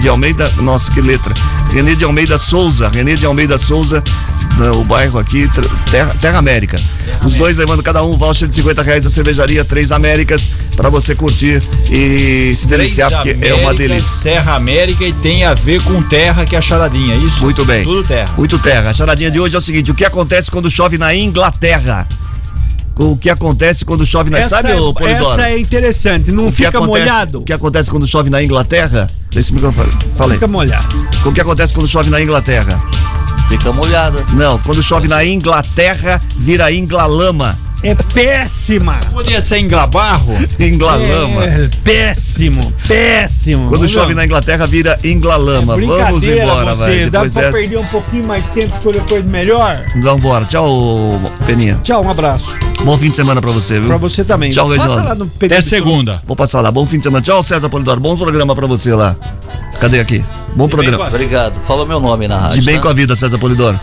de 0.00 0.08
Almeida, 0.08 0.50
nossa, 0.58 0.90
que 0.90 1.00
letra. 1.00 1.34
Renê 1.72 1.94
de 1.96 2.04
Almeida 2.04 2.38
Souza, 2.38 2.88
Renê 2.88 3.14
de 3.14 3.26
Almeida 3.26 3.58
Souza, 3.58 4.02
o 4.78 4.84
bairro 4.84 5.18
aqui, 5.18 5.48
Ter- 5.48 5.68
Terra, 5.90 6.16
Terra 6.20 6.38
América. 6.38 6.78
Os 7.24 7.34
dois 7.34 7.56
levando 7.56 7.82
cada 7.82 8.02
um 8.02 8.12
um 8.12 8.16
voucher 8.16 8.48
de 8.48 8.54
50 8.54 8.82
reais 8.82 9.04
da 9.04 9.10
cervejaria 9.10 9.64
Três 9.64 9.92
Américas 9.92 10.48
para 10.76 10.88
você 10.88 11.14
curtir 11.14 11.62
e 11.90 12.54
se 12.56 12.66
deliciar, 12.66 13.10
porque 13.10 13.36
é 13.46 13.54
uma 13.54 13.74
delícia. 13.74 14.22
Terra 14.22 14.54
América 14.54 15.04
e 15.04 15.12
tem 15.12 15.44
a 15.44 15.52
ver 15.54 15.82
com 15.82 16.00
terra 16.02 16.46
que 16.46 16.54
é 16.54 16.58
a 16.58 16.62
charadinha, 16.62 17.14
é 17.14 17.18
isso? 17.18 17.40
Muito 17.40 17.64
bem. 17.64 17.84
Tudo 17.84 18.02
terra. 18.06 18.32
Muito 18.36 18.58
terra. 18.58 18.90
A 18.90 18.94
charadinha 18.94 19.30
de 19.30 19.38
hoje 19.40 19.54
é 19.54 19.58
o 19.58 19.60
seguinte: 19.60 19.90
o 19.90 19.94
que 19.94 20.04
acontece 20.04 20.50
quando 20.50 20.70
chove 20.70 20.96
na 20.96 21.14
Inglaterra? 21.14 22.06
O 22.96 23.16
que 23.16 23.30
acontece 23.30 23.84
quando 23.84 24.04
chove 24.06 24.28
na. 24.30 24.38
Essa, 24.38 24.60
Sabe, 24.62 24.72
ô 24.74 24.92
Polidoro? 24.92 25.30
essa 25.32 25.50
é 25.50 25.58
interessante, 25.58 26.32
não 26.32 26.50
fica 26.50 26.70
acontece- 26.70 26.86
molhado. 26.88 27.40
O 27.40 27.44
que 27.44 27.52
acontece 27.52 27.90
quando 27.90 28.06
chove 28.08 28.28
na 28.30 28.42
Inglaterra? 28.42 29.08
Desse 29.30 29.52
microfone. 29.52 29.90
Fala 30.12 30.32
aí. 30.32 30.38
Fica 30.38 30.48
molhado. 30.48 31.08
O 31.24 31.32
que 31.32 31.40
acontece 31.40 31.74
quando 31.74 31.86
chove 31.86 32.10
na 32.10 32.20
Inglaterra? 32.20 32.80
Fica 33.48 33.72
molhada. 33.72 34.24
Não, 34.32 34.58
quando 34.58 34.82
chove 34.82 35.08
na 35.08 35.24
Inglaterra, 35.24 36.20
vira 36.36 36.70
Inglalama. 36.72 37.58
É 37.82 37.94
péssima. 37.94 38.94
Podia 39.12 39.40
ser 39.40 39.58
Inglabarro? 39.58 40.34
Inglalama. 40.58 41.44
É, 41.44 41.70
péssimo, 41.84 42.72
péssimo. 42.86 43.68
Quando 43.68 43.88
chove 43.88 44.14
na 44.14 44.24
Inglaterra, 44.24 44.66
vira 44.66 44.98
Inglalama. 45.04 45.76
Vamos 45.76 45.86
brincadeira 45.86 46.42
embora, 46.42 46.74
você. 46.74 46.80
vai. 46.80 47.10
Dá 47.10 47.20
pra 47.20 47.28
dessa. 47.28 47.58
perder 47.58 47.78
um 47.78 47.86
pouquinho 47.86 48.26
mais 48.26 48.46
tempo, 48.48 48.74
escolher 48.74 49.02
coisa 49.02 49.28
melhor? 49.28 49.84
Vamos 50.02 50.24
embora. 50.24 50.44
Tchau, 50.44 51.20
Peninha. 51.46 51.78
Tchau, 51.82 52.04
um 52.04 52.10
abraço. 52.10 52.56
Bom 52.84 52.96
fim 52.96 53.10
de 53.10 53.16
semana 53.16 53.40
pra 53.40 53.50
você, 53.50 53.78
viu? 53.78 53.88
Pra 53.88 53.96
você 53.96 54.24
também. 54.24 54.50
Tchau, 54.50 54.68
Passa 54.68 54.82
Reginaldo. 54.82 55.08
lá 55.08 55.14
no 55.14 55.30
Até 55.46 55.60
segunda. 55.60 56.22
Vou 56.26 56.36
passar 56.36 56.60
lá. 56.60 56.70
Bom 56.70 56.86
fim 56.86 56.98
de 56.98 57.04
semana. 57.04 57.22
Tchau, 57.22 57.42
César 57.42 57.68
Polidoro. 57.68 58.00
Bom 58.00 58.16
programa 58.16 58.54
pra 58.54 58.66
você 58.66 58.94
lá. 58.94 59.16
Cadê 59.80 60.00
aqui? 60.00 60.24
Bom 60.54 60.68
programa. 60.68 61.06
Obrigado. 61.06 61.54
Fala 61.66 61.86
meu 61.86 62.00
nome 62.00 62.26
na 62.26 62.38
rádio. 62.38 62.60
De 62.60 62.66
bem 62.66 62.76
tá? 62.76 62.82
com 62.82 62.88
a 62.88 62.92
vida, 62.92 63.14
César 63.14 63.38
Polidoro. 63.38 63.78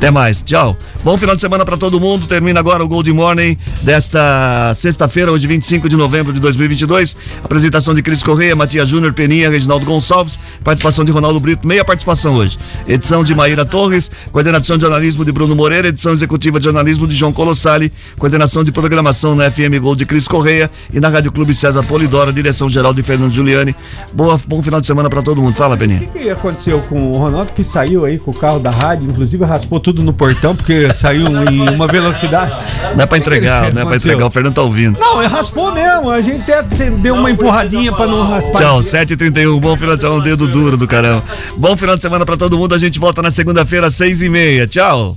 Até 0.00 0.10
mais, 0.10 0.42
tchau. 0.42 0.78
Bom 1.04 1.18
final 1.18 1.34
de 1.36 1.42
semana 1.42 1.62
pra 1.62 1.76
todo 1.76 2.00
mundo. 2.00 2.26
Termina 2.26 2.58
agora 2.58 2.82
o 2.82 2.88
Gold 2.88 3.12
Morning 3.12 3.54
desta 3.82 4.72
sexta-feira, 4.74 5.30
hoje 5.30 5.46
25 5.46 5.90
de 5.90 5.96
novembro 5.96 6.32
de 6.32 6.40
2022. 6.40 7.14
Apresentação 7.44 7.92
de 7.92 8.02
Cris 8.02 8.22
Correia, 8.22 8.56
Matias 8.56 8.88
Júnior, 8.88 9.12
Peninha, 9.12 9.50
Reginaldo 9.50 9.84
Gonçalves. 9.84 10.38
Participação 10.64 11.04
de 11.04 11.12
Ronaldo 11.12 11.38
Brito, 11.38 11.68
meia 11.68 11.84
participação 11.84 12.36
hoje. 12.36 12.58
Edição 12.88 13.22
de 13.22 13.34
Maíra 13.34 13.62
Torres, 13.66 14.10
coordenação 14.32 14.78
de 14.78 14.84
jornalismo 14.84 15.22
de 15.22 15.32
Bruno 15.32 15.54
Moreira, 15.54 15.88
edição 15.88 16.14
executiva 16.14 16.58
de 16.58 16.64
jornalismo 16.64 17.06
de 17.06 17.14
João 17.14 17.30
Colossali, 17.30 17.92
coordenação 18.16 18.64
de 18.64 18.72
programação 18.72 19.34
na 19.34 19.50
FM 19.50 19.78
Gold 19.82 19.98
de 19.98 20.06
Cris 20.06 20.26
Correia 20.26 20.70
e 20.90 20.98
na 20.98 21.10
Rádio 21.10 21.30
Clube 21.30 21.52
César 21.52 21.82
Polidoro, 21.82 22.32
direção 22.32 22.70
geral 22.70 22.94
de 22.94 23.02
Fernando 23.02 23.32
Giuliani. 23.32 23.76
Boa, 24.14 24.40
bom 24.48 24.62
final 24.62 24.80
de 24.80 24.86
semana 24.86 25.10
pra 25.10 25.20
todo 25.20 25.42
mundo. 25.42 25.54
Fala, 25.54 25.76
Peninha. 25.76 26.00
O 26.00 26.08
que, 26.08 26.20
que 26.20 26.30
aconteceu 26.30 26.80
com 26.88 27.12
o 27.12 27.18
Ronaldo 27.18 27.52
que 27.52 27.62
saiu 27.62 28.06
aí 28.06 28.18
com 28.18 28.30
o 28.30 28.34
carro 28.34 28.58
da 28.58 28.70
rádio, 28.70 29.06
inclusive 29.06 29.44
raspou 29.44 29.78
tudo 29.78 29.89
no 29.94 30.12
portão 30.12 30.54
porque 30.54 30.92
saiu 30.94 31.26
em 31.50 31.68
uma 31.68 31.86
velocidade. 31.86 32.54
Não 32.94 33.04
é 33.04 33.06
pra 33.06 33.18
entregar, 33.18 33.72
não 33.72 33.82
é 33.82 33.84
pra 33.84 33.96
entregar. 33.96 34.26
O 34.26 34.30
Fernando 34.30 34.54
tá 34.54 34.62
ouvindo. 34.62 34.98
Não, 34.98 35.22
é 35.22 35.26
raspou 35.26 35.72
mesmo. 35.72 36.10
A 36.10 36.22
gente 36.22 36.50
até 36.52 36.90
deu 36.90 37.14
uma 37.14 37.30
empurradinha 37.30 37.92
pra 37.92 38.06
não 38.06 38.28
raspar. 38.28 38.58
Tchau, 38.58 38.80
7h31. 38.80 39.60
Bom 39.60 39.76
final 39.76 39.96
de 39.96 40.02
semana, 40.02 40.20
um 40.20 40.22
dedo 40.22 40.48
duro 40.48 40.76
do 40.76 40.86
caramba. 40.86 41.24
Bom 41.56 41.76
final 41.76 41.96
de 41.96 42.02
semana 42.02 42.24
pra 42.24 42.36
todo 42.36 42.58
mundo. 42.58 42.74
A 42.74 42.78
gente 42.78 42.98
volta 42.98 43.22
na 43.22 43.30
segunda-feira, 43.30 43.86
às 43.86 43.94
6h30. 43.94 44.68
Tchau. 44.68 45.16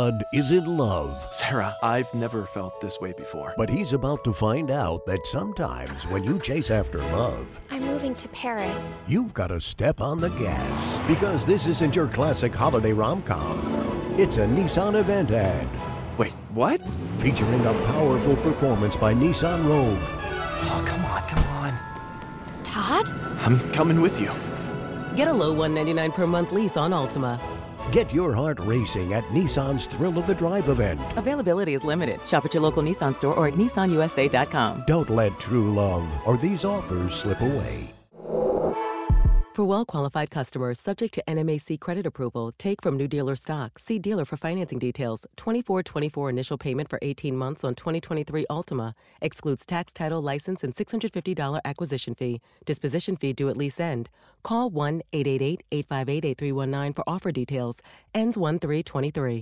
Todd 0.00 0.22
is 0.32 0.50
in 0.50 0.64
love, 0.78 1.14
Sarah, 1.30 1.74
I've 1.82 2.12
never 2.14 2.44
felt 2.46 2.80
this 2.80 2.98
way 3.02 3.12
before. 3.12 3.52
but 3.58 3.68
he's 3.68 3.92
about 3.92 4.24
to 4.24 4.32
find 4.32 4.70
out 4.70 5.04
that 5.04 5.26
sometimes 5.26 6.06
when 6.06 6.24
you 6.24 6.38
chase 6.38 6.70
after 6.70 7.00
love, 7.12 7.60
I'm 7.70 7.84
moving 7.84 8.14
to 8.14 8.28
Paris. 8.28 9.02
you've 9.06 9.34
got 9.34 9.48
to 9.48 9.60
step 9.60 10.00
on 10.00 10.18
the 10.18 10.30
gas. 10.30 10.98
Because 11.06 11.44
this 11.44 11.66
isn't 11.66 11.94
your 11.94 12.06
classic 12.06 12.54
holiday 12.54 12.94
rom 12.94 13.20
com, 13.24 13.58
it's 14.16 14.38
a 14.38 14.46
Nissan 14.46 14.98
event 14.98 15.32
ad. 15.32 15.68
Wait, 16.16 16.32
what? 16.54 16.80
Featuring 17.18 17.60
a 17.66 17.74
powerful 17.92 18.36
performance 18.36 18.96
by 18.96 19.12
Nissan 19.12 19.68
Rogue. 19.68 19.98
Oh, 20.00 20.82
come 20.86 21.04
on, 21.04 21.22
come 21.28 21.44
on. 21.60 21.78
Todd? 22.64 23.06
I'm 23.42 23.58
coming 23.72 24.00
with 24.00 24.18
you. 24.18 24.32
Get 25.14 25.28
a 25.28 25.32
low 25.32 25.52
199 25.52 26.12
per 26.12 26.26
month 26.26 26.52
lease 26.52 26.78
on 26.78 26.92
Altima. 26.92 27.38
Get 27.92 28.14
your 28.14 28.32
heart 28.32 28.60
racing 28.60 29.14
at 29.14 29.24
Nissan's 29.24 29.86
Thrill 29.86 30.16
of 30.16 30.26
the 30.28 30.34
Drive 30.34 30.68
event. 30.68 31.00
Availability 31.16 31.74
is 31.74 31.82
limited. 31.82 32.24
Shop 32.24 32.44
at 32.44 32.54
your 32.54 32.62
local 32.62 32.84
Nissan 32.84 33.14
store 33.16 33.34
or 33.34 33.48
at 33.48 33.54
nissanusa.com. 33.54 34.84
Don't 34.86 35.10
let 35.10 35.36
true 35.40 35.74
love 35.74 36.06
or 36.24 36.36
these 36.36 36.64
offers 36.64 37.14
slip 37.14 37.40
away. 37.40 37.92
For 39.60 39.66
well 39.66 39.84
qualified 39.84 40.30
customers 40.30 40.80
subject 40.80 41.12
to 41.12 41.22
NMAC 41.28 41.78
credit 41.80 42.06
approval, 42.06 42.52
take 42.56 42.80
from 42.80 42.96
new 42.96 43.06
dealer 43.06 43.36
stock. 43.36 43.78
See 43.78 43.98
dealer 43.98 44.24
for 44.24 44.38
financing 44.38 44.78
details. 44.78 45.26
2424 45.36 46.30
initial 46.30 46.56
payment 46.56 46.88
for 46.88 46.98
18 47.02 47.36
months 47.36 47.62
on 47.62 47.74
2023 47.74 48.46
Altima. 48.48 48.94
Excludes 49.20 49.66
tax, 49.66 49.92
title, 49.92 50.22
license, 50.22 50.64
and 50.64 50.74
$650 50.74 51.60
acquisition 51.66 52.14
fee. 52.14 52.40
Disposition 52.64 53.16
fee 53.18 53.34
due 53.34 53.50
at 53.50 53.58
lease 53.58 53.78
end. 53.78 54.08
Call 54.42 54.70
1 54.70 55.02
888 55.12 55.62
858 55.70 56.24
8319 56.24 56.94
for 56.94 57.04
offer 57.06 57.30
details. 57.30 57.82
Ends 58.14 58.38
1 58.38 58.60
323. 58.60 59.38